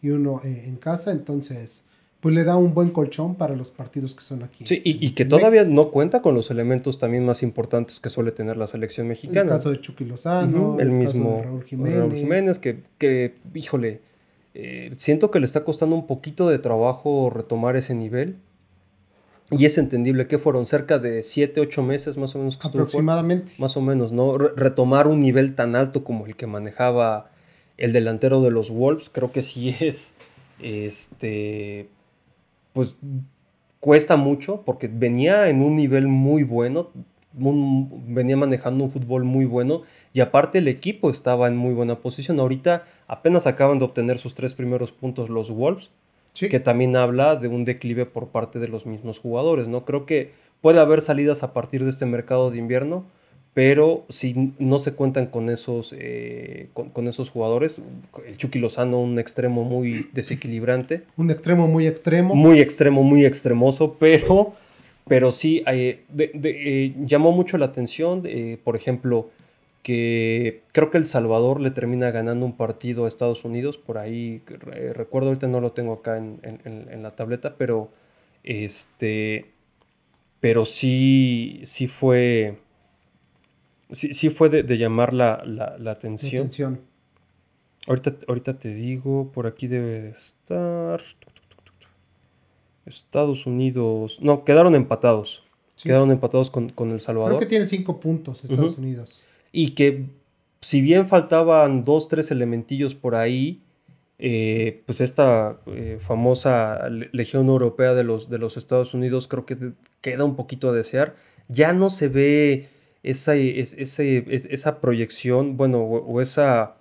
y 0.00 0.08
uno 0.08 0.40
eh, 0.42 0.64
en 0.68 0.76
casa. 0.76 1.12
Entonces, 1.12 1.82
pues 2.22 2.36
le 2.36 2.44
da 2.44 2.56
un 2.56 2.72
buen 2.72 2.90
colchón 2.90 3.34
para 3.34 3.56
los 3.56 3.72
partidos 3.72 4.14
que 4.14 4.22
son 4.22 4.44
aquí. 4.44 4.64
Sí, 4.64 4.80
y, 4.84 5.10
que 5.10 5.24
todavía 5.24 5.64
no 5.64 5.90
cuenta 5.90 6.22
con 6.22 6.36
los 6.36 6.52
elementos 6.52 7.00
también 7.00 7.26
más 7.26 7.42
importantes 7.42 7.98
que 7.98 8.10
suele 8.10 8.30
tener 8.30 8.56
la 8.56 8.68
selección 8.68 9.08
mexicana. 9.08 9.40
El 9.40 9.48
caso 9.48 9.72
de 9.72 9.80
Chucky 9.80 10.04
Lozano, 10.04 10.78
el, 10.78 10.92
mismo 10.92 11.42
Raúl 11.44 11.64
Jiménez. 11.64 12.60
que, 12.60 13.34
híjole, 13.54 14.02
eh, 14.54 14.92
siento 14.96 15.32
que 15.32 15.40
le 15.40 15.46
está 15.46 15.64
costando 15.64 15.96
un 15.96 16.06
poquito 16.06 16.48
de 16.48 16.60
trabajo 16.60 17.28
retomar 17.28 17.74
ese 17.74 17.96
nivel. 17.96 18.36
Y 19.50 19.66
es 19.66 19.76
entendible 19.76 20.28
que 20.28 20.38
fueron 20.38 20.66
cerca 20.66 21.00
de 21.00 21.24
7, 21.24 21.60
8 21.60 21.82
meses 21.82 22.18
más 22.18 22.36
o 22.36 22.38
menos. 22.38 22.56
Que 22.56 22.68
Aproximadamente. 22.68 23.54
más 23.58 23.76
o 23.76 23.80
menos, 23.80 24.12
¿no? 24.12 24.38
retomar 24.38 25.08
un 25.08 25.20
nivel 25.20 25.56
tan 25.56 25.74
alto 25.74 26.04
como 26.04 26.26
el 26.26 26.36
que 26.36 26.46
manejaba 26.46 27.32
el 27.78 27.92
delantero 27.92 28.40
de 28.42 28.52
los 28.52 28.70
Wolves, 28.70 29.10
creo 29.10 29.32
que 29.32 29.42
sí 29.42 29.74
es, 29.80 30.14
este, 30.60 31.88
pues 32.72 32.96
cuesta 33.80 34.16
mucho 34.16 34.62
porque 34.64 34.88
venía 34.88 35.48
en 35.48 35.62
un 35.62 35.76
nivel 35.76 36.06
muy 36.06 36.44
bueno, 36.44 36.90
venía 37.34 38.36
manejando 38.36 38.84
un 38.84 38.90
fútbol 38.90 39.24
muy 39.24 39.44
bueno 39.44 39.82
y 40.12 40.20
aparte 40.20 40.58
el 40.58 40.68
equipo 40.68 41.10
estaba 41.10 41.48
en 41.48 41.56
muy 41.56 41.74
buena 41.74 42.00
posición. 42.00 42.38
Ahorita 42.40 42.84
apenas 43.06 43.46
acaban 43.46 43.78
de 43.78 43.84
obtener 43.84 44.18
sus 44.18 44.34
tres 44.34 44.54
primeros 44.54 44.92
puntos 44.92 45.30
los 45.30 45.50
Wolves, 45.50 45.90
que 46.34 46.60
también 46.60 46.96
habla 46.96 47.36
de 47.36 47.48
un 47.48 47.64
declive 47.64 48.06
por 48.06 48.28
parte 48.28 48.58
de 48.58 48.68
los 48.68 48.86
mismos 48.86 49.18
jugadores, 49.18 49.68
¿no? 49.68 49.84
Creo 49.84 50.06
que 50.06 50.32
puede 50.60 50.80
haber 50.80 51.00
salidas 51.00 51.42
a 51.42 51.52
partir 51.52 51.84
de 51.84 51.90
este 51.90 52.06
mercado 52.06 52.50
de 52.50 52.58
invierno, 52.58 53.04
pero 53.54 54.04
si 54.08 54.54
no 54.58 54.78
se 54.78 54.94
cuentan 54.94 55.26
con 55.26 55.50
esos, 55.50 55.94
eh, 55.98 56.68
con, 56.72 57.06
esos 57.06 57.28
jugadores, 57.28 57.82
el 58.26 58.36
Chucky 58.38 58.58
Lozano, 58.58 58.98
un 59.00 59.18
extremo 59.18 59.64
muy 59.64 60.08
desequilibrante. 60.12 61.02
Un 61.16 61.30
extremo 61.30 61.68
muy 61.68 61.86
extremo. 61.86 62.34
Muy 62.34 62.60
extremo, 62.60 63.02
muy 63.02 63.26
extremoso, 63.26 63.96
pero, 63.98 64.54
pero 65.06 65.32
sí 65.32 65.62
eh, 65.70 66.02
eh, 66.16 66.94
llamó 67.04 67.32
mucho 67.32 67.58
la 67.58 67.66
atención, 67.66 68.22
por 68.64 68.74
ejemplo, 68.74 69.28
que 69.82 70.62
creo 70.72 70.90
que 70.90 70.96
El 70.96 71.04
Salvador 71.04 71.60
le 71.60 71.72
termina 71.72 72.10
ganando 72.10 72.46
un 72.46 72.56
partido 72.56 73.04
a 73.04 73.08
Estados 73.08 73.44
Unidos, 73.44 73.76
por 73.76 73.98
ahí, 73.98 74.40
recuerdo 74.94 75.28
ahorita 75.28 75.48
no 75.48 75.60
lo 75.60 75.72
tengo 75.72 75.92
acá 75.92 76.16
en, 76.16 76.40
en, 76.42 77.02
la 77.02 77.10
tableta, 77.10 77.56
pero, 77.58 77.90
este, 78.44 79.50
pero 80.40 80.64
sí, 80.64 81.60
sí 81.64 81.86
fue 81.86 82.56
sí, 83.92 84.14
sí 84.14 84.30
fue 84.30 84.48
de, 84.48 84.78
llamar 84.78 85.14
la, 85.14 85.34
atención. 85.86 86.80
Ahorita, 87.86 88.16
ahorita 88.28 88.58
te 88.58 88.74
digo, 88.74 89.30
por 89.32 89.46
aquí 89.46 89.66
debe 89.66 90.10
estar. 90.10 91.00
Estados 92.86 93.46
Unidos. 93.46 94.18
No, 94.20 94.44
quedaron 94.44 94.74
empatados. 94.74 95.44
Quedaron 95.82 96.10
empatados 96.12 96.50
con, 96.50 96.90
El 96.90 97.00
Salvador. 97.00 97.30
Creo 97.30 97.40
que 97.40 97.46
tiene 97.46 97.66
cinco 97.66 97.98
puntos 97.98 98.44
Estados 98.44 98.78
Unidos. 98.78 99.22
Y 99.50 99.70
que 99.72 100.06
si 100.60 100.80
bien 100.80 101.08
faltaban 101.08 101.82
dos, 101.82 102.08
tres 102.08 102.30
elementillos 102.30 102.94
por 102.94 103.16
ahí, 103.16 103.62
eh, 104.18 104.82
pues 104.86 105.00
esta 105.00 105.58
eh, 105.66 105.98
famosa 106.00 106.88
Legión 106.88 107.48
Europea 107.48 107.94
de 107.94 108.04
los, 108.04 108.30
de 108.30 108.38
los 108.38 108.56
Estados 108.56 108.94
Unidos 108.94 109.26
creo 109.26 109.44
que 109.44 109.72
queda 110.00 110.22
un 110.24 110.36
poquito 110.36 110.70
a 110.70 110.72
desear. 110.72 111.16
Ya 111.48 111.72
no 111.72 111.90
se 111.90 112.06
ve 112.06 112.68
esa, 113.02 113.34
esa 113.34 114.80
proyección, 114.80 115.56
bueno, 115.56 115.80
o, 115.80 116.20
esa, 116.20 116.76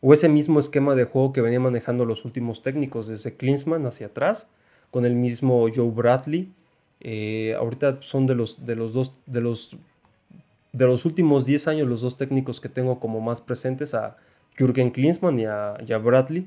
o 0.00 0.14
ese 0.14 0.28
mismo 0.28 0.60
esquema 0.60 0.94
de 0.94 1.04
juego 1.04 1.32
que 1.32 1.40
venía 1.40 1.60
manejando 1.60 2.04
los 2.04 2.24
últimos 2.24 2.62
técnicos, 2.62 3.06
desde 3.06 3.36
Klinsmann 3.36 3.86
hacia 3.86 4.06
atrás, 4.06 4.50
con 4.90 5.04
el 5.04 5.14
mismo 5.14 5.66
Joe 5.74 5.90
Bradley. 5.90 6.50
Eh, 7.00 7.54
ahorita 7.58 7.98
son 8.00 8.26
de 8.26 8.34
los, 8.34 8.64
de 8.64 8.76
los 8.76 8.92
dos, 8.94 9.12
de 9.26 9.40
los, 9.40 9.76
de 10.72 10.86
los 10.86 11.04
últimos 11.04 11.44
10 11.44 11.68
años, 11.68 11.88
los 11.88 12.00
dos 12.00 12.16
técnicos 12.16 12.60
que 12.60 12.70
tengo 12.70 12.98
como 12.98 13.20
más 13.20 13.42
presentes, 13.42 13.94
a 13.94 14.16
Jürgen 14.56 14.90
Klinsmann 14.90 15.38
y 15.38 15.44
a, 15.44 15.98
Bradley, 16.02 16.46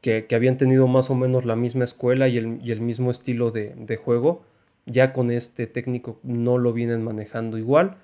que, 0.00 0.26
habían 0.34 0.56
tenido 0.56 0.86
más 0.86 1.10
o 1.10 1.14
menos 1.14 1.44
la 1.44 1.56
misma 1.56 1.84
escuela 1.84 2.26
y 2.28 2.38
el, 2.38 2.80
mismo 2.80 3.10
estilo 3.10 3.50
de, 3.50 3.74
de 3.76 3.96
juego. 3.96 4.44
Ya 4.86 5.12
con 5.12 5.30
este 5.30 5.66
técnico 5.66 6.18
no 6.22 6.58
lo 6.58 6.72
vienen 6.72 7.02
manejando 7.02 7.58
igual 7.58 7.98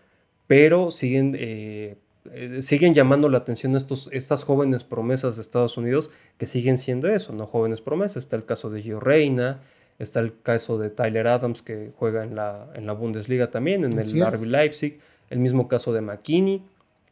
pero 0.47 0.91
siguen, 0.91 1.37
eh, 1.39 1.97
eh, 2.33 2.61
siguen 2.63 2.95
llamando 2.95 3.29
la 3.29 3.39
atención 3.39 3.77
estos, 3.77 4.09
estas 4.13 4.45
jóvenes 4.45 4.85
promesas 4.85 5.37
de 5.37 5.43
Estados 5.43 5.77
Unidos 5.77 6.11
que 6.39 6.47
siguen 6.47 6.79
siendo 6.79 7.09
eso, 7.09 7.33
no 7.33 7.47
jóvenes 7.47 7.81
promesas. 7.81 8.25
Está 8.25 8.37
el 8.37 8.45
caso 8.45 8.71
de 8.71 8.83
Gio 8.83 9.01
Reina, 9.01 9.61
está 9.99 10.21
el 10.21 10.33
caso 10.43 10.79
de 10.79 10.91
Tyler 10.91 11.27
Adams 11.27 11.63
que 11.63 11.91
juega 11.97 12.25
en 12.25 12.35
la, 12.35 12.69
en 12.75 12.87
la 12.87 12.93
Bundesliga 12.93 13.51
también, 13.51 13.85
en 13.85 13.99
el 13.99 14.27
RB 14.27 14.47
Leipzig, 14.47 15.01
el 15.31 15.39
mismo 15.39 15.69
caso 15.69 15.93
de 15.93 16.01
McKinney, 16.01 16.63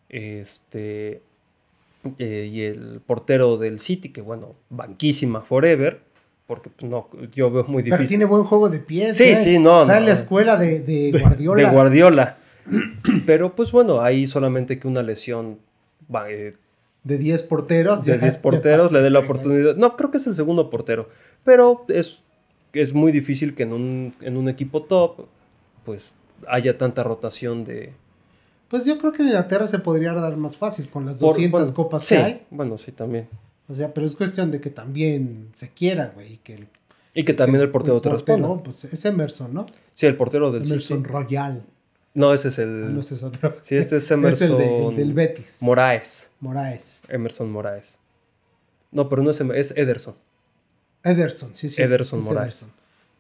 este, 0.09 1.23
eh, 2.19 2.51
y 2.53 2.63
el 2.63 3.01
portero 3.07 3.57
del 3.57 3.79
City, 3.79 4.11
que 4.11 4.21
bueno, 4.23 4.55
banquísima 4.69 5.43
forever 5.43 6.11
porque 6.51 6.69
pues, 6.69 6.91
no, 6.91 7.09
yo 7.31 7.49
veo 7.49 7.63
muy 7.69 7.85
difícil. 7.85 7.97
Pero 7.97 8.09
tiene 8.09 8.25
buen 8.25 8.43
juego 8.43 8.69
de 8.69 8.81
pies. 8.81 9.17
Sí, 9.17 9.37
sí, 9.37 9.61
no. 9.61 9.87
Trae 9.87 10.01
la 10.01 10.15
escuela 10.15 10.57
de, 10.57 10.81
de 10.81 11.17
Guardiola. 11.17 11.63
De 11.63 11.71
Guardiola. 11.71 12.39
Pero 13.27 13.55
pues 13.55 13.73
bueno, 13.73 14.01
ahí 14.01 14.27
solamente 14.27 14.79
que 14.79 14.89
una 14.89 15.03
lesión 15.03 15.59
eh, 16.29 16.55
de 17.05 17.19
10 17.19 17.43
porteros. 17.45 18.05
De 18.05 18.19
10 18.19 18.39
porteros 18.39 18.93
le 18.93 19.01
dé 19.01 19.11
la 19.11 19.21
oportunidad. 19.21 19.77
No, 19.77 19.97
creo 19.97 20.11
que 20.11 20.19
es 20.19 20.27
el 20.27 20.35
segundo 20.35 20.71
portero. 20.71 21.09
Pero 21.45 21.85
es, 21.89 22.23
es 22.73 22.95
muy 22.95 23.13
difícil 23.13 23.55
que 23.55 23.65
en 23.65 23.73
un, 23.73 24.49
equipo 24.49 24.83
top 24.83 25.27
pues 25.85 26.15
haya 26.49 26.77
tanta 26.77 27.03
rotación 27.03 27.65
de... 27.65 27.93
Pues 28.69 28.85
yo 28.85 28.99
creo 28.99 29.13
que 29.13 29.23
en 29.23 29.29
Inglaterra 29.29 29.67
se 29.67 29.81
podría 29.81 30.13
dar 30.13 30.37
más 30.37 30.57
fácil 30.57 30.89
con 30.89 31.05
las 31.05 31.19
200 31.19 31.73
copas 31.73 32.07
que 32.07 32.17
hay. 32.17 32.43
Bueno, 32.51 32.79
sí, 32.79 32.93
también. 32.93 33.29
O 33.69 33.75
sea, 33.75 33.93
pero 33.93 34.07
es 34.07 34.15
cuestión 34.15 34.51
de 34.51 34.61
que 34.61 34.71
también 34.71 35.49
se 35.55 35.71
quiera, 35.71 36.13
güey. 36.15 36.35
Y 36.35 36.37
que, 36.39 36.67
y 37.15 37.25
que 37.25 37.35
también 37.35 37.63
el 37.63 37.71
portero, 37.71 38.01
te 38.01 38.11
responda. 38.11 38.63
Pues 38.63 38.85
es 38.85 39.05
Emerson, 39.05 39.53
¿no? 39.53 39.67
Sí, 39.95 40.07
el 40.07 40.17
portero 40.17 40.53
del 40.53 40.65
Emerson 40.65 41.03
Royal. 41.03 41.65
No, 42.15 42.35
ese 42.35 42.49
es 42.49 42.59
el. 42.59 42.85
Ah, 42.87 42.89
no, 42.91 43.01
ese 43.01 43.15
es 43.15 43.23
otro. 43.23 43.57
Sí, 43.61 43.77
este 43.77 43.97
es 43.97 44.11
Emerson. 44.11 44.61
es 44.61 44.69
el, 44.69 44.97
del 44.97 45.13
Betis. 45.13 45.59
Moraes. 45.61 46.31
Moraes. 46.41 47.03
Emerson 47.09 47.51
Moraes. 47.51 47.99
No, 48.91 49.09
pero 49.09 49.23
no 49.23 49.31
es, 49.31 49.41
es 49.41 49.77
Ederson. 49.77 50.15
Ederson, 51.05 51.55
sí, 51.55 51.71
sí. 51.71 51.81
Ederson 51.81 52.23
Moraes. 52.25 52.67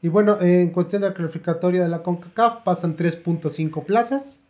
Y 0.03 0.09
bueno, 0.09 0.41
en 0.41 0.70
cuestión 0.70 1.03
de 1.03 1.09
la 1.09 1.14
clasificatoria 1.14 1.82
de 1.82 1.88
la 1.88 2.03
CONCACAF, 2.03 2.62
pasan 2.62 2.97
3.5 2.97 3.84
plazas. 3.84 4.41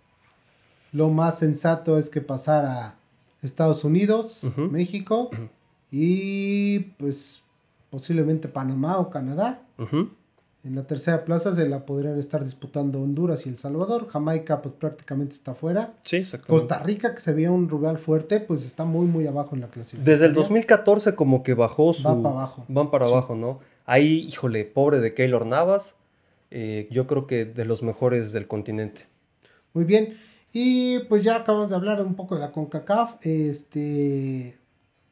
Lo 0.93 1.09
más 1.09 1.39
sensato 1.39 1.99
es 1.99 2.09
que 2.09 2.21
pasara 2.21 2.95
Estados 3.43 3.85
Unidos, 3.85 4.43
México 4.57 5.31
y 5.91 6.81
pues 6.99 7.43
posiblemente 7.91 8.49
Panamá 8.49 8.99
o 8.99 9.11
Canadá. 9.11 9.63
En 10.63 10.75
la 10.75 10.83
tercera 10.83 11.25
plaza 11.25 11.55
se 11.55 11.67
la 11.69 11.87
podrían 11.87 12.19
estar 12.19 12.45
disputando 12.45 13.01
Honduras 13.01 13.47
y 13.47 13.49
El 13.49 13.57
Salvador. 13.57 14.09
Jamaica 14.09 14.61
pues 14.61 14.75
prácticamente 14.75 15.33
está 15.33 15.55
fuera. 15.55 15.95
Sí. 16.03 16.23
Costa 16.47 16.81
Rica, 16.81 17.15
que 17.15 17.21
se 17.21 17.33
veía 17.33 17.51
un 17.51 17.71
rival 17.71 17.97
fuerte, 17.97 18.41
pues 18.41 18.67
está 18.67 18.85
muy 18.85 19.07
muy 19.07 19.27
abajo 19.27 19.55
en 19.55 19.63
la 19.63 19.69
clasificación. 19.69 20.05
Desde 20.05 20.27
el 20.27 20.35
2014 20.35 21.15
como 21.15 21.43
que 21.43 21.55
bajó 21.55 21.95
su... 21.95 22.03
Van 22.03 22.23
para 22.23 22.35
abajo. 22.35 22.65
Van 22.69 22.91
para 22.91 23.07
abajo, 23.07 23.35
¿no? 23.35 23.61
Ahí, 23.87 24.27
híjole, 24.29 24.67
pobre 24.67 25.01
de 25.01 25.15
Keylor 25.15 25.47
Navas. 25.47 25.97
Eh, 26.51 26.89
yo 26.91 27.07
creo 27.07 27.27
que 27.27 27.47
de 27.47 27.65
los 27.65 27.83
mejores 27.83 28.33
del 28.33 28.47
continente. 28.47 29.07
Muy 29.73 29.85
bien. 29.85 30.19
Y 30.53 30.99
pues 31.05 31.25
ya 31.25 31.37
acabamos 31.37 31.71
de 31.71 31.77
hablar 31.77 32.03
un 32.05 32.17
poco 32.17 32.35
de 32.35 32.43
la 32.43 32.53
CONCACAF. 32.53 33.17
Este, 33.23 34.59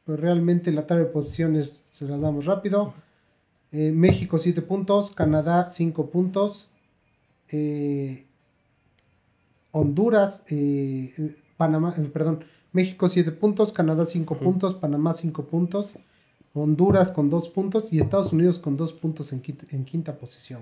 pues 0.05 0.19
realmente 0.19 0.71
la 0.71 0.85
tabla 0.85 1.05
de 1.05 1.09
posiciones 1.09 1.85
se 1.91 2.05
las 2.05 2.21
damos 2.21 2.45
rápido. 2.45 2.93
Eh, 3.71 3.91
México 3.91 4.39
7 4.39 4.61
puntos, 4.63 5.11
Canadá 5.11 5.69
5 5.69 6.09
puntos, 6.09 6.69
eh, 7.49 8.25
Honduras, 9.71 10.43
eh, 10.49 11.35
Panamá, 11.55 11.93
perdón, 12.11 12.43
México 12.71 13.07
7 13.07 13.31
puntos, 13.31 13.71
Canadá 13.71 14.07
5 14.07 14.39
puntos, 14.39 14.73
Panamá 14.73 15.13
5 15.13 15.45
puntos, 15.45 15.93
Honduras 16.55 17.11
con 17.11 17.29
2 17.29 17.49
puntos 17.49 17.93
y 17.93 17.99
Estados 17.99 18.33
Unidos 18.33 18.57
con 18.57 18.75
2 18.75 18.93
puntos 18.93 19.31
en 19.33 19.85
quinta, 19.85 20.17
posición. 20.17 20.61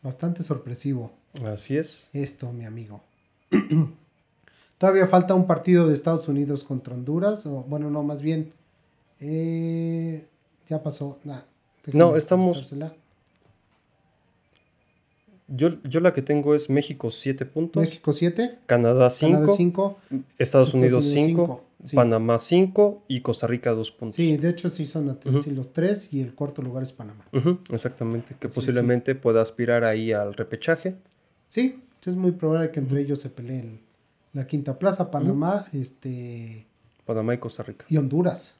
Bastante 0.00 0.44
sorpresivo. 0.44 1.10
Así 1.44 1.76
es. 1.76 2.08
Esto, 2.12 2.52
mi 2.52 2.64
amigo. 2.66 3.02
Todavía 4.78 5.08
falta 5.08 5.34
un 5.34 5.48
partido 5.48 5.88
de 5.88 5.94
Estados 5.94 6.28
Unidos 6.28 6.62
contra 6.62 6.94
Honduras, 6.94 7.44
o 7.46 7.64
bueno, 7.64 7.90
no, 7.90 8.04
más 8.04 8.22
bien, 8.22 8.52
ya 10.68 10.82
pasó, 10.84 11.18
nada 11.24 11.46
no, 11.92 12.16
estamos. 12.16 12.74
Yo, 15.48 15.80
yo 15.84 16.00
la 16.00 16.12
que 16.12 16.22
tengo 16.22 16.54
es 16.54 16.68
México 16.68 17.10
7 17.10 17.46
puntos. 17.46 17.80
México 17.80 18.12
7. 18.12 18.58
Canadá 18.66 19.10
5. 19.10 19.32
Canadá 19.32 19.52
5. 19.56 19.98
Estados, 20.38 20.74
Unidos 20.74 21.04
5. 21.04 21.62
Panamá 21.94 22.38
5 22.38 23.04
y 23.06 23.20
Costa 23.20 23.46
Rica 23.46 23.70
2 23.70 23.90
puntos. 23.92 24.16
Sí, 24.16 24.36
de 24.36 24.50
hecho 24.50 24.68
sí 24.70 24.86
son 24.86 25.18
los 25.52 25.72
tres 25.72 26.12
y 26.12 26.20
el 26.20 26.34
cuarto 26.34 26.62
lugar 26.62 26.82
es 26.82 26.92
Panamá. 26.92 27.24
exactamente, 27.70 28.34
que 28.40 28.48
posiblemente 28.48 29.14
pueda 29.14 29.40
aspirar 29.42 29.84
ahí 29.84 30.12
al 30.12 30.34
repechaje. 30.34 30.96
Sí, 31.48 31.82
es 32.04 32.14
muy 32.14 32.32
probable 32.32 32.70
que 32.70 32.80
entre 32.80 33.00
ellos 33.00 33.20
se 33.20 33.30
peleen 33.30 33.80
la 34.32 34.46
quinta 34.46 34.78
plaza, 34.78 35.10
Panamá, 35.10 35.64
este... 35.72 36.66
Panamá 37.04 37.34
y 37.34 37.38
Costa 37.38 37.62
Rica. 37.62 37.86
Y 37.88 37.96
Honduras. 37.96 38.58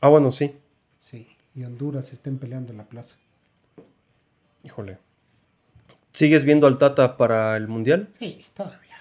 Ah, 0.00 0.08
bueno, 0.08 0.32
sí. 0.32 0.54
Sí, 0.98 1.26
y 1.54 1.64
Honduras 1.64 2.12
estén 2.12 2.38
peleando 2.38 2.72
en 2.72 2.78
la 2.78 2.84
plaza. 2.84 3.16
Híjole. 4.64 4.98
¿Sigues 6.12 6.44
viendo 6.44 6.66
al 6.66 6.78
Tata 6.78 7.16
para 7.16 7.56
el 7.56 7.68
Mundial? 7.68 8.08
Sí, 8.18 8.44
todavía. 8.54 8.96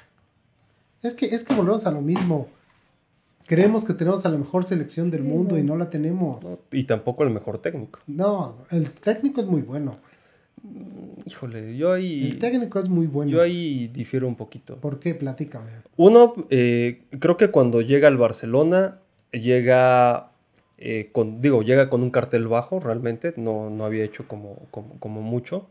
Es 1.02 1.14
que, 1.14 1.28
es 1.28 1.44
que 1.44 1.54
volvemos 1.54 1.86
a 1.86 1.92
lo 1.92 2.02
mismo. 2.02 2.48
Creemos 3.48 3.86
que 3.86 3.94
tenemos 3.94 4.26
a 4.26 4.30
la 4.30 4.38
mejor 4.38 4.66
selección 4.66 5.10
del 5.10 5.24
mundo 5.24 5.58
y 5.58 5.64
no 5.64 5.78
la 5.78 5.90
tenemos. 5.90 6.44
y 6.72 6.84
tampoco 6.84 7.24
el 7.24 7.30
mejor 7.30 7.60
técnico. 7.60 8.02
No, 8.06 8.58
el 8.72 8.92
técnico 8.92 9.42
es 9.42 9.48
muy 9.48 9.62
bueno. 9.62 9.98
Híjole, 11.26 11.78
yo 11.78 11.94
ahí... 11.94 12.32
El 12.32 12.40
técnico 12.40 12.80
es 12.80 12.90
muy 12.90 13.08
bueno. 13.08 13.32
Yo 13.32 13.42
ahí 13.42 13.88
difiero 13.88 14.28
un 14.28 14.36
poquito. 14.36 14.76
¿Por 14.78 15.00
qué? 15.00 15.16
Platícame. 15.16 15.70
Uno, 15.96 16.34
eh, 16.50 17.04
creo 17.20 17.38
que 17.38 17.50
cuando 17.50 17.82
llega 17.82 18.08
al 18.08 18.18
Barcelona, 18.18 19.00
llega 19.32 20.32
eh, 20.78 21.10
con, 21.12 21.42
digo, 21.42 21.64
llega 21.64 21.90
con 21.90 22.04
un 22.04 22.12
cartel 22.12 22.48
bajo 22.48 22.80
realmente, 22.80 23.34
no, 23.36 23.70
no 23.70 23.86
había 23.86 24.04
hecho 24.04 24.28
como, 24.28 24.68
como, 24.72 25.22
mucho. 25.22 25.68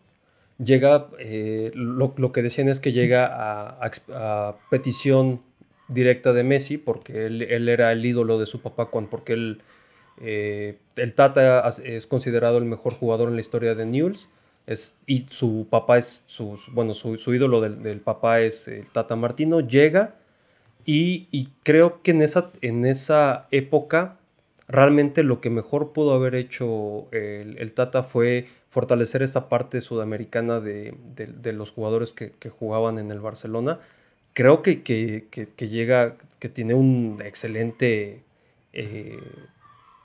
Llega, 0.58 1.08
eh, 1.20 1.70
lo, 1.74 2.14
lo, 2.16 2.32
que 2.32 2.42
decían 2.42 2.68
es 2.68 2.80
que 2.80 2.92
llega 2.92 3.26
a, 3.26 3.90
a, 4.12 4.56
petición 4.70 5.42
directa 5.88 6.32
de 6.32 6.42
Messi, 6.42 6.78
porque 6.78 7.26
él, 7.26 7.42
él, 7.42 7.68
era 7.68 7.92
el 7.92 8.04
ídolo 8.04 8.38
de 8.38 8.46
su 8.46 8.62
papá, 8.62 8.86
cuando, 8.86 9.10
porque 9.10 9.34
él, 9.34 9.62
eh, 10.20 10.78
el 10.96 11.14
Tata 11.14 11.68
es 11.84 12.06
considerado 12.06 12.58
el 12.58 12.64
mejor 12.64 12.94
jugador 12.94 13.28
en 13.28 13.36
la 13.36 13.40
historia 13.40 13.74
de 13.74 13.86
Newell's. 13.86 14.28
Es, 14.66 14.98
y 15.06 15.26
su 15.30 15.68
papá 15.70 15.98
es, 15.98 16.24
su, 16.26 16.58
bueno, 16.72 16.94
su, 16.94 17.16
su 17.18 17.32
ídolo 17.34 17.60
del, 17.60 17.82
del, 17.84 18.00
papá 18.00 18.40
es 18.40 18.66
el 18.66 18.90
Tata 18.90 19.14
Martino, 19.14 19.60
llega 19.60 20.16
y, 20.84 21.28
y, 21.30 21.50
creo 21.62 22.02
que 22.02 22.10
en 22.10 22.22
esa, 22.22 22.50
en 22.62 22.84
esa 22.84 23.46
época 23.52 24.18
realmente 24.68 25.22
lo 25.22 25.40
que 25.40 25.50
mejor 25.50 25.92
pudo 25.92 26.14
haber 26.14 26.34
hecho 26.34 27.08
el, 27.12 27.72
Tata 27.72 28.02
fue 28.02 28.46
fortalecer 28.68 29.22
esa 29.22 29.48
parte 29.48 29.80
sudamericana 29.80 30.60
de, 30.60 30.96
los 31.52 31.70
jugadores 31.70 32.12
que, 32.12 32.50
jugaban 32.50 32.98
en 32.98 33.10
el 33.10 33.20
Barcelona. 33.20 33.80
Creo 34.34 34.62
que, 34.62 34.82
que, 34.82 35.68
llega, 35.68 36.16
que 36.38 36.48
tiene 36.48 36.74
un 36.74 37.22
excelente, 37.24 38.24
eh, 38.72 39.18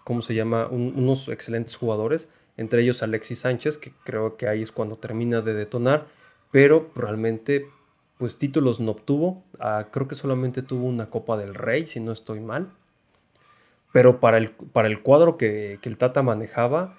¿cómo 0.04 0.22
se 0.22 0.36
llama? 0.36 0.68
unos 0.68 1.28
excelentes 1.28 1.76
jugadores, 1.76 2.30
entre 2.58 2.82
ellos 2.82 3.04
Alexis 3.04 3.40
Sánchez, 3.40 3.78
que 3.78 3.92
creo 4.04 4.38
que 4.38 4.48
ahí 4.48 4.62
es 4.62 4.72
cuando 4.72 4.98
termina 4.98 5.42
de 5.42 5.54
detonar, 5.54 6.08
pero 6.52 6.92
realmente 6.96 7.68
pues 8.18 8.38
títulos 8.38 8.80
no 8.80 8.92
obtuvo. 8.92 9.44
Ah, 9.60 9.88
creo 9.92 10.08
que 10.08 10.14
solamente 10.14 10.62
tuvo 10.62 10.86
una 10.86 11.10
Copa 11.10 11.38
del 11.38 11.56
Rey, 11.56 11.86
si 11.86 12.00
no 12.00 12.12
estoy 12.12 12.40
mal. 12.40 12.72
Pero 13.92 14.20
para 14.20 14.38
el, 14.38 14.52
para 14.52 14.88
el 14.88 15.02
cuadro 15.02 15.38
que, 15.38 15.80
el 15.82 15.98
Tata 15.98 16.24
manejaba, 16.24 16.98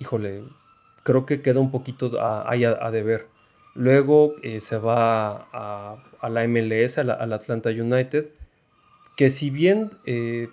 híjole, 0.00 0.42
creo 1.04 1.26
que 1.26 1.42
queda 1.42 1.60
un 1.60 1.70
poquito 1.70 2.10
ahí 2.20 2.64
a, 2.64 2.90
deber. 2.90 3.28
Luego 3.74 4.34
eh, 4.42 4.60
se 4.60 4.78
va 4.78 5.46
a, 5.52 6.28
la 6.28 6.48
MLS, 6.48 6.98
al 6.98 7.32
Atlanta 7.32 7.70
United, 7.70 8.30
que 9.16 9.30
si 9.30 9.50
bien 9.50 9.90
eh, 10.06 10.48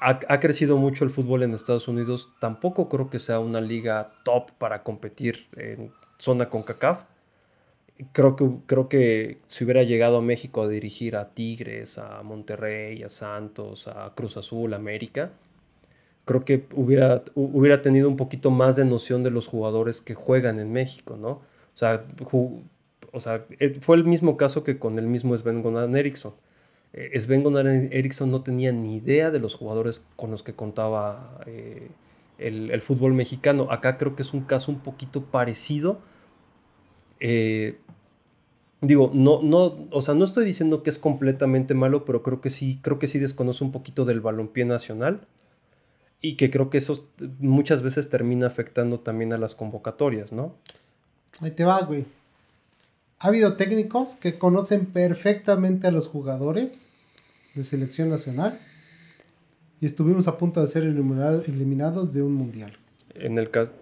ha, 0.00 0.20
ha, 0.28 0.40
crecido 0.40 0.76
mucho 0.76 1.04
el 1.04 1.10
fútbol 1.10 1.42
en 1.42 1.54
Estados 1.54 1.88
Unidos, 1.88 2.28
tampoco 2.38 2.88
creo 2.88 3.10
que 3.10 3.18
sea 3.18 3.40
una 3.40 3.60
liga 3.60 4.12
top 4.24 4.52
para 4.58 4.82
competir 4.82 5.48
en 5.56 5.92
zona 6.18 6.48
con 6.48 6.62
CACAF 6.62 7.04
creo 8.12 8.36
que, 8.36 8.50
creo 8.66 8.88
que 8.88 9.38
si 9.46 9.64
hubiera 9.64 9.82
llegado 9.82 10.18
a 10.18 10.22
México 10.22 10.62
a 10.62 10.68
dirigir 10.68 11.16
a 11.16 11.34
Tigres, 11.34 11.98
a 11.98 12.22
Monterrey, 12.22 13.02
a 13.02 13.08
Santos, 13.08 13.88
a 13.88 14.12
Cruz 14.14 14.36
Azul, 14.36 14.74
América, 14.74 15.32
creo 16.24 16.44
que 16.44 16.66
hubiera, 16.74 17.22
hubiera 17.34 17.82
tenido 17.82 18.08
un 18.08 18.16
poquito 18.16 18.50
más 18.50 18.76
de 18.76 18.84
noción 18.84 19.22
de 19.22 19.30
los 19.30 19.46
jugadores 19.46 20.00
que 20.00 20.14
juegan 20.14 20.60
en 20.60 20.72
México, 20.72 21.16
¿no? 21.16 21.30
O 21.30 21.78
sea, 21.80 22.04
o 23.12 23.20
sea 23.20 23.44
eh, 23.58 23.78
fue 23.80 23.96
el 23.96 24.04
mismo 24.04 24.36
caso 24.36 24.64
que 24.64 24.78
con 24.78 24.98
el 24.98 25.06
mismo 25.06 25.36
Sven 25.36 25.62
Gonan 25.62 25.96
Eriksson. 25.96 26.34
Eh, 26.92 27.18
Sven 27.18 27.42
Gonan 27.42 27.66
Eriksson 27.92 28.30
no 28.30 28.42
tenía 28.42 28.72
ni 28.72 28.96
idea 28.96 29.30
de 29.30 29.40
los 29.40 29.54
jugadores 29.54 30.04
con 30.16 30.30
los 30.30 30.42
que 30.42 30.54
contaba 30.54 31.40
eh, 31.46 31.88
el, 32.38 32.70
el, 32.70 32.82
fútbol 32.82 33.12
mexicano. 33.12 33.68
Acá 33.70 33.96
creo 33.96 34.16
que 34.16 34.22
es 34.22 34.32
un 34.34 34.42
caso 34.42 34.72
un 34.72 34.80
poquito 34.80 35.24
parecido. 35.24 36.00
Digo, 38.80 39.10
no, 39.14 39.42
no, 39.42 39.88
o 39.90 40.02
sea, 40.02 40.14
no 40.14 40.24
estoy 40.24 40.44
diciendo 40.44 40.82
que 40.82 40.90
es 40.90 40.98
completamente 40.98 41.74
malo, 41.74 42.04
pero 42.04 42.22
creo 42.22 42.40
que 42.40 42.50
sí, 42.50 42.78
creo 42.82 42.98
que 42.98 43.06
sí 43.06 43.18
desconoce 43.18 43.64
un 43.64 43.72
poquito 43.72 44.04
del 44.04 44.20
balompié 44.20 44.64
nacional 44.64 45.26
y 46.22 46.36
que 46.36 46.50
creo 46.50 46.70
que 46.70 46.78
eso 46.78 47.08
muchas 47.38 47.82
veces 47.82 48.08
termina 48.08 48.46
afectando 48.46 49.00
también 49.00 49.32
a 49.32 49.38
las 49.38 49.54
convocatorias, 49.54 50.32
¿no? 50.32 50.54
Ahí 51.40 51.50
te 51.50 51.64
va, 51.64 51.80
güey. 51.82 52.04
Ha 53.18 53.28
habido 53.28 53.56
técnicos 53.56 54.16
que 54.16 54.38
conocen 54.38 54.86
perfectamente 54.86 55.86
a 55.86 55.90
los 55.90 56.08
jugadores 56.08 56.86
de 57.54 57.64
selección 57.64 58.08
nacional 58.08 58.58
y 59.80 59.86
estuvimos 59.86 60.28
a 60.28 60.38
punto 60.38 60.60
de 60.60 60.68
ser 60.68 60.84
eliminados 60.84 62.12
de 62.12 62.22
un 62.22 62.34
mundial. 62.34 62.76
En 63.14 63.38
el 63.38 63.50
caso, 63.50 63.72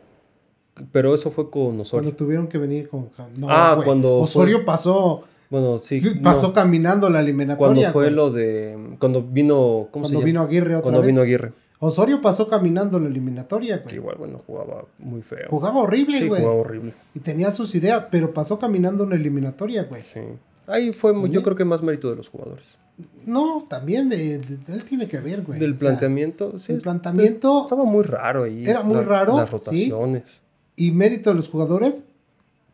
pero 0.93 1.15
eso 1.15 1.31
fue 1.31 1.51
con 1.51 1.81
Osorio. 1.81 2.05
Cuando 2.05 2.17
tuvieron 2.17 2.47
que 2.49 2.59
venir 2.59 2.89
con. 2.89 3.11
ah, 3.49 3.81
cuando. 3.85 4.19
Osorio 4.19 4.65
pasó. 4.65 5.25
Bueno, 5.51 5.79
sí. 5.79 6.01
Pasó 6.23 6.53
caminando 6.53 7.09
la 7.09 7.21
eliminatoria. 7.21 7.91
Cuando 7.91 7.93
fue 7.93 8.11
lo 8.11 8.31
de. 8.31 8.97
Cuando 8.99 9.23
vino. 9.23 9.89
¿Cómo 9.91 10.05
cuando 10.05 10.21
vino 10.21 10.43
Aguirre 10.43 10.77
otra 10.77 10.83
Cuando 10.83 11.03
vino 11.03 11.21
Aguirre. 11.21 11.53
Osorio 11.81 12.21
pasó 12.21 12.49
caminando 12.49 12.99
la 12.99 13.07
eliminatoria, 13.07 13.79
güey. 13.79 13.95
igual, 13.95 14.17
bueno, 14.19 14.41
jugaba 14.45 14.85
muy 14.99 15.23
feo. 15.23 15.47
Jugaba 15.49 15.81
horrible, 15.81 16.27
güey. 16.27 16.41
Sí, 16.41 16.45
jugaba 16.45 16.61
horrible. 16.61 16.95
Y 17.15 17.21
tenía 17.21 17.53
sus 17.53 17.73
ideas, 17.77 18.07
pero 18.11 18.35
pasó 18.35 18.59
caminando 18.59 19.05
en 19.05 19.11
la 19.11 19.17
eliminatoria, 19.17 19.85
güey. 19.85 20.03
Sí. 20.03 20.21
Ahí 20.67 20.93
fue, 20.93 21.15
yo 21.31 21.43
creo 21.43 21.55
que 21.57 21.65
más 21.65 21.81
mérito 21.83 22.11
de 22.11 22.17
los 22.17 22.29
jugadores. 22.29 22.79
No, 23.25 23.65
también 23.71 24.09
de, 24.09 24.35
él 24.35 24.85
tiene 24.89 25.07
que 25.07 25.21
ver, 25.21 25.43
güey. 25.43 25.61
Del 25.61 25.77
planteamiento, 25.77 26.59
sí. 26.59 26.73
El 26.73 26.81
planteamiento. 26.81 27.63
Estaba 27.63 27.85
muy 27.85 28.03
raro 28.03 28.43
ahí. 28.43 28.67
Era 28.67 28.83
muy 28.83 29.01
raro. 29.05 29.37
Las 29.37 29.51
rotaciones 29.51 30.43
y 30.79 30.93
mérito 30.93 31.31
de 31.31 31.37
los 31.37 31.49
jugadores. 31.49 32.05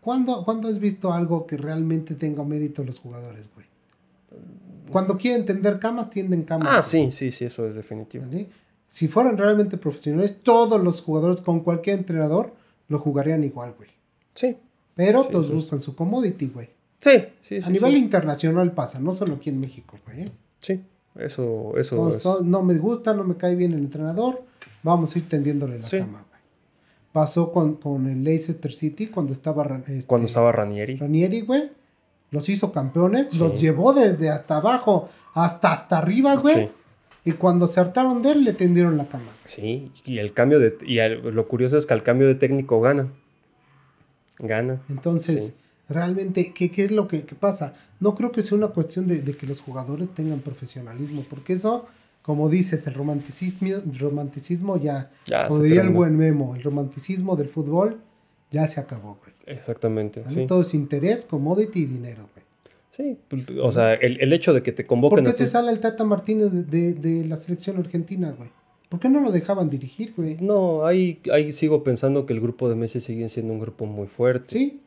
¿Cuándo, 0.00 0.44
has 0.68 0.78
visto 0.78 1.12
algo 1.14 1.46
que 1.46 1.56
realmente 1.56 2.14
tenga 2.14 2.44
mérito 2.44 2.82
de 2.82 2.88
los 2.88 2.98
jugadores, 2.98 3.50
güey? 3.54 3.66
Cuando 4.90 5.16
quieren 5.16 5.46
tender 5.46 5.78
camas, 5.78 6.10
tienden 6.10 6.42
camas. 6.42 6.68
Ah, 6.70 6.82
sí, 6.82 7.10
sí, 7.10 7.30
sí, 7.30 7.46
eso 7.46 7.66
es 7.66 7.74
definitivo. 7.74 8.26
Si 8.86 9.08
fueran 9.08 9.38
realmente 9.38 9.78
profesionales, 9.78 10.40
todos 10.42 10.80
los 10.82 11.00
jugadores 11.00 11.40
con 11.40 11.60
cualquier 11.60 11.98
entrenador 11.98 12.52
lo 12.88 12.98
jugarían 12.98 13.42
igual, 13.42 13.74
güey. 13.78 13.88
Sí. 14.34 14.58
Pero 14.94 15.24
todos 15.24 15.50
buscan 15.50 15.80
su 15.80 15.96
commodity, 15.96 16.48
güey. 16.48 16.68
Sí, 17.00 17.24
sí, 17.40 17.62
sí. 17.62 17.66
A 17.66 17.70
nivel 17.70 17.96
internacional 17.96 18.72
pasa, 18.72 19.00
no 19.00 19.14
solo 19.14 19.36
aquí 19.36 19.48
en 19.48 19.60
México, 19.60 19.98
güey. 20.06 20.22
¿eh? 20.22 20.32
Sí, 20.60 20.82
eso, 21.16 21.72
eso. 21.76 22.42
no 22.44 22.62
me 22.62 22.74
gusta, 22.76 23.14
no 23.14 23.24
me 23.24 23.36
cae 23.36 23.56
bien 23.56 23.72
el 23.72 23.78
entrenador, 23.78 24.42
vamos 24.82 25.14
a 25.14 25.18
ir 25.18 25.28
tendiéndole 25.28 25.78
la 25.78 25.88
cama, 25.88 26.24
Pasó 27.14 27.52
con, 27.52 27.76
con 27.76 28.08
el 28.08 28.24
Leicester 28.24 28.72
City 28.72 29.06
cuando 29.06 29.32
estaba... 29.32 29.64
Este, 29.86 30.04
cuando 30.04 30.26
estaba 30.26 30.50
Ranieri. 30.50 30.96
Ranieri, 30.96 31.42
güey. 31.42 31.70
Los 32.32 32.48
hizo 32.48 32.72
campeones. 32.72 33.36
Los 33.36 33.60
llevó 33.60 33.94
desde 33.94 34.30
hasta 34.30 34.56
abajo 34.56 35.08
hasta 35.32 35.70
hasta 35.70 35.98
arriba, 35.98 36.34
güey. 36.34 36.70
Y 37.24 37.30
cuando 37.30 37.68
se 37.68 37.78
hartaron 37.78 38.20
de 38.20 38.32
él, 38.32 38.42
le 38.42 38.52
tendieron 38.52 38.96
la 38.96 39.06
cama. 39.06 39.30
Sí, 39.44 39.92
y 40.04 40.18
el 40.18 40.32
cambio 40.32 40.58
de... 40.58 40.76
Y 40.84 40.98
lo 41.30 41.46
curioso 41.46 41.78
es 41.78 41.86
que 41.86 41.94
al 41.94 42.02
cambio 42.02 42.26
de 42.26 42.34
técnico 42.34 42.80
gana. 42.80 43.12
Gana. 44.40 44.82
Entonces, 44.88 45.54
realmente, 45.88 46.52
¿qué, 46.52 46.72
¿qué, 46.72 46.86
es 46.86 46.90
lo 46.90 47.06
que, 47.06 47.20
pasa? 47.38 47.76
No 48.00 48.16
creo 48.16 48.32
que 48.32 48.42
sea 48.42 48.58
una 48.58 48.70
cuestión 48.70 49.06
de, 49.06 49.22
de 49.22 49.36
que 49.36 49.46
los 49.46 49.60
jugadores 49.60 50.08
tengan 50.16 50.40
profesionalismo, 50.40 51.24
porque 51.30 51.52
eso 51.52 51.86
como 52.24 52.48
dices, 52.48 52.86
el 52.86 52.94
romanticismo, 52.94 53.68
romanticismo 53.98 54.78
ya, 54.78 55.10
ya 55.26 55.46
diría 55.48 55.82
el 55.82 55.90
buen 55.90 56.16
memo, 56.16 56.54
el 56.54 56.62
romanticismo 56.62 57.36
del 57.36 57.50
fútbol 57.50 58.00
ya 58.50 58.66
se 58.66 58.80
acabó, 58.80 59.18
güey. 59.20 59.58
Exactamente. 59.58 60.24
Todo 60.48 60.62
es 60.62 60.72
interés, 60.72 61.26
commodity 61.26 61.80
y 61.80 61.84
dinero, 61.84 62.26
güey. 62.32 62.46
Sí, 62.92 63.18
pues, 63.28 63.44
o 63.60 63.70
sea, 63.72 63.92
el, 63.92 64.32
hecho 64.32 64.54
de 64.54 64.62
que 64.62 64.72
te 64.72 64.86
convoquen... 64.86 65.22
¿Por 65.22 65.34
qué 65.34 65.44
se 65.44 65.50
sale 65.50 65.70
el 65.70 65.80
Tata 65.80 66.04
Martínez 66.04 66.50
de, 66.50 67.26
la 67.28 67.36
selección 67.36 67.76
argentina, 67.76 68.34
güey? 68.34 68.48
¿Por 68.88 69.00
qué 69.00 69.10
no 69.10 69.20
lo 69.20 69.30
dejaban 69.30 69.68
dirigir, 69.68 70.14
güey? 70.16 70.38
No, 70.40 70.86
ahí, 70.86 71.20
ahí 71.30 71.52
sigo 71.52 71.84
pensando 71.84 72.24
que 72.24 72.32
el 72.32 72.40
grupo 72.40 72.70
de 72.70 72.74
Messi 72.74 73.02
sigue 73.02 73.28
siendo 73.28 73.52
un 73.52 73.60
grupo 73.60 73.84
muy 73.84 74.06
fuerte. 74.06 74.58
Sí, 74.58 74.80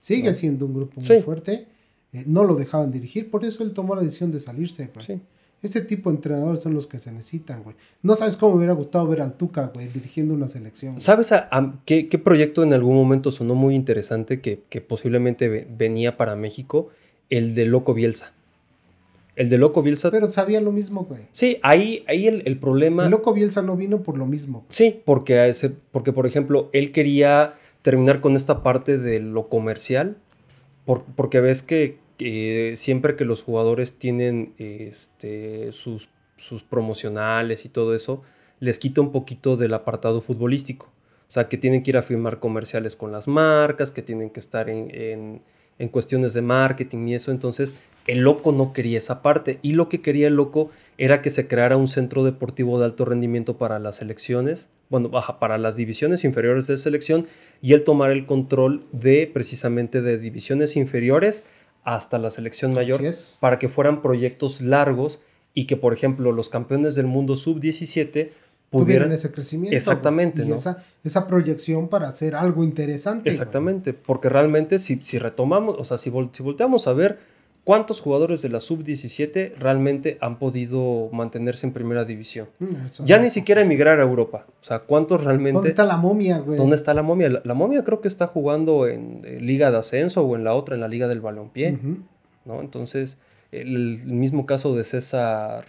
sigue 0.00 0.34
siendo 0.34 0.66
un 0.66 0.74
grupo 0.74 1.00
muy 1.00 1.22
fuerte. 1.22 1.66
Eh, 2.12 2.24
no 2.26 2.44
lo 2.44 2.56
dejaban 2.56 2.92
dirigir, 2.92 3.30
por 3.30 3.42
eso 3.46 3.62
él 3.62 3.72
tomó 3.72 3.94
la 3.94 4.02
decisión 4.02 4.32
de 4.32 4.40
salirse, 4.40 4.90
güey. 4.92 5.06
Sí. 5.06 5.20
Ese 5.64 5.80
tipo 5.80 6.10
de 6.10 6.16
entrenadores 6.16 6.62
son 6.62 6.74
los 6.74 6.86
que 6.86 6.98
se 6.98 7.10
necesitan, 7.10 7.62
güey. 7.64 7.74
No 8.02 8.14
sabes 8.14 8.36
cómo 8.36 8.52
me 8.52 8.58
hubiera 8.58 8.74
gustado 8.74 9.08
ver 9.08 9.20
al 9.22 9.32
Tuca, 9.34 9.70
güey, 9.74 9.88
dirigiendo 9.88 10.34
una 10.34 10.46
selección. 10.46 10.92
güey. 10.92 11.02
¿Sabes 11.02 11.32
a, 11.32 11.48
a 11.50 11.74
qué, 11.86 12.08
qué 12.08 12.18
proyecto 12.18 12.62
en 12.62 12.72
algún 12.74 12.94
momento 12.94 13.32
sonó 13.32 13.54
muy 13.54 13.74
interesante 13.74 14.40
que, 14.40 14.60
que 14.68 14.80
posiblemente 14.80 15.48
ve- 15.48 15.66
venía 15.76 16.16
para 16.16 16.36
México? 16.36 16.90
El 17.30 17.54
de 17.54 17.64
Loco 17.64 17.94
Bielsa. 17.94 18.32
El 19.36 19.48
de 19.50 19.58
Loco 19.58 19.82
Bielsa. 19.82 20.10
Pero 20.10 20.30
sabía 20.30 20.60
lo 20.60 20.70
mismo, 20.70 21.04
güey. 21.06 21.22
sí, 21.32 21.58
ahí, 21.62 22.04
ahí 22.06 22.28
el, 22.28 22.42
el 22.46 22.58
problema. 22.58 23.04
El 23.06 23.10
loco 23.10 23.32
Bielsa 23.32 23.62
no 23.62 23.76
vino 23.76 24.02
por 24.02 24.16
lo 24.18 24.26
mismo. 24.26 24.64
Sí, 24.68 25.00
porque, 25.04 25.38
a 25.38 25.46
ese- 25.48 25.72
porque 25.90 26.12
por 26.12 26.26
ejemplo, 26.26 26.68
él 26.72 26.92
quería 26.92 27.54
terminar 27.82 28.20
con 28.20 28.36
esta 28.36 28.62
parte 28.62 28.96
de 28.98 29.18
lo 29.20 29.48
comercial, 29.48 30.16
por- 30.84 31.02
porque 31.16 31.40
ves 31.40 31.62
que 31.62 31.96
siempre 32.76 33.16
que 33.16 33.24
los 33.24 33.42
jugadores 33.42 33.98
tienen 33.98 34.54
este, 34.58 35.72
sus, 35.72 36.08
sus 36.36 36.62
promocionales 36.62 37.64
y 37.64 37.68
todo 37.68 37.94
eso, 37.94 38.22
les 38.60 38.78
quita 38.78 39.00
un 39.00 39.12
poquito 39.12 39.56
del 39.56 39.74
apartado 39.74 40.20
futbolístico. 40.20 40.90
O 41.28 41.32
sea, 41.34 41.48
que 41.48 41.58
tienen 41.58 41.82
que 41.82 41.90
ir 41.90 41.96
a 41.96 42.02
firmar 42.02 42.38
comerciales 42.38 42.94
con 42.96 43.10
las 43.10 43.26
marcas, 43.26 43.90
que 43.90 44.02
tienen 44.02 44.30
que 44.30 44.40
estar 44.40 44.68
en, 44.68 44.88
en- 44.94 45.42
en 45.80 45.88
cuestiones 45.88 46.34
de 46.34 46.42
marketing 46.42 47.08
y 47.08 47.14
eso. 47.16 47.32
Entonces, 47.32 47.74
el 48.06 48.20
loco 48.20 48.52
no 48.52 48.72
quería 48.72 48.98
esa 48.98 49.22
parte. 49.22 49.58
Y 49.62 49.72
lo 49.72 49.88
que 49.88 50.00
quería 50.00 50.28
el 50.28 50.34
loco 50.36 50.70
era 50.98 51.20
que 51.22 51.30
se 51.30 51.48
creara 51.48 51.76
un 51.76 51.88
centro 51.88 52.22
deportivo 52.22 52.78
de 52.78 52.84
alto 52.84 53.04
rendimiento 53.04 53.58
para 53.58 53.80
las 53.80 53.96
selecciones, 53.96 54.68
bueno, 54.90 55.08
baja, 55.08 55.40
para 55.40 55.58
las 55.58 55.74
divisiones 55.74 56.22
inferiores 56.22 56.68
de 56.68 56.76
selección, 56.76 57.26
y 57.60 57.72
él 57.72 57.82
tomar 57.82 58.12
el 58.12 58.26
control 58.26 58.84
de 58.92 59.28
precisamente 59.32 60.00
de 60.02 60.18
divisiones 60.18 60.76
inferiores 60.76 61.46
hasta 61.84 62.18
la 62.18 62.30
selección 62.30 62.74
mayor, 62.74 63.00
para 63.40 63.58
que 63.58 63.68
fueran 63.68 64.02
proyectos 64.02 64.60
largos 64.60 65.20
y 65.52 65.66
que, 65.66 65.76
por 65.76 65.92
ejemplo, 65.92 66.32
los 66.32 66.48
campeones 66.48 66.94
del 66.94 67.06
mundo 67.06 67.36
sub-17 67.36 68.10
Tuvieron 68.10 68.30
pudieran... 68.70 69.12
ese 69.12 69.30
crecimiento. 69.30 69.76
Exactamente, 69.76 70.38
güey, 70.38 70.48
y 70.48 70.50
¿no? 70.50 70.56
esa, 70.56 70.82
esa 71.04 71.28
proyección 71.28 71.88
para 71.88 72.08
hacer 72.08 72.34
algo 72.34 72.64
interesante. 72.64 73.30
Exactamente, 73.30 73.92
porque 73.92 74.28
realmente 74.28 74.80
si, 74.80 74.96
si 74.96 75.18
retomamos, 75.18 75.76
o 75.78 75.84
sea, 75.84 75.96
si, 75.98 76.10
vol- 76.10 76.30
si 76.32 76.42
volteamos 76.42 76.88
a 76.88 76.92
ver 76.92 77.20
cuántos 77.64 78.00
jugadores 78.00 78.42
de 78.42 78.50
la 78.50 78.60
sub-17 78.60 79.54
realmente 79.58 80.18
han 80.20 80.38
podido 80.38 81.08
mantenerse 81.12 81.66
en 81.66 81.72
primera 81.72 82.04
división. 82.04 82.46
Mm, 82.58 82.86
eso 82.86 83.04
Ya 83.06 83.16
no. 83.16 83.24
ni 83.24 83.30
siquiera 83.30 83.62
emigrar 83.62 83.98
a 84.00 84.02
Europa. 84.02 84.46
O 84.60 84.64
sea, 84.64 84.80
¿cuántos 84.80 85.24
realmente... 85.24 85.54
¿Dónde 85.54 85.70
está 85.70 85.84
la 85.84 85.96
momia, 85.96 86.38
güey? 86.38 86.58
¿Dónde 86.58 86.76
está 86.76 86.92
la 86.94 87.02
momia? 87.02 87.30
La, 87.30 87.40
la 87.44 87.54
momia 87.54 87.82
creo 87.84 88.00
que 88.00 88.08
está 88.08 88.26
jugando 88.26 88.86
en 88.86 89.22
eh, 89.24 89.40
Liga 89.40 89.70
de 89.70 89.78
Ascenso 89.78 90.22
o 90.22 90.36
en 90.36 90.44
la 90.44 90.54
otra, 90.54 90.74
en 90.74 90.82
la 90.82 90.88
Liga 90.88 91.08
del 91.08 91.20
Balompié. 91.20 91.78
¿no? 92.44 92.60
Entonces, 92.60 93.16
el, 93.50 94.00
el 94.02 94.12
mismo 94.12 94.44
caso 94.44 94.74
de 94.76 94.84
César 94.84 95.64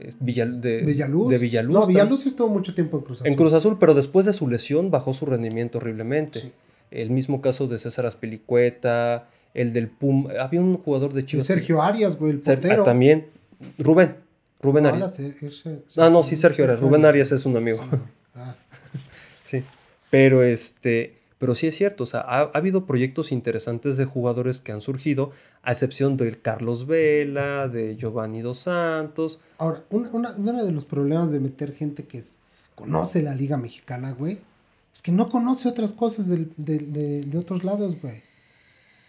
eh, 0.00 0.10
Villal- 0.20 0.60
de, 0.60 0.82
Villaluz. 0.82 1.30
de 1.30 1.38
Villaluz. 1.38 1.74
No, 1.74 1.86
Villaluz 1.86 2.26
estuvo 2.26 2.48
mucho 2.48 2.74
tiempo 2.74 2.98
en 2.98 3.02
Cruz 3.04 3.18
Azul. 3.18 3.26
en 3.26 3.34
Cruz 3.34 3.52
Azul, 3.54 3.76
pero 3.80 3.94
después 3.94 4.24
de 4.24 4.32
su 4.32 4.46
lesión 4.48 4.90
bajó 4.92 5.14
su 5.14 5.26
rendimiento 5.26 5.78
horriblemente. 5.78 6.40
Sí. 6.40 6.52
El 6.92 7.10
mismo 7.10 7.40
caso 7.40 7.66
de 7.68 7.78
César 7.78 8.06
Aspilicueta, 8.06 9.28
el 9.54 9.72
del 9.72 9.88
Pum. 9.88 10.28
Había 10.38 10.60
un 10.60 10.76
jugador 10.78 11.12
de 11.12 11.24
Chivas. 11.24 11.46
Sergio 11.46 11.82
Arias, 11.82 12.16
güey, 12.18 12.32
el 12.32 12.42
ah, 12.70 12.84
también. 12.84 13.26
Rubén. 13.78 14.16
Rubén 14.62 14.84
No, 14.84 14.90
Arias. 14.90 15.14
Ser- 15.14 15.34
Ah, 15.96 16.10
no, 16.10 16.22
sí, 16.22 16.36
Sergio 16.36 16.64
Arias. 16.64 16.80
Rubén 16.80 17.04
Arias 17.04 17.32
es 17.32 17.44
un 17.46 17.56
amigo. 17.56 17.78
Sí. 17.82 17.96
Ah, 18.34 18.54
Sí. 19.44 19.62
Pero 20.10 20.42
este. 20.44 21.16
Pero 21.38 21.54
sí 21.54 21.66
es 21.66 21.74
cierto, 21.74 22.04
o 22.04 22.06
sea, 22.06 22.20
ha, 22.20 22.40
ha 22.42 22.50
habido 22.52 22.84
proyectos 22.84 23.32
interesantes 23.32 23.96
de 23.96 24.04
jugadores 24.04 24.60
que 24.60 24.72
han 24.72 24.82
surgido, 24.82 25.32
a 25.62 25.72
excepción 25.72 26.16
del 26.18 26.40
Carlos 26.42 26.86
Vela, 26.86 27.66
de 27.66 27.96
Giovanni 27.96 28.42
Dos 28.42 28.58
Santos. 28.60 29.40
Ahora, 29.56 29.82
una- 29.88 30.10
una- 30.10 30.34
uno 30.36 30.64
de 30.64 30.70
los 30.70 30.84
problemas 30.84 31.32
de 31.32 31.40
meter 31.40 31.72
gente 31.72 32.04
que 32.04 32.18
es- 32.18 32.36
conoce 32.74 33.22
la 33.22 33.34
liga 33.34 33.56
mexicana, 33.56 34.12
güey, 34.12 34.38
es 34.94 35.00
que 35.02 35.12
no 35.12 35.28
conoce 35.30 35.68
otras 35.68 35.92
cosas 35.92 36.28
del- 36.28 36.52
del- 36.58 36.92
de, 36.92 37.22
de 37.24 37.38
otros 37.38 37.64
lados, 37.64 37.96
güey. 38.02 38.22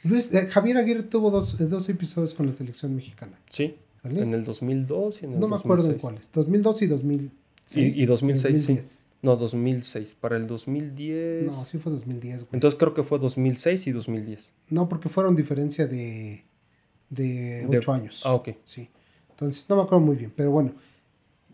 Luis, 0.03 0.33
eh, 0.33 0.47
Javier 0.47 0.77
Aguirre 0.77 1.03
tuvo 1.03 1.29
dos, 1.31 1.59
eh, 1.61 1.65
dos 1.65 1.87
episodios 1.89 2.33
con 2.33 2.47
la 2.47 2.53
selección 2.53 2.95
mexicana. 2.95 3.39
Sí. 3.49 3.75
¿Sale? 4.01 4.21
En 4.21 4.33
el 4.33 4.43
2002 4.43 5.21
y 5.21 5.25
en 5.25 5.33
el 5.33 5.39
No 5.39 5.47
me 5.47 5.55
acuerdo 5.57 5.83
en 5.85 5.91
2006. 5.93 6.01
cuáles. 6.01 6.31
2002 6.33 6.81
y 6.81 6.87
2006. 6.87 7.97
Y- 7.97 8.01
y 8.01 8.05
2006, 8.05 8.59
sí. 8.59 8.67
2010. 8.73 9.05
No, 9.21 9.35
2006. 9.35 10.15
Para 10.19 10.37
el 10.37 10.47
2010. 10.47 11.45
No, 11.45 11.51
sí 11.63 11.77
fue 11.77 11.91
2010, 11.91 12.37
güey. 12.41 12.49
Entonces 12.53 12.79
creo 12.79 12.95
que 12.95 13.03
fue 13.03 13.19
2006 13.19 13.85
y 13.85 13.91
2010. 13.91 14.53
No, 14.69 14.89
porque 14.89 15.09
fueron 15.09 15.35
diferencia 15.35 15.85
de, 15.87 16.43
de 17.09 17.67
De- 17.69 17.77
8 17.77 17.93
años. 17.93 18.21
Ah, 18.25 18.33
ok. 18.33 18.49
Sí. 18.63 18.89
Entonces, 19.29 19.65
no 19.69 19.75
me 19.75 19.81
acuerdo 19.83 19.99
muy 20.05 20.15
bien, 20.15 20.33
pero 20.35 20.49
bueno. 20.51 20.73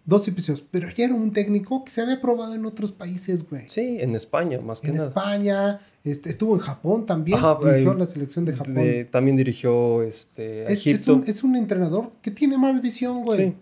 Dos 0.08 0.26
episodios. 0.30 0.64
Pero 0.72 0.90
ya 0.90 1.04
era 1.06 1.14
un 1.14 1.34
técnico 1.34 1.84
que 1.84 1.92
se 1.92 2.02
había 2.02 2.20
probado 2.22 2.56
en 2.56 2.66
otros 2.66 2.92
países, 2.92 3.48
güey. 3.48 3.68
Sí, 3.70 3.98
en 4.00 4.16
España, 4.16 4.60
más 4.62 4.80
que 4.80 4.88
en 4.88 4.96
nada. 4.96 5.08
España, 5.10 5.82
este, 6.06 6.30
estuvo 6.30 6.56
en 6.56 6.62
Japón 6.62 7.06
también. 7.06 7.38
Ajá, 7.38 7.58
dirigió 7.62 7.92
eh, 7.92 7.96
la 7.98 8.06
selección 8.08 8.46
de 8.46 8.54
Japón. 8.54 8.74
De- 8.76 9.04
también 9.06 9.36
dirigió 9.36 10.02
este, 10.04 10.62
a 10.66 10.70
es, 10.70 10.80
es 10.80 10.88
Egipto. 10.88 11.16
un, 11.16 11.24
es 11.28 11.44
un 11.44 11.56
entrenador 11.58 12.12
que 12.22 12.32
tiene 12.32 12.58
más 12.58 12.82
visión, 12.82 13.26
güey. 13.26 13.50
Sí. 13.50 13.56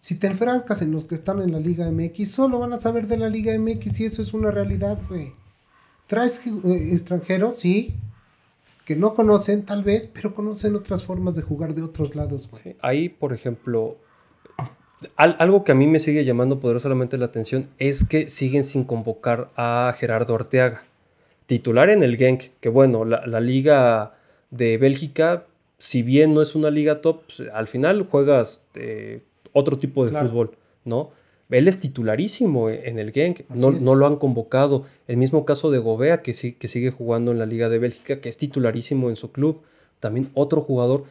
Si 0.00 0.16
te 0.16 0.26
enfrascas 0.26 0.82
en 0.82 0.90
los 0.90 1.04
que 1.04 1.14
están 1.14 1.40
en 1.40 1.52
la 1.52 1.60
Liga 1.60 1.90
MX, 1.90 2.30
solo 2.30 2.58
van 2.58 2.72
a 2.72 2.80
saber 2.80 3.06
de 3.06 3.16
la 3.16 3.30
Liga 3.30 3.56
MX 3.58 4.00
y 4.00 4.04
eso 4.06 4.22
es 4.22 4.34
una 4.34 4.50
realidad, 4.50 4.98
güey. 5.08 5.32
Traes 6.08 6.44
eh, 6.46 6.88
extranjeros, 6.92 7.56
sí, 7.56 7.94
que 8.84 8.96
no 8.96 9.14
conocen 9.14 9.62
tal 9.64 9.84
vez, 9.84 10.08
pero 10.12 10.34
conocen 10.34 10.74
otras 10.74 11.04
formas 11.04 11.36
de 11.36 11.42
jugar 11.42 11.74
de 11.76 11.82
otros 11.82 12.14
lados, 12.16 12.50
güey. 12.50 12.76
Ahí, 12.82 13.08
por 13.08 13.32
ejemplo, 13.32 13.96
al- 15.16 15.36
algo 15.38 15.64
que 15.64 15.72
a 15.72 15.74
mí 15.74 15.86
me 15.86 15.98
sigue 15.98 16.24
llamando 16.24 16.60
poderosamente 16.60 17.18
la 17.18 17.26
atención 17.26 17.68
es 17.78 18.06
que 18.06 18.28
siguen 18.30 18.64
sin 18.64 18.84
convocar 18.84 19.50
a 19.56 19.94
Gerardo 19.98 20.34
Arteaga, 20.34 20.82
titular 21.46 21.90
en 21.90 22.02
el 22.02 22.16
Genk, 22.16 22.44
que 22.60 22.68
bueno, 22.68 23.04
la, 23.04 23.26
la 23.26 23.40
liga 23.40 24.14
de 24.50 24.78
Bélgica, 24.78 25.44
si 25.78 26.02
bien 26.02 26.34
no 26.34 26.42
es 26.42 26.54
una 26.54 26.70
liga 26.70 27.00
top, 27.00 27.22
pues, 27.26 27.48
al 27.52 27.66
final 27.68 28.06
juegas 28.10 28.64
eh, 28.74 29.20
otro 29.52 29.78
tipo 29.78 30.04
de 30.04 30.10
Claro. 30.10 30.28
fútbol, 30.28 30.50
¿no? 30.84 31.10
Él 31.50 31.68
es 31.68 31.78
titularísimo 31.78 32.68
en 32.70 32.98
el 32.98 33.12
Genk, 33.12 33.42
no, 33.50 33.70
no 33.70 33.94
lo 33.94 34.06
han 34.06 34.16
convocado. 34.16 34.86
El 35.06 35.18
mismo 35.18 35.44
caso 35.44 35.70
de 35.70 35.78
Gobea, 35.78 36.22
que, 36.22 36.32
sí, 36.34 36.52
que 36.52 36.66
sigue 36.68 36.90
jugando 36.90 37.30
en 37.32 37.38
la 37.38 37.46
Liga 37.46 37.68
de 37.68 37.78
Bélgica, 37.78 38.20
que 38.20 38.28
es 38.28 38.36
titularísimo 38.38 39.08
en 39.10 39.14
su 39.16 39.30
club. 39.30 39.60
También 40.00 40.30
otro 40.34 40.62
jugador. 40.62 41.04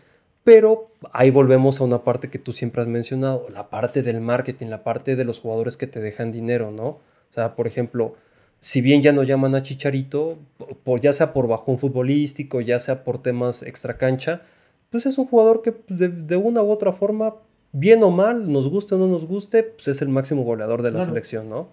Pero 0.43 0.89
ahí 1.13 1.31
volvemos 1.31 1.79
a 1.79 1.83
una 1.85 2.03
parte 2.03 2.29
que 2.29 2.39
tú 2.39 2.51
siempre 2.51 2.81
has 2.81 2.87
mencionado, 2.87 3.47
la 3.49 3.69
parte 3.69 4.03
del 4.03 4.19
marketing, 4.19 4.67
la 4.67 4.83
parte 4.83 5.15
de 5.15 5.23
los 5.23 5.39
jugadores 5.39 5.77
que 5.77 5.87
te 5.87 6.01
dejan 6.01 6.31
dinero, 6.31 6.71
¿no? 6.71 6.85
O 6.87 7.33
sea, 7.33 7.55
por 7.55 7.65
ejemplo, 7.65 8.15
si 8.59 8.81
bien 8.81 9.01
ya 9.01 9.13
no 9.13 9.23
llaman 9.23 9.55
a 9.55 9.63
Chicharito, 9.63 10.37
por, 10.83 10.99
ya 10.99 11.13
sea 11.13 11.33
por 11.33 11.47
bajón 11.47 11.79
futbolístico, 11.79 12.61
ya 12.61 12.79
sea 12.79 13.03
por 13.03 13.21
temas 13.21 13.63
extra 13.63 13.97
cancha, 13.97 14.41
pues 14.89 15.05
es 15.05 15.17
un 15.17 15.25
jugador 15.27 15.61
que 15.61 15.71
pues, 15.71 15.99
de, 15.99 16.09
de 16.09 16.35
una 16.35 16.61
u 16.61 16.69
otra 16.71 16.91
forma, 16.91 17.35
bien 17.71 18.03
o 18.03 18.11
mal, 18.11 18.51
nos 18.51 18.67
guste 18.69 18.95
o 18.95 18.97
no 18.97 19.07
nos 19.07 19.25
guste, 19.25 19.63
pues 19.63 19.87
es 19.87 20.01
el 20.01 20.09
máximo 20.09 20.43
goleador 20.43 20.81
de 20.81 20.91
la 20.91 21.05
selección, 21.05 21.49
¿no? 21.49 21.69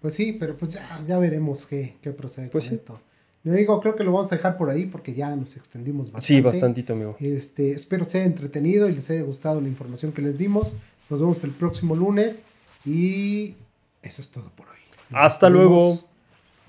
Pues 0.00 0.14
sí, 0.14 0.32
pero 0.32 0.56
pues 0.56 0.72
ya, 0.74 1.02
ya 1.04 1.18
veremos 1.18 1.66
qué, 1.66 1.96
qué 2.00 2.12
procede 2.12 2.48
Pues 2.48 2.64
con 2.64 2.68
sí. 2.70 2.74
esto. 2.76 3.00
Mi 3.46 3.52
amigo, 3.52 3.78
creo 3.80 3.94
que 3.94 4.02
lo 4.02 4.10
vamos 4.10 4.32
a 4.32 4.34
dejar 4.34 4.56
por 4.56 4.70
ahí 4.70 4.86
porque 4.86 5.14
ya 5.14 5.36
nos 5.36 5.56
extendimos 5.56 6.06
bastante. 6.06 6.26
Sí, 6.26 6.40
bastantito, 6.40 6.94
amigo. 6.94 7.14
Este, 7.20 7.70
espero 7.70 8.04
sea 8.04 8.24
entretenido 8.24 8.88
y 8.88 8.92
les 8.92 9.08
haya 9.08 9.22
gustado 9.22 9.60
la 9.60 9.68
información 9.68 10.10
que 10.10 10.20
les 10.20 10.36
dimos. 10.36 10.74
Nos 11.08 11.20
vemos 11.20 11.44
el 11.44 11.52
próximo 11.52 11.94
lunes 11.94 12.42
y 12.84 13.54
eso 14.02 14.20
es 14.20 14.30
todo 14.30 14.50
por 14.56 14.66
hoy. 14.66 14.78
Nos 15.10 15.22
Hasta 15.22 15.48
luego. 15.48 15.96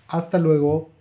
Hasta 0.08 0.38
luego. 0.38 0.92